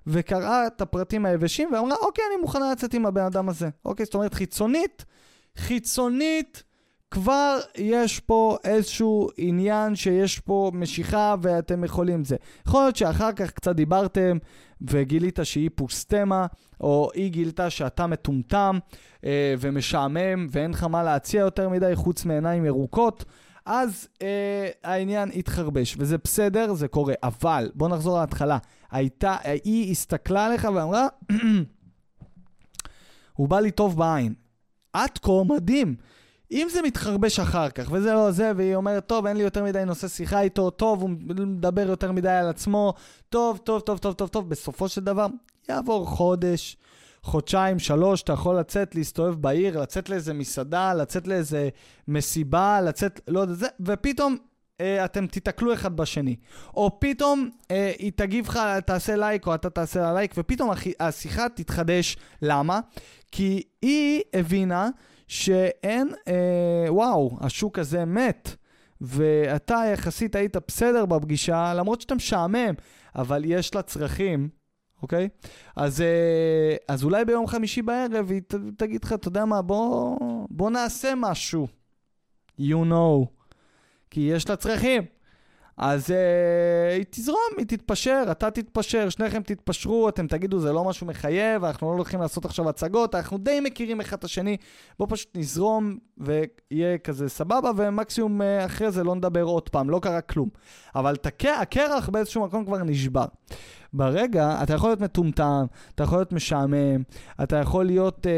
וקראה 0.07 0.67
את 0.67 0.81
הפרטים 0.81 1.25
היבשים 1.25 1.69
ואמרה, 1.73 1.95
אוקיי, 1.95 2.23
אני 2.27 2.41
מוכנה 2.41 2.71
לצאת 2.71 2.93
עם 2.93 3.05
הבן 3.05 3.25
אדם 3.25 3.49
הזה. 3.49 3.69
אוקיי, 3.85 4.05
זאת 4.05 4.13
אומרת, 4.13 4.33
חיצונית, 4.33 5.05
חיצונית, 5.57 6.63
כבר 7.13 7.59
יש 7.77 8.19
פה 8.19 8.57
איזשהו 8.63 9.29
עניין 9.37 9.95
שיש 9.95 10.39
פה 10.39 10.71
משיכה 10.73 11.35
ואתם 11.41 11.83
יכולים 11.83 12.25
זה. 12.25 12.35
יכול 12.67 12.81
להיות 12.81 12.95
שאחר 12.95 13.31
כך 13.31 13.51
קצת 13.51 13.75
דיברתם 13.75 14.37
וגילית 14.81 15.39
שהיא 15.43 15.69
פוסטמה, 15.75 16.45
או 16.81 17.09
היא 17.13 17.31
גילתה 17.31 17.69
שאתה 17.69 18.07
מטומטם 18.07 18.79
אה, 19.25 19.55
ומשעמם 19.59 20.47
ואין 20.51 20.71
לך 20.71 20.83
מה 20.83 21.03
להציע 21.03 21.39
יותר 21.39 21.69
מדי 21.69 21.91
חוץ 21.95 22.25
מעיניים 22.25 22.65
ירוקות. 22.65 23.25
אז 23.65 24.07
אה, 24.21 24.69
העניין 24.83 25.29
התחרבש, 25.35 25.95
וזה 25.99 26.17
בסדר, 26.17 26.73
זה 26.73 26.87
קורה. 26.87 27.13
אבל, 27.23 27.71
בוא 27.75 27.89
נחזור 27.89 28.19
להתחלה. 28.19 28.57
הייתה, 28.91 29.35
היא 29.63 29.91
הסתכלה 29.91 30.45
עליך 30.45 30.67
ואמרה, 30.75 31.07
הוא 33.37 33.47
בא 33.49 33.59
לי 33.59 33.71
טוב 33.71 33.97
בעין. 33.97 34.33
עד 34.93 35.17
כה 35.17 35.31
מדהים. 35.49 35.95
אם 36.51 36.67
זה 36.71 36.81
מתחרבש 36.81 37.39
אחר 37.39 37.69
כך, 37.69 37.91
וזה 37.91 38.13
לא 38.13 38.31
זה, 38.31 38.51
והיא 38.55 38.75
אומרת, 38.75 39.07
טוב, 39.07 39.25
אין 39.25 39.37
לי 39.37 39.43
יותר 39.43 39.63
מדי 39.63 39.85
נושא 39.85 40.07
שיחה 40.07 40.41
איתו, 40.41 40.69
טוב, 40.69 41.01
הוא 41.01 41.09
מדבר 41.09 41.89
יותר 41.89 42.11
מדי 42.11 42.29
על 42.29 42.49
עצמו, 42.49 42.93
טוב, 43.29 43.57
טוב, 43.57 43.81
טוב, 43.81 43.97
טוב, 43.97 44.13
טוב, 44.13 44.27
טוב, 44.27 44.49
בסופו 44.49 44.89
של 44.89 45.01
דבר, 45.01 45.27
יעבור 45.69 46.05
חודש, 46.05 46.77
חודשיים, 47.23 47.79
שלוש, 47.79 48.21
אתה 48.21 48.33
יכול 48.33 48.59
לצאת, 48.59 48.95
להסתובב 48.95 49.41
בעיר, 49.41 49.81
לצאת 49.81 50.09
לאיזה 50.09 50.33
מסעדה, 50.33 50.93
לצאת 50.93 51.27
לאיזה 51.27 51.69
מסיבה, 52.07 52.81
לצאת, 52.81 53.21
לא 53.27 53.39
יודע, 53.39 53.53
זה, 53.53 53.67
ופתאום 53.79 54.37
אה, 54.81 55.05
אתם 55.05 55.27
תיתקלו 55.27 55.73
אחד 55.73 55.97
בשני. 55.97 56.35
או 56.73 56.99
פתאום 56.99 57.49
אה, 57.71 57.91
היא 57.99 58.11
תגיב 58.15 58.47
לך, 58.47 58.59
תעשה 58.85 59.15
לייק, 59.15 59.47
או 59.47 59.55
אתה 59.55 59.69
תעשה 59.69 60.01
לה 60.01 60.13
לייק, 60.13 60.33
ופתאום 60.37 60.71
השיחה 60.99 61.49
תתחדש. 61.49 62.17
למה? 62.41 62.79
כי 63.31 63.63
היא 63.81 64.21
הבינה 64.33 64.89
שאין, 65.33 66.09
אה, 66.27 66.85
וואו, 66.87 67.37
השוק 67.41 67.79
הזה 67.79 68.05
מת, 68.05 68.55
ואתה 69.01 69.83
יחסית 69.93 70.35
היית 70.35 70.57
בסדר 70.67 71.05
בפגישה, 71.05 71.73
למרות 71.73 72.01
שאתה 72.01 72.15
משעמם, 72.15 72.73
אבל 73.15 73.45
יש 73.45 73.75
לה 73.75 73.81
צרכים, 73.81 74.49
אוקיי? 75.01 75.29
אז, 75.75 76.01
אה, 76.01 76.75
אז 76.87 77.03
אולי 77.03 77.25
ביום 77.25 77.47
חמישי 77.47 77.81
בערב 77.81 78.31
היא 78.31 78.41
ת, 78.47 78.55
תגיד 78.77 79.03
לך, 79.03 79.13
אתה 79.13 79.27
יודע 79.27 79.45
מה, 79.45 79.61
בוא, 79.61 80.17
בוא 80.49 80.69
נעשה 80.69 81.13
משהו. 81.17 81.67
You 82.59 82.85
know. 82.89 83.25
כי 84.09 84.19
יש 84.21 84.49
לה 84.49 84.55
צרכים. 84.55 85.03
אז 85.77 86.09
uh, 86.09 86.13
היא 86.95 87.05
תזרום, 87.09 87.39
היא 87.57 87.65
תתפשר, 87.65 88.23
אתה 88.31 88.51
תתפשר, 88.51 89.09
שניכם 89.09 89.41
תתפשרו, 89.41 90.09
אתם 90.09 90.27
תגידו 90.27 90.59
זה 90.59 90.71
לא 90.71 90.83
משהו 90.83 91.07
מחייב, 91.07 91.63
אנחנו 91.63 91.87
לא 91.87 91.93
הולכים 91.93 92.21
לעשות 92.21 92.45
עכשיו 92.45 92.69
הצגות, 92.69 93.15
אנחנו 93.15 93.37
די 93.37 93.59
מכירים 93.59 94.01
אחד 94.01 94.17
את 94.17 94.23
השני, 94.23 94.57
בואו 94.99 95.09
פשוט 95.09 95.37
נזרום 95.37 95.97
ויהיה 96.17 96.97
כזה 96.97 97.29
סבבה, 97.29 97.71
ומקסימום 97.77 98.41
uh, 98.41 98.65
אחרי 98.65 98.91
זה 98.91 99.03
לא 99.03 99.15
נדבר 99.15 99.43
עוד 99.43 99.69
פעם, 99.69 99.89
לא 99.89 99.99
קרה 99.99 100.21
כלום. 100.21 100.49
אבל 100.95 101.15
הקרח 101.59 102.09
באיזשהו 102.09 102.43
מקום 102.43 102.65
כבר 102.65 102.83
נשבר. 102.83 103.25
ברגע, 103.93 104.63
אתה 104.63 104.73
יכול 104.73 104.89
להיות 104.89 105.01
מטומטם, 105.01 105.65
אתה 105.95 106.03
יכול 106.03 106.17
להיות 106.17 106.33
משעמם, 106.33 107.03
אתה 107.43 107.55
יכול 107.55 107.85
להיות 107.85 108.27
אה, 108.27 108.31
אה, 108.31 108.37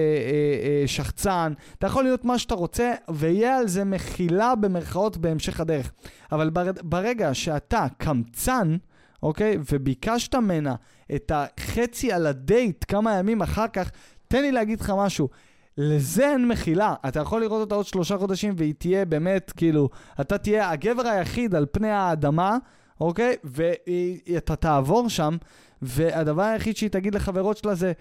אה, 0.81 0.87
שחצן, 0.87 1.53
אתה 1.77 1.87
יכול 1.87 2.03
להיות 2.03 2.25
מה 2.25 2.39
שאתה 2.39 2.55
רוצה, 2.55 2.93
ויהיה 3.09 3.57
על 3.57 3.67
זה 3.67 3.83
מחילה 3.83 4.55
במרכאות 4.55 5.17
בהמשך 5.17 5.59
הדרך. 5.59 5.91
אבל 6.31 6.49
ברגע 6.83 7.33
שאתה 7.33 7.85
קמצן, 7.97 8.77
אוקיי, 9.23 9.57
וביקשת 9.71 10.35
ממנה 10.35 10.75
את 11.15 11.31
החצי 11.35 12.11
על 12.11 12.27
הדייט 12.27 12.85
כמה 12.87 13.13
ימים 13.13 13.41
אחר 13.41 13.67
כך, 13.67 13.91
תן 14.27 14.41
לי 14.41 14.51
להגיד 14.51 14.81
לך 14.81 14.93
משהו. 14.97 15.29
לזה 15.77 16.31
אין 16.31 16.47
מחילה. 16.47 16.93
אתה 17.07 17.19
יכול 17.19 17.41
לראות 17.41 17.61
אותה 17.61 17.75
עוד 17.75 17.85
שלושה 17.85 18.17
חודשים 18.17 18.53
והיא 18.57 18.73
תהיה 18.77 19.05
באמת, 19.05 19.51
כאילו, 19.57 19.89
אתה 20.21 20.37
תהיה 20.37 20.69
הגבר 20.69 21.07
היחיד 21.07 21.55
על 21.55 21.65
פני 21.71 21.89
האדמה, 21.89 22.57
אוקיי? 23.01 23.35
ואתה 23.43 24.55
תעבור 24.55 25.09
שם, 25.09 25.37
והדבר 25.81 26.41
היחיד 26.41 26.77
שהיא 26.77 26.89
תגיד 26.89 27.15
לחברות 27.15 27.57
שלה 27.57 27.75
זה, 27.75 27.93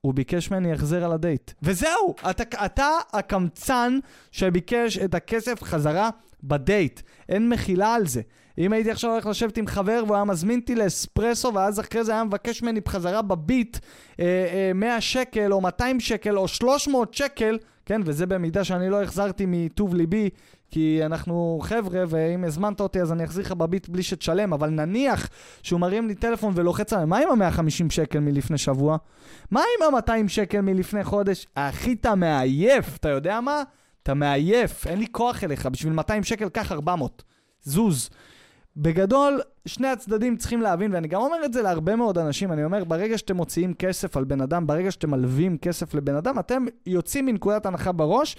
הוא 0.00 0.14
ביקש 0.14 0.50
ממני 0.50 0.72
החזר 0.72 1.04
על 1.04 1.12
הדייט. 1.12 1.52
וזהו! 1.62 2.14
אתה, 2.30 2.64
אתה 2.64 2.88
הקמצן 3.12 3.98
שביקש 4.32 4.98
את 4.98 5.14
הכסף 5.14 5.62
חזרה 5.62 6.10
בדייט. 6.42 7.00
אין 7.28 7.48
מחילה 7.48 7.94
על 7.94 8.06
זה. 8.06 8.22
אם 8.58 8.72
הייתי 8.72 8.90
עכשיו 8.90 9.10
הולך 9.10 9.26
לשבת 9.26 9.56
עם 9.56 9.66
חבר 9.66 10.02
והוא 10.06 10.16
היה 10.16 10.24
מזמין 10.24 10.60
אותי 10.60 10.74
לאספרסו 10.74 11.54
ואז 11.54 11.80
אחרי 11.80 12.04
זה 12.04 12.12
היה 12.12 12.24
מבקש 12.24 12.62
ממני 12.62 12.80
בחזרה 12.80 13.22
בביט 13.22 13.78
אה, 14.20 14.24
אה, 14.24 14.72
100 14.74 15.00
שקל 15.00 15.52
או 15.52 15.60
200 15.60 16.00
שקל 16.00 16.38
או 16.38 16.48
300 16.48 17.14
שקל, 17.14 17.58
כן, 17.86 18.00
וזה 18.04 18.26
במידה 18.26 18.64
שאני 18.64 18.90
לא 18.90 19.02
החזרתי 19.02 19.44
מטוב 19.48 19.94
ליבי, 19.94 20.30
כי 20.72 21.00
אנחנו 21.06 21.58
חבר'ה, 21.62 22.04
ואם 22.08 22.44
הזמנת 22.44 22.80
אותי 22.80 23.00
אז 23.00 23.12
אני 23.12 23.24
אחזיר 23.24 23.44
לך 23.44 23.52
בביט 23.52 23.88
בלי 23.88 24.02
שתשלם, 24.02 24.52
אבל 24.52 24.70
נניח 24.70 25.28
שהוא 25.62 25.80
מרים 25.80 26.08
לי 26.08 26.14
טלפון 26.14 26.52
ולוחץ 26.56 26.92
עליי, 26.92 27.06
מה 27.06 27.18
עם 27.18 27.42
ה-150 27.42 27.90
שקל 27.90 28.20
מלפני 28.20 28.58
שבוע? 28.58 28.96
מה 29.50 29.60
עם 29.60 29.94
ה-200 29.94 30.28
שקל 30.28 30.60
מלפני 30.60 31.04
חודש? 31.04 31.46
אחי, 31.54 31.92
אתה 31.92 32.14
מעייף, 32.14 32.96
אתה 32.96 33.08
יודע 33.08 33.40
מה? 33.40 33.62
אתה 34.02 34.14
מעייף, 34.14 34.86
אין 34.86 34.98
לי 34.98 35.06
כוח 35.12 35.44
אליך, 35.44 35.66
בשביל 35.66 35.92
200 35.92 36.24
שקל 36.24 36.48
קח 36.48 36.72
400. 36.72 37.22
זוז. 37.62 38.10
בגדול, 38.76 39.40
שני 39.66 39.88
הצדדים 39.88 40.36
צריכים 40.36 40.62
להבין, 40.62 40.94
ואני 40.94 41.08
גם 41.08 41.20
אומר 41.20 41.44
את 41.44 41.52
זה 41.52 41.62
להרבה 41.62 41.96
מאוד 41.96 42.18
אנשים, 42.18 42.52
אני 42.52 42.64
אומר, 42.64 42.84
ברגע 42.84 43.18
שאתם 43.18 43.36
מוציאים 43.36 43.74
כסף 43.74 44.16
על 44.16 44.24
בן 44.24 44.40
אדם, 44.40 44.66
ברגע 44.66 44.90
שאתם 44.90 45.10
מלווים 45.10 45.58
כסף 45.58 45.94
לבן 45.94 46.14
אדם, 46.14 46.38
אתם 46.38 46.64
יוצאים 46.86 47.26
מנקודת 47.26 47.66
הנחה 47.66 47.92
בראש 47.92 48.36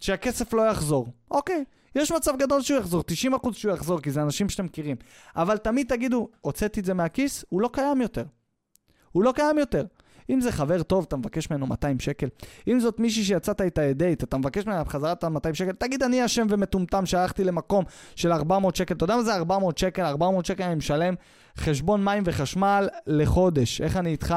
שהכסף 0.00 0.52
לא 0.52 0.62
יחזור. 0.62 1.08
אוקיי, 1.30 1.64
יש 1.96 2.12
מצב 2.12 2.32
גדול 2.38 2.62
שהוא 2.62 2.78
יחזור, 2.78 3.04
90% 3.44 3.52
שהוא 3.52 3.72
יחזור, 3.72 4.00
כי 4.00 4.10
זה 4.10 4.22
אנשים 4.22 4.48
שאתם 4.48 4.64
מכירים. 4.64 4.96
אבל 5.36 5.56
תמיד 5.56 5.86
תגידו, 5.88 6.28
הוצאתי 6.40 6.80
את 6.80 6.84
זה 6.84 6.94
מהכיס, 6.94 7.44
הוא 7.48 7.60
לא 7.60 7.70
קיים 7.72 8.00
יותר. 8.00 8.24
הוא 9.12 9.24
לא 9.24 9.32
קיים 9.32 9.58
יותר. 9.58 9.84
אם 10.30 10.40
זה 10.40 10.52
חבר 10.52 10.82
טוב, 10.82 11.04
אתה 11.08 11.16
מבקש 11.16 11.50
ממנו 11.50 11.66
200 11.66 12.00
שקל. 12.00 12.26
אם 12.68 12.80
זאת 12.80 13.00
מישהי 13.00 13.24
שיצאת 13.24 13.60
איתה 13.60 13.92
דייט, 13.92 14.22
אתה 14.22 14.38
מבקש 14.38 14.66
ממנה 14.66 14.84
בחזרה 14.84 15.12
את 15.12 15.24
ה-200 15.24 15.54
שקל, 15.54 15.72
תגיד, 15.72 16.02
אני 16.02 16.24
אשם 16.24 16.46
ומטומטם 16.50 17.06
שהלכתי 17.06 17.44
למקום 17.44 17.84
של 18.16 18.32
400 18.32 18.76
שקל. 18.76 18.94
אתה 18.94 19.04
יודע 19.04 19.16
מה 19.16 19.22
זה 19.22 19.34
400 19.34 19.78
שקל? 19.78 20.02
400 20.02 20.46
שקל 20.46 20.64
אני 20.64 20.74
משלם 20.74 21.14
חשבון 21.56 22.04
מים 22.04 22.22
וחשמל 22.26 22.88
לחודש. 23.06 23.80
איך 23.80 23.96
אני 23.96 24.10
איתך? 24.10 24.34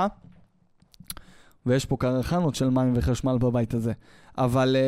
ויש 1.65 1.85
פה 1.85 1.97
קרחנות 1.99 2.55
של 2.55 2.69
מים 2.69 2.93
וחשמל 2.95 3.37
בבית 3.37 3.73
הזה. 3.73 3.93
אבל 4.39 4.75
אה, 4.75 4.81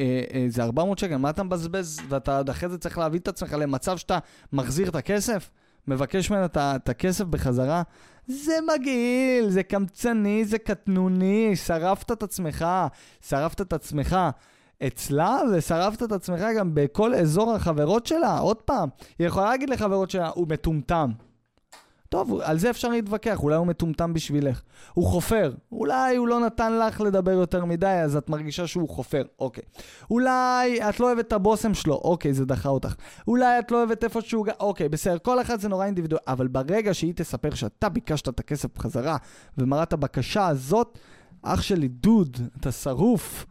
אה, 0.00 0.40
אה, 0.40 0.46
זה 0.48 0.62
400 0.62 0.98
שקל, 0.98 1.16
מה 1.16 1.30
אתה 1.30 1.42
מבזבז? 1.42 2.00
ואתה 2.08 2.38
עד 2.38 2.50
אחרי 2.50 2.68
זה 2.68 2.78
צריך 2.78 2.98
להביא 2.98 3.20
את 3.20 3.28
עצמך 3.28 3.52
למצב 3.52 3.96
שאתה 3.96 4.18
מחזיר 4.52 4.88
את 4.88 4.94
הכסף? 4.94 5.50
מבקש 5.88 6.30
ממנו 6.30 6.44
את 6.56 6.88
הכסף 6.88 7.24
בחזרה? 7.24 7.82
זה 8.26 8.52
מגעיל, 8.74 9.50
זה 9.50 9.62
קמצני, 9.62 10.44
זה 10.44 10.58
קטנוני, 10.58 11.56
שרפת 11.56 12.12
את 12.12 12.22
עצמך, 12.22 12.66
שרפת 13.28 13.60
את 13.60 13.72
עצמך. 13.72 14.16
אצלה 14.86 15.40
ושרפת 15.52 16.02
את 16.02 16.12
עצמך 16.12 16.40
גם 16.58 16.74
בכל 16.74 17.14
אזור 17.14 17.54
החברות 17.54 18.06
שלה. 18.06 18.38
עוד 18.38 18.56
פעם, 18.56 18.88
היא 19.18 19.26
יכולה 19.26 19.50
להגיד 19.50 19.70
לחברות 19.70 20.10
שלה, 20.10 20.28
הוא 20.28 20.46
מטומטם. 20.48 21.10
טוב, 22.10 22.40
על 22.40 22.58
זה 22.58 22.70
אפשר 22.70 22.88
להתווכח, 22.88 23.42
אולי 23.42 23.56
הוא 23.56 23.66
מטומטם 23.66 24.12
בשבילך. 24.12 24.62
הוא 24.94 25.06
חופר, 25.06 25.52
אולי 25.72 26.16
הוא 26.16 26.28
לא 26.28 26.40
נתן 26.40 26.78
לך 26.78 27.00
לדבר 27.00 27.30
יותר 27.30 27.64
מדי, 27.64 27.86
אז 27.86 28.16
את 28.16 28.30
מרגישה 28.30 28.66
שהוא 28.66 28.88
חופר, 28.88 29.22
אוקיי. 29.38 29.64
אולי 30.10 30.88
את 30.88 31.00
לא 31.00 31.06
אוהבת 31.06 31.26
את 31.26 31.32
הבושם 31.32 31.74
שלו, 31.74 31.94
אוקיי, 31.94 32.34
זה 32.34 32.44
דחה 32.44 32.68
אותך. 32.68 32.94
אולי 33.28 33.58
את 33.58 33.70
לא 33.70 33.76
אוהבת 33.76 34.04
איפה 34.04 34.20
שהוא... 34.20 34.46
אוקיי, 34.60 34.88
בסדר, 34.88 35.18
כל 35.18 35.40
אחד 35.40 35.60
זה 35.60 35.68
נורא 35.68 35.84
אינדיבידואל, 35.86 36.20
אבל 36.26 36.48
ברגע 36.48 36.94
שהיא 36.94 37.12
תספר 37.16 37.54
שאתה 37.54 37.88
ביקשת 37.88 38.28
את 38.28 38.40
הכסף 38.40 38.68
בחזרה, 38.74 39.16
ומראה 39.58 39.82
את 39.82 39.92
הבקשה 39.92 40.46
הזאת, 40.46 40.98
אח 41.42 41.62
שלי, 41.62 41.88
דוד, 41.88 42.36
אתה 42.60 42.72
שרוף. 42.72 43.46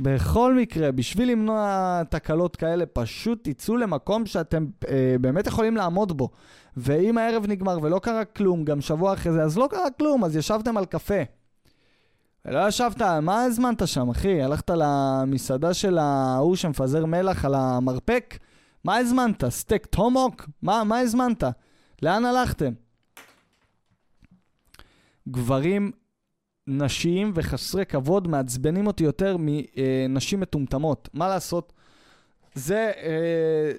בכל 0.00 0.54
מקרה, 0.54 0.92
בשביל 0.92 1.30
למנוע 1.30 2.02
תקלות 2.10 2.56
כאלה, 2.56 2.86
פשוט 2.86 3.48
תצאו 3.48 3.76
למקום 3.76 4.26
שאתם 4.26 4.66
אה, 4.88 5.16
באמת 5.20 5.46
יכולים 5.46 5.76
לעמוד 5.76 6.16
בו. 6.16 6.28
ואם 6.76 7.18
הערב 7.18 7.46
נגמר 7.46 7.78
ולא 7.82 7.98
קרה 7.98 8.24
כלום, 8.24 8.64
גם 8.64 8.80
שבוע 8.80 9.14
אחרי 9.14 9.32
זה, 9.32 9.42
אז 9.42 9.58
לא 9.58 9.68
קרה 9.70 9.90
כלום, 9.90 10.24
אז 10.24 10.36
ישבתם 10.36 10.76
על 10.76 10.84
קפה. 10.84 11.22
ולא 12.44 12.68
ישבת, 12.68 13.02
מה 13.02 13.42
הזמנת 13.42 13.88
שם, 13.88 14.10
אחי? 14.10 14.42
הלכת 14.42 14.70
למסעדה 14.74 15.74
של 15.74 15.98
ההוא 15.98 16.56
שמפזר 16.56 17.06
מלח 17.06 17.44
על 17.44 17.54
המרפק? 17.54 18.38
מה 18.84 18.96
הזמנת? 18.96 19.44
סטייק 19.48 19.86
טומוק? 19.86 20.48
מה, 20.62 20.84
מה 20.84 20.98
הזמנת? 20.98 21.44
לאן 22.02 22.24
הלכתם? 22.24 22.72
גברים 25.28 25.92
נשיים 26.70 27.32
וחסרי 27.34 27.86
כבוד 27.86 28.28
מעצבנים 28.28 28.86
אותי 28.86 29.04
יותר 29.04 29.36
מנשים 29.38 30.40
מטומטמות. 30.40 31.08
מה 31.14 31.28
לעשות? 31.28 31.72
זה, 32.54 32.92
אה, 32.96 33.72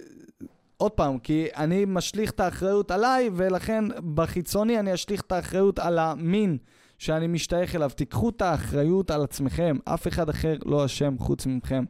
עוד 0.77 0.91
פעם, 0.91 1.19
כי 1.19 1.47
אני 1.55 1.85
משליך 1.87 2.31
את 2.31 2.39
האחריות 2.39 2.91
עליי, 2.91 3.29
ולכן 3.33 3.85
בחיצוני 4.13 4.79
אני 4.79 4.93
אשליך 4.93 5.21
את 5.21 5.31
האחריות 5.31 5.79
על 5.79 5.99
המין 5.99 6.57
שאני 6.97 7.27
משתייך 7.27 7.75
אליו. 7.75 7.89
תיקחו 7.95 8.29
את 8.29 8.41
האחריות 8.41 9.11
על 9.11 9.23
עצמכם, 9.23 9.77
אף 9.85 10.07
אחד 10.07 10.29
אחר 10.29 10.55
לא 10.65 10.85
אשם 10.85 11.15
חוץ 11.19 11.45
מכם. 11.45 11.83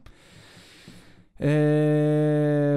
Uh, 1.38 1.44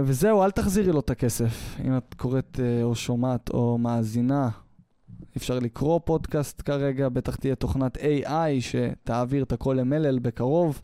וזהו, 0.04 0.44
אל 0.44 0.52
תחזירי 0.52 0.92
לו 0.92 1.00
את 1.00 1.10
הכסף, 1.10 1.76
אם 1.86 1.98
את 1.98 2.14
קוראת 2.18 2.60
uh, 2.60 2.84
או 2.84 2.96
שומעת 2.96 3.50
או 3.50 3.78
מאזינה. 3.78 4.50
אפשר 5.38 5.60
לקרוא 5.60 6.00
פודקאסט 6.06 6.62
כרגע, 6.66 7.10
בטח 7.10 7.36
תהיה 7.36 7.56
תוכנת 7.56 7.98
AI 7.98 8.60
שתעביר 8.60 9.44
את 9.44 9.52
הכל 9.52 9.78
למלל 9.80 10.20
בקרוב, 10.20 10.82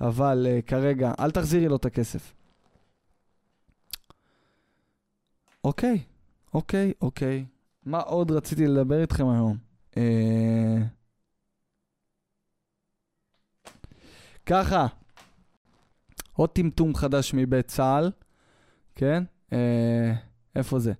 אבל 0.00 0.46
uh, 0.46 0.62
כרגע, 0.62 1.12
אל 1.20 1.30
תחזירי 1.30 1.68
לו 1.68 1.76
את 1.76 1.84
הכסף. 1.84 2.34
אוקיי, 5.64 6.02
אוקיי, 6.54 6.92
אוקיי. 7.00 7.44
מה 7.84 8.00
עוד 8.00 8.30
רציתי 8.30 8.66
לדבר 8.66 9.00
איתכם 9.00 9.28
היום? 9.28 9.56
אה... 9.96 10.78
ככה, 14.46 14.86
עוד 16.32 16.50
טמטום 16.50 16.94
חדש 16.94 17.34
מבית 17.34 17.66
צה"ל, 17.66 18.10
כן? 18.94 19.24
אה... 19.52 20.14
איפה 20.56 20.78
זה? 20.78 20.92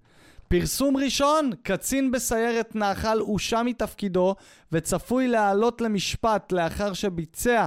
פרסום 0.49 0.97
ראשון, 0.97 1.51
קצין 1.62 2.11
בסיירת 2.11 2.76
נחל 2.76 3.18
הושע 3.18 3.62
מתפקידו 3.62 4.34
וצפוי 4.72 5.28
לעלות 5.28 5.80
למשפט 5.80 6.53
לאחר 6.53 6.92
שביצע 6.92 7.66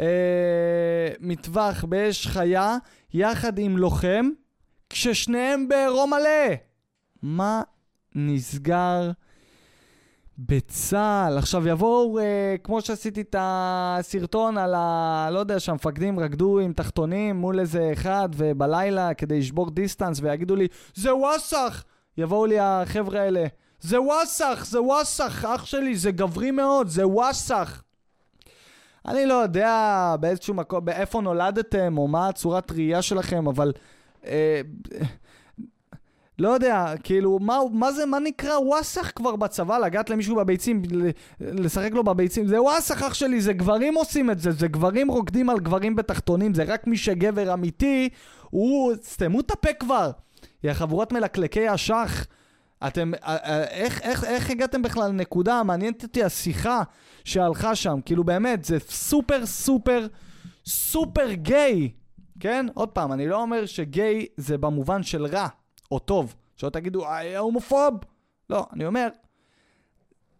אה, 0.00 1.08
מטווח 1.20 1.84
באש 1.84 2.26
חיה 2.26 2.76
יחד 3.14 3.58
עם 3.58 3.76
לוחם 3.76 4.28
כששניהם 4.90 5.68
בעירום 5.68 6.10
מלא. 6.10 6.54
מה 7.22 7.62
נסגר 8.14 9.10
בצה"ל? 10.38 11.38
עכשיו 11.38 11.68
יבואו, 11.68 12.18
אה, 12.18 12.56
כמו 12.64 12.80
שעשיתי 12.80 13.20
את 13.20 13.36
הסרטון 13.38 14.58
על 14.58 14.74
ה... 14.74 15.28
לא 15.32 15.38
יודע, 15.38 15.60
שהמפקדים 15.60 16.20
רקדו 16.20 16.58
עם 16.58 16.72
תחתונים 16.72 17.36
מול 17.36 17.60
איזה 17.60 17.90
אחד 17.92 18.28
ובלילה 18.36 19.14
כדי 19.14 19.38
לשבור 19.38 19.70
דיסטנס 19.70 20.20
ויגידו 20.22 20.56
לי, 20.56 20.66
זה 20.94 21.14
וואסאח! 21.14 21.84
יבואו 22.18 22.46
לי 22.46 22.58
החבר'ה 22.60 23.20
האלה, 23.20 23.44
זה 23.80 24.00
וואסאח, 24.00 24.64
זה 24.64 24.82
וואסאח, 24.82 25.44
אח 25.44 25.64
שלי, 25.64 25.96
זה 25.96 26.10
גברי 26.10 26.50
מאוד, 26.50 26.88
זה 26.88 27.06
וואסאח. 27.06 27.82
אני 29.06 29.26
לא 29.26 29.34
יודע 29.34 30.14
באיזשהו 30.20 30.54
מקום, 30.54 30.84
באיפה 30.84 31.20
נולדתם 31.20 31.98
או 31.98 32.08
מה 32.08 32.28
הצורת 32.28 32.72
ראייה 32.72 33.02
שלכם, 33.02 33.46
אבל 33.46 33.72
אה, 34.26 34.60
לא 36.38 36.48
יודע, 36.48 36.94
כאילו, 37.02 37.38
מה, 37.38 37.58
מה 37.72 37.92
זה, 37.92 38.06
מה 38.06 38.18
נקרא 38.18 38.58
וואסך 38.58 39.12
כבר 39.16 39.36
בצבא? 39.36 39.78
לגעת 39.78 40.10
למישהו 40.10 40.36
בביצים, 40.36 40.82
לשחק 41.40 41.92
לו 41.92 42.04
בביצים? 42.04 42.46
זה 42.46 42.62
וואסך 42.62 43.02
אח 43.02 43.14
שלי, 43.14 43.40
זה 43.40 43.52
גברים 43.52 43.94
עושים 43.94 44.30
את 44.30 44.40
זה, 44.40 44.52
זה 44.52 44.68
גברים 44.68 45.10
רוקדים 45.10 45.50
על 45.50 45.58
גברים 45.58 45.96
בתחתונים, 45.96 46.54
זה 46.54 46.62
רק 46.62 46.86
מי 46.86 46.96
שגבר 46.96 47.54
אמיתי, 47.54 48.08
הוא... 48.50 48.94
סתמו 49.02 49.40
את 49.40 49.50
הפה 49.50 49.72
כבר. 49.72 50.10
יא 50.64 50.72
חבורת 50.72 51.12
מלקלקי 51.12 51.68
השח. 51.68 52.26
אתם, 52.86 53.12
אה, 53.14 53.36
אה, 53.36 53.64
איך, 53.64 54.00
איך, 54.02 54.24
איך 54.24 54.50
הגעתם 54.50 54.82
בכלל 54.82 55.08
לנקודה? 55.08 55.62
מעניינת 55.62 56.02
אותי 56.02 56.24
השיחה 56.24 56.82
שהלכה 57.24 57.74
שם. 57.74 57.98
כאילו 58.04 58.24
באמת, 58.24 58.64
זה 58.64 58.78
סופר 58.78 59.46
סופר 59.46 60.06
סופר 60.66 61.32
גיי. 61.32 61.90
כן? 62.40 62.66
עוד 62.74 62.88
פעם, 62.88 63.12
אני 63.12 63.28
לא 63.28 63.42
אומר 63.42 63.66
שגיי 63.66 64.26
זה 64.36 64.58
במובן 64.58 65.02
של 65.02 65.26
רע 65.26 65.48
או 65.90 65.98
טוב. 65.98 66.34
שלא 66.56 66.70
תגידו, 66.70 67.04
הומופוב. 67.38 67.94
לא, 68.50 68.66
אני 68.72 68.86
אומר, 68.86 69.08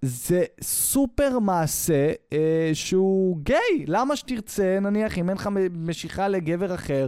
זה 0.03 0.45
סופר 0.61 1.39
מעשה 1.39 2.13
אה, 2.33 2.71
שהוא 2.75 3.39
גיי. 3.43 3.85
למה 3.87 4.17
שתרצה, 4.17 4.79
נניח, 4.81 5.19
אם 5.19 5.29
אין 5.29 5.37
לך 5.37 5.49
משיכה 5.71 6.29
לגבר 6.29 6.75
אחר, 6.75 7.07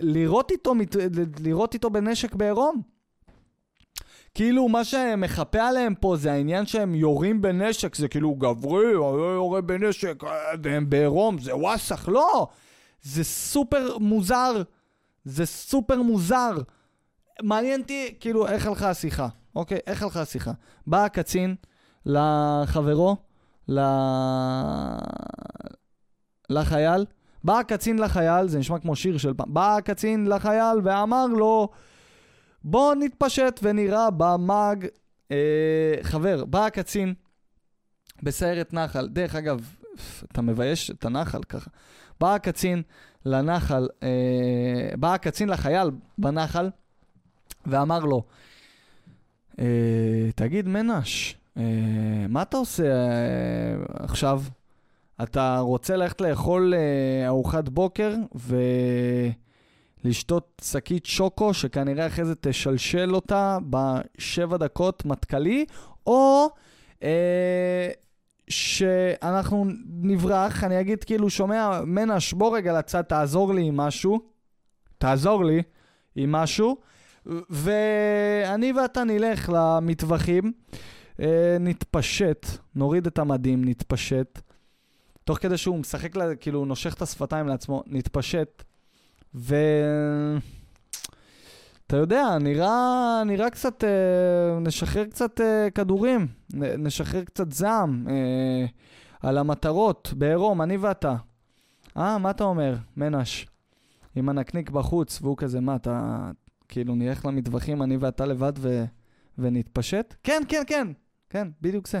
לירות, 0.00 0.50
איתו, 0.50 0.72
לירות 1.40 1.74
איתו 1.74 1.90
בנשק 1.90 2.34
בעירום? 2.34 2.82
כאילו, 4.34 4.68
מה 4.68 4.84
שמחפה 4.84 5.62
עליהם 5.62 5.94
פה 5.94 6.16
זה 6.16 6.32
העניין 6.32 6.66
שהם 6.66 6.94
יורים 6.94 7.42
בנשק, 7.42 7.94
זה 7.94 8.08
כאילו 8.08 8.34
גברי, 8.34 8.90
יורה 8.92 9.60
בנשק, 9.60 10.22
והם 10.62 10.90
בעירום, 10.90 11.38
זה 11.38 11.56
וואסך, 11.56 12.08
לא! 12.12 12.48
זה 13.02 13.24
סופר 13.24 13.98
מוזר. 13.98 14.62
זה 15.24 15.46
סופר 15.46 16.02
מוזר. 16.02 16.52
מעניין 17.42 17.80
אותי, 17.80 18.14
כאילו, 18.20 18.46
איך 18.46 18.66
הלכה 18.66 18.90
השיחה, 18.90 19.28
אוקיי? 19.56 19.78
איך 19.86 20.02
הלכה 20.02 20.20
השיחה? 20.20 20.52
בא 20.86 21.04
הקצין 21.04 21.54
לחברו, 22.06 23.16
ל... 23.68 23.80
לחייל, 26.50 27.06
בא 27.44 27.58
הקצין 27.58 27.98
לחייל, 27.98 28.48
זה 28.48 28.58
נשמע 28.58 28.78
כמו 28.78 28.96
שיר 28.96 29.18
של 29.18 29.34
פעם, 29.34 29.54
בא 29.54 29.76
הקצין 29.76 30.26
לחייל 30.26 30.78
ואמר 30.84 31.26
לו, 31.26 31.68
בוא 32.64 32.94
נתפשט 32.94 33.60
ונראה 33.62 34.10
במאג. 34.10 34.86
אה, 35.30 35.96
חבר, 36.02 36.44
בא 36.44 36.66
הקצין 36.66 37.14
בסיירת 38.22 38.72
נחל, 38.72 39.08
דרך 39.08 39.34
אגב, 39.34 39.74
אתה 40.32 40.42
מבייש 40.42 40.90
את 40.90 41.04
הנחל 41.04 41.42
ככה. 41.42 41.70
בא 42.20 42.34
הקצין 42.34 42.82
לנחל, 43.26 43.88
אה, 44.02 44.96
בא 44.96 45.14
הקצין 45.14 45.48
לחייל 45.48 45.90
בנחל 46.18 46.70
ואמר 47.66 48.00
לו, 48.00 48.22
אה, 49.58 50.28
תגיד 50.34 50.68
מנש, 50.68 51.36
אה, 51.56 51.62
מה 52.28 52.42
אתה 52.42 52.56
עושה 52.56 52.84
אה, 52.84 53.76
עכשיו? 53.88 54.42
אתה 55.22 55.58
רוצה 55.58 55.96
ללכת 55.96 56.20
לאכול 56.20 56.74
אה, 56.74 57.26
ארוחת 57.26 57.68
בוקר 57.68 58.14
ולשתות 60.04 60.62
שקית 60.64 61.06
שוקו, 61.06 61.54
שכנראה 61.54 62.06
אחרי 62.06 62.24
זה 62.24 62.34
תשלשל 62.34 63.14
אותה 63.14 63.58
בשבע 63.70 64.56
דקות 64.56 65.04
מטכלי, 65.04 65.64
או 66.06 66.48
אה, 67.02 67.88
שאנחנו 68.48 69.66
נברח, 69.86 70.64
אני 70.64 70.80
אגיד 70.80 71.04
כאילו, 71.04 71.30
שומע, 71.30 71.80
מנש, 71.86 72.32
בוא 72.32 72.56
רגע 72.56 72.78
לצד, 72.78 73.02
תעזור 73.02 73.54
לי 73.54 73.62
עם 73.62 73.76
משהו. 73.76 74.20
תעזור 74.98 75.44
לי 75.44 75.62
עם 76.16 76.32
משהו. 76.32 76.76
ואני 77.50 78.72
ואתה 78.72 79.04
נלך 79.04 79.50
למטווחים, 79.54 80.52
אה, 81.20 81.56
נתפשט, 81.60 82.46
נוריד 82.74 83.06
את 83.06 83.18
המדים, 83.18 83.64
נתפשט. 83.64 84.40
תוך 85.24 85.38
כדי 85.38 85.56
שהוא 85.56 85.78
משחק, 85.78 86.10
כאילו, 86.40 86.64
נושך 86.64 86.94
את 86.94 87.02
השפתיים 87.02 87.48
לעצמו, 87.48 87.82
נתפשט. 87.86 88.62
ו... 89.34 89.56
אתה 91.86 91.96
יודע, 91.96 92.38
נראה, 92.40 93.22
נראה 93.26 93.50
קצת, 93.50 93.84
אה, 93.84 94.60
נשחרר 94.60 95.04
קצת 95.04 95.40
אה, 95.40 95.70
כדורים, 95.70 96.26
נשחרר 96.54 97.24
קצת 97.24 97.52
זעם 97.52 98.06
אה, 98.10 98.66
על 99.20 99.38
המטרות, 99.38 100.12
בעירום, 100.16 100.62
אני 100.62 100.76
ואתה. 100.76 101.16
אה, 101.96 102.18
מה 102.18 102.30
אתה 102.30 102.44
אומר, 102.44 102.76
מנש? 102.96 103.46
עם 104.16 104.28
הנקניק 104.28 104.70
בחוץ, 104.70 105.18
והוא 105.22 105.36
כזה, 105.36 105.60
מה, 105.60 105.76
אתה, 105.76 106.30
כאילו, 106.68 106.94
נלך 106.94 107.26
למטווחים, 107.26 107.82
אני 107.82 107.96
ואתה 107.96 108.26
לבד 108.26 108.52
ו... 108.58 108.84
ונתפשט? 109.38 110.14
כן, 110.22 110.42
כן, 110.48 110.62
כן, 110.66 110.88
כן, 111.30 111.48
בדיוק 111.60 111.88
זה. 111.88 112.00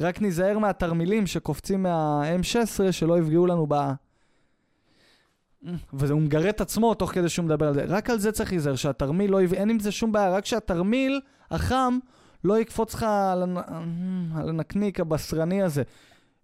רק 0.00 0.20
ניזהר 0.20 0.58
מהתרמילים 0.58 1.26
שקופצים 1.26 1.82
מה-M16, 1.82 2.92
שלא 2.92 3.18
יפגעו 3.18 3.46
לנו 3.46 3.66
ב... 3.68 3.74
והוא 5.92 6.20
מגרה 6.20 6.50
את 6.50 6.60
עצמו 6.60 6.94
תוך 6.94 7.12
כדי 7.12 7.28
שהוא 7.28 7.44
מדבר 7.44 7.68
על 7.68 7.74
זה. 7.74 7.84
רק 7.88 8.10
על 8.10 8.18
זה 8.18 8.32
צריך 8.32 8.52
להיזהר, 8.52 8.76
שהתרמיל 8.76 9.30
לא 9.30 9.42
יביא, 9.42 9.58
אין 9.58 9.70
עם 9.70 9.78
זה 9.78 9.92
שום 9.92 10.12
בעיה, 10.12 10.30
רק 10.30 10.46
שהתרמיל 10.46 11.20
החם 11.50 11.98
לא 12.44 12.60
יקפוץ 12.60 12.94
לך 12.94 13.02
על, 13.02 13.42
הנ... 13.42 13.56
על 14.36 14.48
הנקניק 14.48 15.00
הבשרני 15.00 15.62
הזה. 15.62 15.82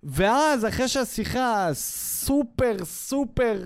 ואז, 0.03 0.67
אחרי 0.67 0.89
שהשיחה 0.89 1.69
סופר 1.73 2.77
סופר, 2.85 3.63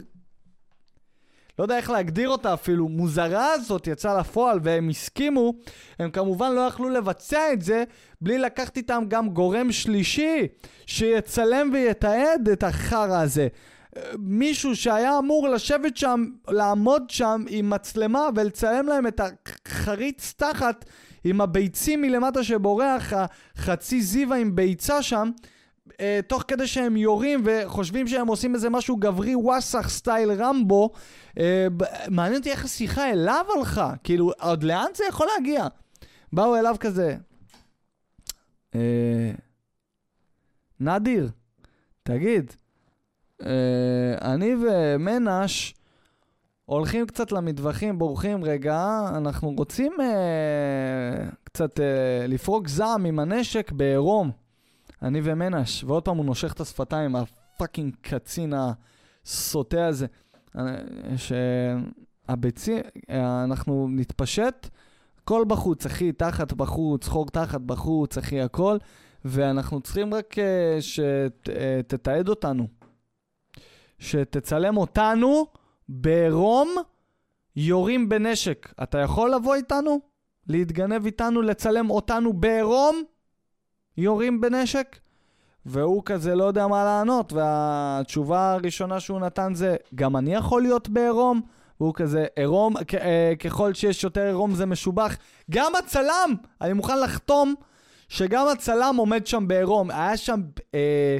לא 1.58 1.64
יודע 1.64 1.76
איך 1.76 1.90
להגדיר 1.90 2.28
אותה 2.28 2.54
אפילו, 2.54 2.88
מוזרה 2.88 3.52
הזאת 3.52 3.86
יצאה 3.86 4.18
לפועל 4.18 4.58
והם 4.62 4.88
הסכימו, 4.88 5.54
הם 5.98 6.10
כמובן 6.10 6.52
לא 6.52 6.60
יכלו 6.60 6.88
לבצע 6.88 7.52
את 7.52 7.62
זה 7.62 7.84
בלי 8.20 8.38
לקחת 8.38 8.76
איתם 8.76 9.04
גם 9.08 9.28
גורם 9.28 9.72
שלישי 9.72 10.48
שיצלם 10.86 11.70
ויתעד 11.72 12.48
את 12.48 12.62
החרא 12.62 13.22
הזה. 13.22 13.48
מישהו 14.18 14.76
שהיה 14.76 15.18
אמור 15.18 15.48
לשבת 15.48 15.96
שם, 15.96 16.24
לעמוד 16.48 17.10
שם 17.10 17.44
עם 17.48 17.70
מצלמה 17.70 18.28
ולצלם 18.36 18.86
להם 18.86 19.06
את 19.06 19.20
החריץ 19.66 20.34
תחת 20.36 20.84
עם 21.24 21.40
הביצים 21.40 22.02
מלמטה 22.02 22.44
שבורח, 22.44 23.12
החצי 23.56 24.02
זיווה 24.02 24.36
עם 24.36 24.54
ביצה 24.54 25.02
שם, 25.02 25.30
אה, 26.00 26.20
תוך 26.26 26.44
כדי 26.48 26.66
שהם 26.66 26.96
יורים 26.96 27.42
וחושבים 27.44 28.08
שהם 28.08 28.26
עושים 28.26 28.54
איזה 28.54 28.70
משהו 28.70 28.96
גברי 28.96 29.34
וואסאח 29.34 29.88
סטייל 29.88 30.32
רמבו, 30.32 30.90
אה, 31.38 31.66
מעניין 32.08 32.38
אותי 32.38 32.50
איך 32.50 32.64
השיחה 32.64 33.10
אליו 33.10 33.46
הלכה, 33.56 33.94
כאילו, 34.04 34.32
עוד 34.40 34.62
לאן 34.62 34.86
זה 34.94 35.04
יכול 35.08 35.26
להגיע? 35.36 35.66
באו 36.32 36.56
אליו 36.56 36.76
כזה, 36.80 37.16
אה, 38.74 39.30
נדיר, 40.80 41.30
תגיד, 42.02 42.52
אה, 43.42 44.32
אני 44.34 44.54
ומנש 44.54 45.74
הולכים 46.64 47.06
קצת 47.06 47.32
למטווחים, 47.32 47.98
בורחים 47.98 48.44
רגע, 48.44 49.00
אנחנו 49.16 49.54
רוצים 49.56 49.92
אה, 50.00 51.28
קצת 51.44 51.80
אה, 51.80 52.26
לפרוק 52.28 52.68
זעם 52.68 53.04
עם 53.04 53.18
הנשק 53.18 53.72
בעירום. 53.72 54.41
אני 55.02 55.20
ומנש, 55.24 55.84
ועוד 55.84 56.04
פעם 56.04 56.16
הוא 56.16 56.24
נושך 56.24 56.52
את 56.52 56.60
השפתיים, 56.60 57.16
הפאקינג 57.16 57.94
קצין 58.00 58.54
הסוטה 58.56 59.86
הזה. 59.86 60.06
אה, 60.58 60.76
שהביצים, 61.16 62.78
אה, 63.10 63.44
אנחנו 63.44 63.88
נתפשט, 63.90 64.68
הכל 65.22 65.44
בחוץ, 65.48 65.86
אחי, 65.86 66.12
תחת 66.12 66.52
בחוץ, 66.52 67.08
חור 67.08 67.26
תחת 67.26 67.60
בחוץ, 67.60 68.18
אחי, 68.18 68.40
הכל, 68.40 68.78
ואנחנו 69.24 69.80
צריכים 69.80 70.14
רק 70.14 70.38
אה, 70.38 70.78
שתתעד 70.80 72.28
אותנו. 72.28 72.68
שתצלם 73.98 74.76
אותנו 74.76 75.46
בעירום 75.88 76.68
יורים 77.56 78.08
בנשק. 78.08 78.72
אתה 78.82 78.98
יכול 78.98 79.34
לבוא 79.34 79.54
איתנו? 79.54 80.00
להתגנב 80.46 81.04
איתנו, 81.04 81.42
לצלם 81.42 81.90
אותנו 81.90 82.32
בעירום? 82.32 83.02
יורים 83.96 84.40
בנשק? 84.40 84.98
והוא 85.66 86.02
כזה 86.04 86.34
לא 86.34 86.44
יודע 86.44 86.66
מה 86.66 86.84
לענות, 86.84 87.32
והתשובה 87.32 88.52
הראשונה 88.52 89.00
שהוא 89.00 89.20
נתן 89.20 89.54
זה, 89.54 89.76
גם 89.94 90.16
אני 90.16 90.34
יכול 90.34 90.62
להיות 90.62 90.88
בעירום? 90.88 91.40
והוא 91.80 91.94
כזה, 91.94 92.26
עירום, 92.36 92.76
אה, 93.00 93.32
ככל 93.38 93.74
שיש 93.74 94.04
יותר 94.04 94.20
עירום 94.20 94.54
זה 94.54 94.66
משובח. 94.66 95.16
גם 95.50 95.72
הצלם, 95.78 96.34
אני 96.60 96.72
מוכן 96.72 97.00
לחתום 97.00 97.54
שגם 98.08 98.48
הצלם 98.48 98.94
עומד 98.98 99.26
שם 99.26 99.48
בעירום. 99.48 99.90
היה 99.90 100.16
שם... 100.16 100.40
אה, 100.74 101.18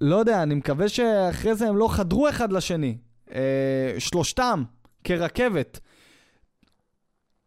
לא 0.00 0.16
יודע, 0.16 0.42
אני 0.42 0.54
מקווה 0.54 0.88
שאחרי 0.88 1.54
זה 1.54 1.68
הם 1.68 1.76
לא 1.76 1.88
חדרו 1.88 2.28
אחד 2.28 2.52
לשני. 2.52 2.96
אה, 3.34 3.94
שלושתם, 3.98 4.64
כרכבת. 5.04 5.80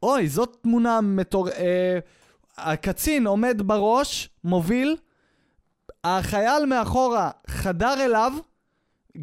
אוי, 0.04 0.28
זאת 0.28 0.58
תמונה 0.62 1.02
מטור... 1.02 1.50
אה, 1.50 2.00
הקצין 2.62 3.28
עומד 3.28 3.62
בראש, 3.66 4.30
מוביל, 4.44 4.96
החייל 6.04 6.66
מאחורה 6.66 7.32
חדר 7.48 8.06
אליו, 8.06 8.34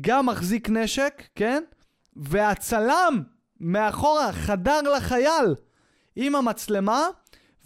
גם 0.00 0.26
מחזיק 0.26 0.70
נשק, 0.70 1.22
כן? 1.34 1.62
והצלם 2.16 3.22
מאחורה 3.60 4.32
חדר 4.32 4.80
לחייל 4.96 5.54
עם 6.16 6.34
המצלמה, 6.34 7.06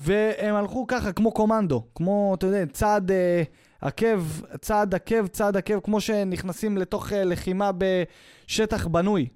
והם 0.00 0.54
הלכו 0.54 0.86
ככה 0.86 1.12
כמו 1.12 1.32
קומנדו, 1.32 1.86
כמו, 1.94 2.34
אתה 2.34 2.46
יודע, 2.46 2.66
צעד... 2.66 3.10
אה, 3.10 3.42
עקב, 3.82 4.22
צעד 4.60 4.94
עקב, 4.94 5.26
צעד 5.26 5.56
עקב, 5.56 5.80
כמו 5.80 6.00
שנכנסים 6.00 6.78
לתוך 6.78 7.12
uh, 7.12 7.14
לחימה 7.14 7.70
בשטח 7.78 8.86
בנוי. 8.86 9.28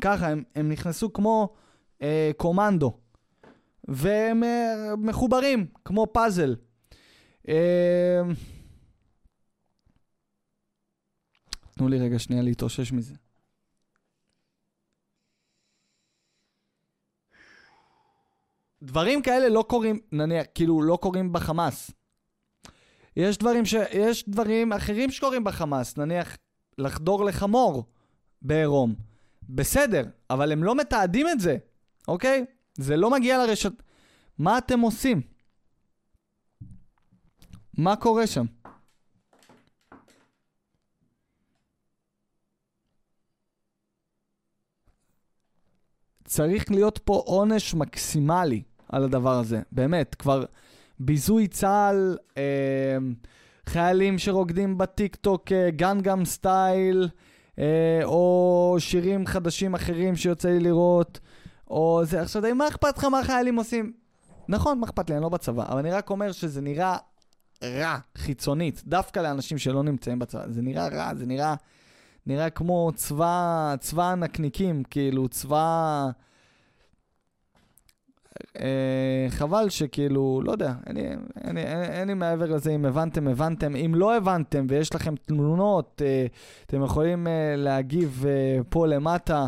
ככה, 0.00 0.28
הם, 0.28 0.42
הם 0.54 0.68
נכנסו 0.68 1.12
כמו 1.12 1.48
uh, 1.98 2.02
קומנדו. 2.36 2.92
והם 3.90 4.42
uh, 4.42 4.96
מחוברים, 4.96 5.66
כמו 5.84 6.06
פאזל. 6.12 6.56
Uh, 7.46 7.50
תנו 11.70 11.88
לי 11.88 11.98
רגע 11.98 12.18
שנייה 12.18 12.42
להתאושש 12.42 12.92
מזה. 12.92 13.14
דברים 18.82 19.22
כאלה 19.22 19.48
לא 19.48 19.64
קורים, 19.68 19.98
נניח, 20.12 20.46
כאילו, 20.54 20.82
לא 20.82 20.98
קורים 21.02 21.32
בחמאס. 21.32 21.90
יש 23.16 23.38
דברים, 23.38 23.66
ש... 23.66 23.74
יש 23.92 24.28
דברים 24.28 24.72
אחרים 24.72 25.10
שקורים 25.10 25.44
בחמאס, 25.44 25.96
נניח 25.96 26.36
לחדור 26.78 27.24
לחמור 27.24 27.84
בעירום. 28.42 28.94
בסדר, 29.48 30.04
אבל 30.30 30.52
הם 30.52 30.64
לא 30.64 30.74
מתעדים 30.74 31.28
את 31.28 31.40
זה, 31.40 31.56
אוקיי? 32.08 32.44
זה 32.80 32.96
לא 32.96 33.10
מגיע 33.10 33.38
לרשת... 33.38 33.72
מה 34.38 34.58
אתם 34.58 34.80
עושים? 34.80 35.20
מה 37.78 37.96
קורה 37.96 38.26
שם? 38.26 38.46
צריך 46.24 46.70
להיות 46.70 46.98
פה 46.98 47.22
עונש 47.26 47.74
מקסימלי 47.74 48.62
על 48.88 49.04
הדבר 49.04 49.38
הזה, 49.38 49.60
באמת, 49.72 50.14
כבר 50.14 50.44
ביזוי 50.98 51.48
צה"ל, 51.48 52.16
אה, 52.36 52.98
חיילים 53.66 54.18
שרוקדים 54.18 54.78
בטיק 54.78 55.16
טוק 55.16 55.52
אה, 55.52 55.70
גנגאם 55.70 56.24
סטייל, 56.24 57.08
אה, 57.58 58.00
או 58.04 58.76
שירים 58.78 59.26
חדשים 59.26 59.74
אחרים 59.74 60.16
שיוצא 60.16 60.48
לי 60.48 60.60
לראות, 60.60 61.20
או 61.70 62.00
זה, 62.04 62.22
עכשיו, 62.22 62.42
מה 62.54 62.68
אכפת 62.68 62.98
לך 62.98 63.04
מה 63.04 63.18
החיילים 63.18 63.56
עושים? 63.56 63.92
נכון, 64.48 64.78
מה 64.78 64.86
אכפת 64.86 65.10
לי, 65.10 65.16
אני 65.16 65.22
לא 65.22 65.28
בצבא, 65.28 65.64
אבל 65.68 65.78
אני 65.78 65.90
רק 65.90 66.10
אומר 66.10 66.32
שזה 66.32 66.60
נראה 66.60 66.96
רע, 67.64 67.98
חיצונית, 68.18 68.82
דווקא 68.86 69.20
לאנשים 69.20 69.58
שלא 69.58 69.82
נמצאים 69.82 70.18
בצבא. 70.18 70.48
זה 70.48 70.62
נראה 70.62 70.88
רע, 70.88 71.14
זה 71.14 71.26
נראה, 71.26 71.54
נראה 72.26 72.50
כמו 72.50 72.90
צבא, 72.94 73.74
צבא 73.80 74.04
הנקניקים, 74.04 74.82
כאילו, 74.90 75.28
צבא... 75.28 76.10
אה, 78.60 79.26
חבל 79.28 79.68
שכאילו, 79.68 80.40
לא 80.44 80.52
יודע, 80.52 80.72
אין 80.86 82.08
לי, 82.08 82.14
מעבר 82.14 82.46
לזה, 82.46 82.70
אם 82.70 82.84
הבנתם, 82.84 83.28
הבנתם. 83.28 83.76
אם 83.76 83.94
לא 83.94 84.16
הבנתם 84.16 84.66
ויש 84.68 84.94
לכם 84.94 85.14
תלונות, 85.16 86.02
אה, 86.04 86.26
אתם 86.66 86.84
יכולים 86.84 87.26
אה, 87.26 87.54
להגיב 87.56 88.24
אה, 88.28 88.60
פה 88.68 88.86
למטה 88.86 89.46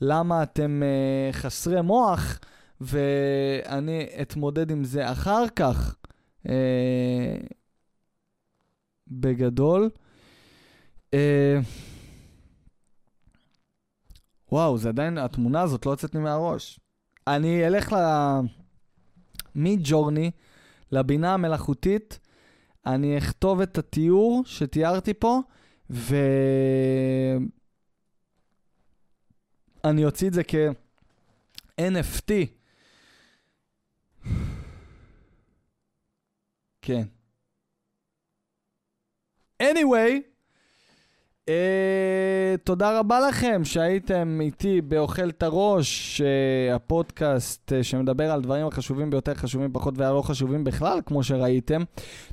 למה 0.00 0.42
אתם 0.42 0.82
אה, 0.82 1.32
חסרי 1.32 1.82
מוח, 1.82 2.38
ואני 2.80 4.06
אתמודד 4.22 4.70
עם 4.70 4.84
זה 4.84 5.12
אחר 5.12 5.48
כך. 5.56 5.96
אה, 6.48 7.36
בגדול. 9.08 9.90
אה, 11.14 11.60
וואו, 14.52 14.78
זה 14.78 14.88
עדיין, 14.88 15.18
התמונה 15.18 15.62
הזאת 15.62 15.86
לא 15.86 15.90
יוצאת 15.90 16.14
לי 16.14 16.20
מהראש. 16.20 16.80
אני 17.26 17.66
אלך 17.66 17.92
ל... 17.92 17.96
מג'ורני 19.54 20.30
לבינה 20.92 21.34
המלאכותית, 21.34 22.18
אני 22.86 23.18
אכתוב 23.18 23.60
את 23.60 23.78
התיאור 23.78 24.42
שתיארתי 24.46 25.14
פה, 25.14 25.40
ו... 25.90 26.16
אני 29.84 30.04
אוציא 30.04 30.28
את 30.28 30.32
זה 30.32 30.42
כ-NFT. 30.44 32.32
כן. 36.82 37.02
anyway, 39.62 40.12
uh, 41.46 41.52
תודה 42.64 42.98
רבה 42.98 43.28
לכם 43.28 43.64
שהייתם 43.64 44.38
איתי 44.40 44.80
באוכל 44.80 45.28
את 45.28 45.42
הראש, 45.42 46.20
uh, 46.20 46.74
הפודקאסט 46.74 47.72
uh, 47.72 47.82
שמדבר 47.82 48.30
על 48.30 48.42
דברים 48.42 48.66
החשובים 48.66 49.10
ביותר, 49.10 49.34
חשובים 49.34 49.72
פחות 49.72 49.98
והלא 49.98 50.22
חשובים 50.22 50.64
בכלל, 50.64 51.00
כמו 51.06 51.22
שראיתם. 51.22 51.82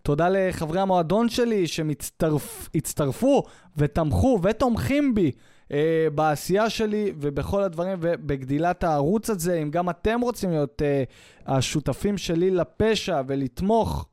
תודה 0.04 0.30
לחברי 0.30 0.80
המועדון 0.80 1.30
שלי 1.30 1.68
שהצטרפו 1.68 3.44
ותמכו 3.78 4.40
ותומכים 4.44 5.16
בי. 5.16 5.32
Uh, 5.72 5.74
בעשייה 6.16 6.70
שלי 6.70 7.14
ובכל 7.20 7.64
הדברים 7.64 7.98
ובגדילת 8.02 8.84
הערוץ 8.84 9.30
הזה. 9.30 9.56
אם 9.56 9.72
גם 9.72 9.90
אתם 9.90 10.22
רוצים 10.22 10.50
להיות 10.50 10.82
uh, 10.82 11.12
השותפים 11.52 12.18
שלי 12.18 12.52
לפשע 12.52 13.22
ולתמוך 13.28 14.08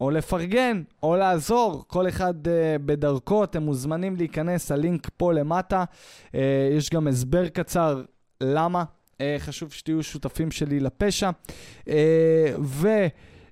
או 0.00 0.10
לפרגן, 0.10 0.82
או 1.02 1.16
לעזור, 1.16 1.84
כל 1.86 2.08
אחד 2.08 2.46
אה, 2.46 2.50
בדרכו, 2.84 3.44
אתם 3.44 3.62
מוזמנים 3.62 4.16
להיכנס, 4.16 4.72
הלינק 4.72 5.10
פה 5.16 5.32
למטה. 5.32 5.84
אה, 6.26 6.36
יש 6.76 6.90
גם 6.90 7.08
הסבר 7.08 7.48
קצר 7.48 8.02
למה 8.40 8.84
אה, 9.12 9.18
חשוב 9.38 9.72
שתהיו 9.72 10.02
שותפים 10.02 10.50
שלי 10.50 10.80
לפשע. 10.80 11.30
אה, 11.80 11.90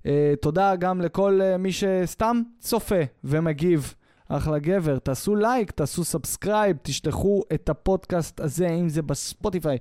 ותודה 0.06 0.72
אה, 0.72 0.76
גם 0.76 1.00
לכל 1.00 1.40
אה, 1.42 1.58
מי 1.58 1.72
שסתם 1.72 2.42
צופה 2.58 3.00
ומגיב. 3.24 3.94
אחלה 4.28 4.58
גבר, 4.58 4.98
תעשו 4.98 5.36
לייק, 5.36 5.70
תעשו 5.70 6.04
subscribe, 6.04 6.76
תשלחו 6.82 7.42
את 7.54 7.68
הפודקאסט 7.68 8.40
הזה, 8.40 8.68
אם 8.68 8.88
זה 8.88 9.02
בספוטיפיי 9.02 9.78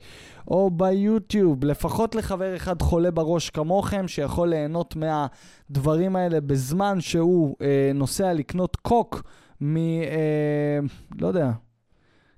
או 0.48 0.70
ביוטיוב, 0.70 1.66
לפחות 1.66 2.16
לחבר 2.16 2.56
אחד 2.56 2.82
חולה 2.82 3.12
בראש 3.12 3.50
כמוכם, 3.50 4.08
שיכול 4.08 4.50
ליהנות 4.50 4.96
מהדברים 4.96 6.16
האלה 6.16 6.42
בזמן 6.42 7.02
שהוא 7.02 7.56
אה, 7.62 7.92
נוסע 7.96 8.34
לקנות 8.34 8.76
קוק 8.76 9.24
מ... 9.62 9.78
אה, 9.78 10.80
לא 11.22 11.28
יודע, 11.28 11.52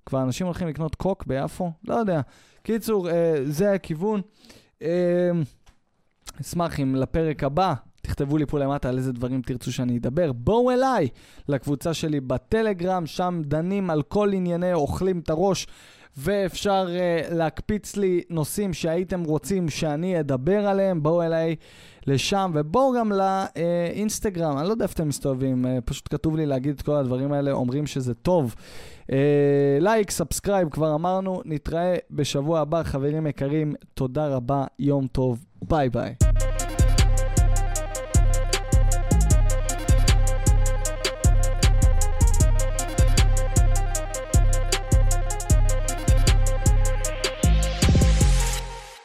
כבר 0.05 0.21
אנשים 0.23 0.45
הולכים 0.45 0.67
לקנות 0.67 0.95
קוק 0.95 1.25
ביפו? 1.27 1.71
לא 1.83 1.95
יודע. 1.95 2.21
קיצור, 2.63 3.09
אה, 3.09 3.35
זה 3.45 3.71
הכיוון. 3.71 4.21
אה, 4.81 5.31
אשמח 6.41 6.79
אם 6.79 6.95
לפרק 6.95 7.43
הבא 7.43 7.73
תכתבו 8.05 8.37
לי 8.37 8.45
פה 8.45 8.59
למטה 8.59 8.89
על 8.89 8.97
איזה 8.97 9.11
דברים 9.13 9.41
תרצו 9.41 9.73
שאני 9.73 9.97
אדבר. 9.97 10.31
בואו 10.31 10.71
אליי 10.71 11.07
לקבוצה 11.49 11.93
שלי 11.93 12.19
בטלגרם, 12.19 13.05
שם 13.05 13.41
דנים 13.45 13.89
על 13.89 14.01
כל 14.01 14.33
ענייני 14.33 14.73
אוכלים 14.73 15.19
את 15.19 15.29
הראש. 15.29 15.67
ואפשר 16.17 16.87
uh, 16.87 17.33
להקפיץ 17.33 17.95
לי 17.95 18.21
נושאים 18.29 18.73
שהייתם 18.73 19.23
רוצים 19.23 19.69
שאני 19.69 20.19
אדבר 20.19 20.67
עליהם, 20.67 21.03
בואו 21.03 21.21
אליי 21.21 21.55
לשם, 22.07 22.51
ובואו 22.55 22.93
גם 22.99 23.11
לאינסטגרם, 23.11 24.57
אני 24.57 24.67
לא 24.67 24.71
יודע 24.71 24.83
איפה 24.83 24.93
אתם 24.93 25.07
מסתובבים, 25.07 25.65
uh, 25.65 25.81
פשוט 25.85 26.07
כתוב 26.09 26.35
לי 26.35 26.45
להגיד 26.45 26.75
את 26.75 26.81
כל 26.81 26.95
הדברים 26.95 27.33
האלה, 27.33 27.51
אומרים 27.51 27.87
שזה 27.87 28.13
טוב. 28.13 28.55
לייק, 29.79 30.09
אה, 30.09 30.11
subscribe, 30.11 30.69
כבר 30.69 30.95
אמרנו, 30.95 31.41
נתראה 31.45 31.95
בשבוע 32.11 32.59
הבא, 32.59 32.83
חברים 32.83 33.27
יקרים, 33.27 33.73
תודה 33.93 34.27
רבה, 34.27 34.65
יום 34.79 35.07
טוב, 35.07 35.45
ביי 35.61 35.89
ביי. 35.89 36.15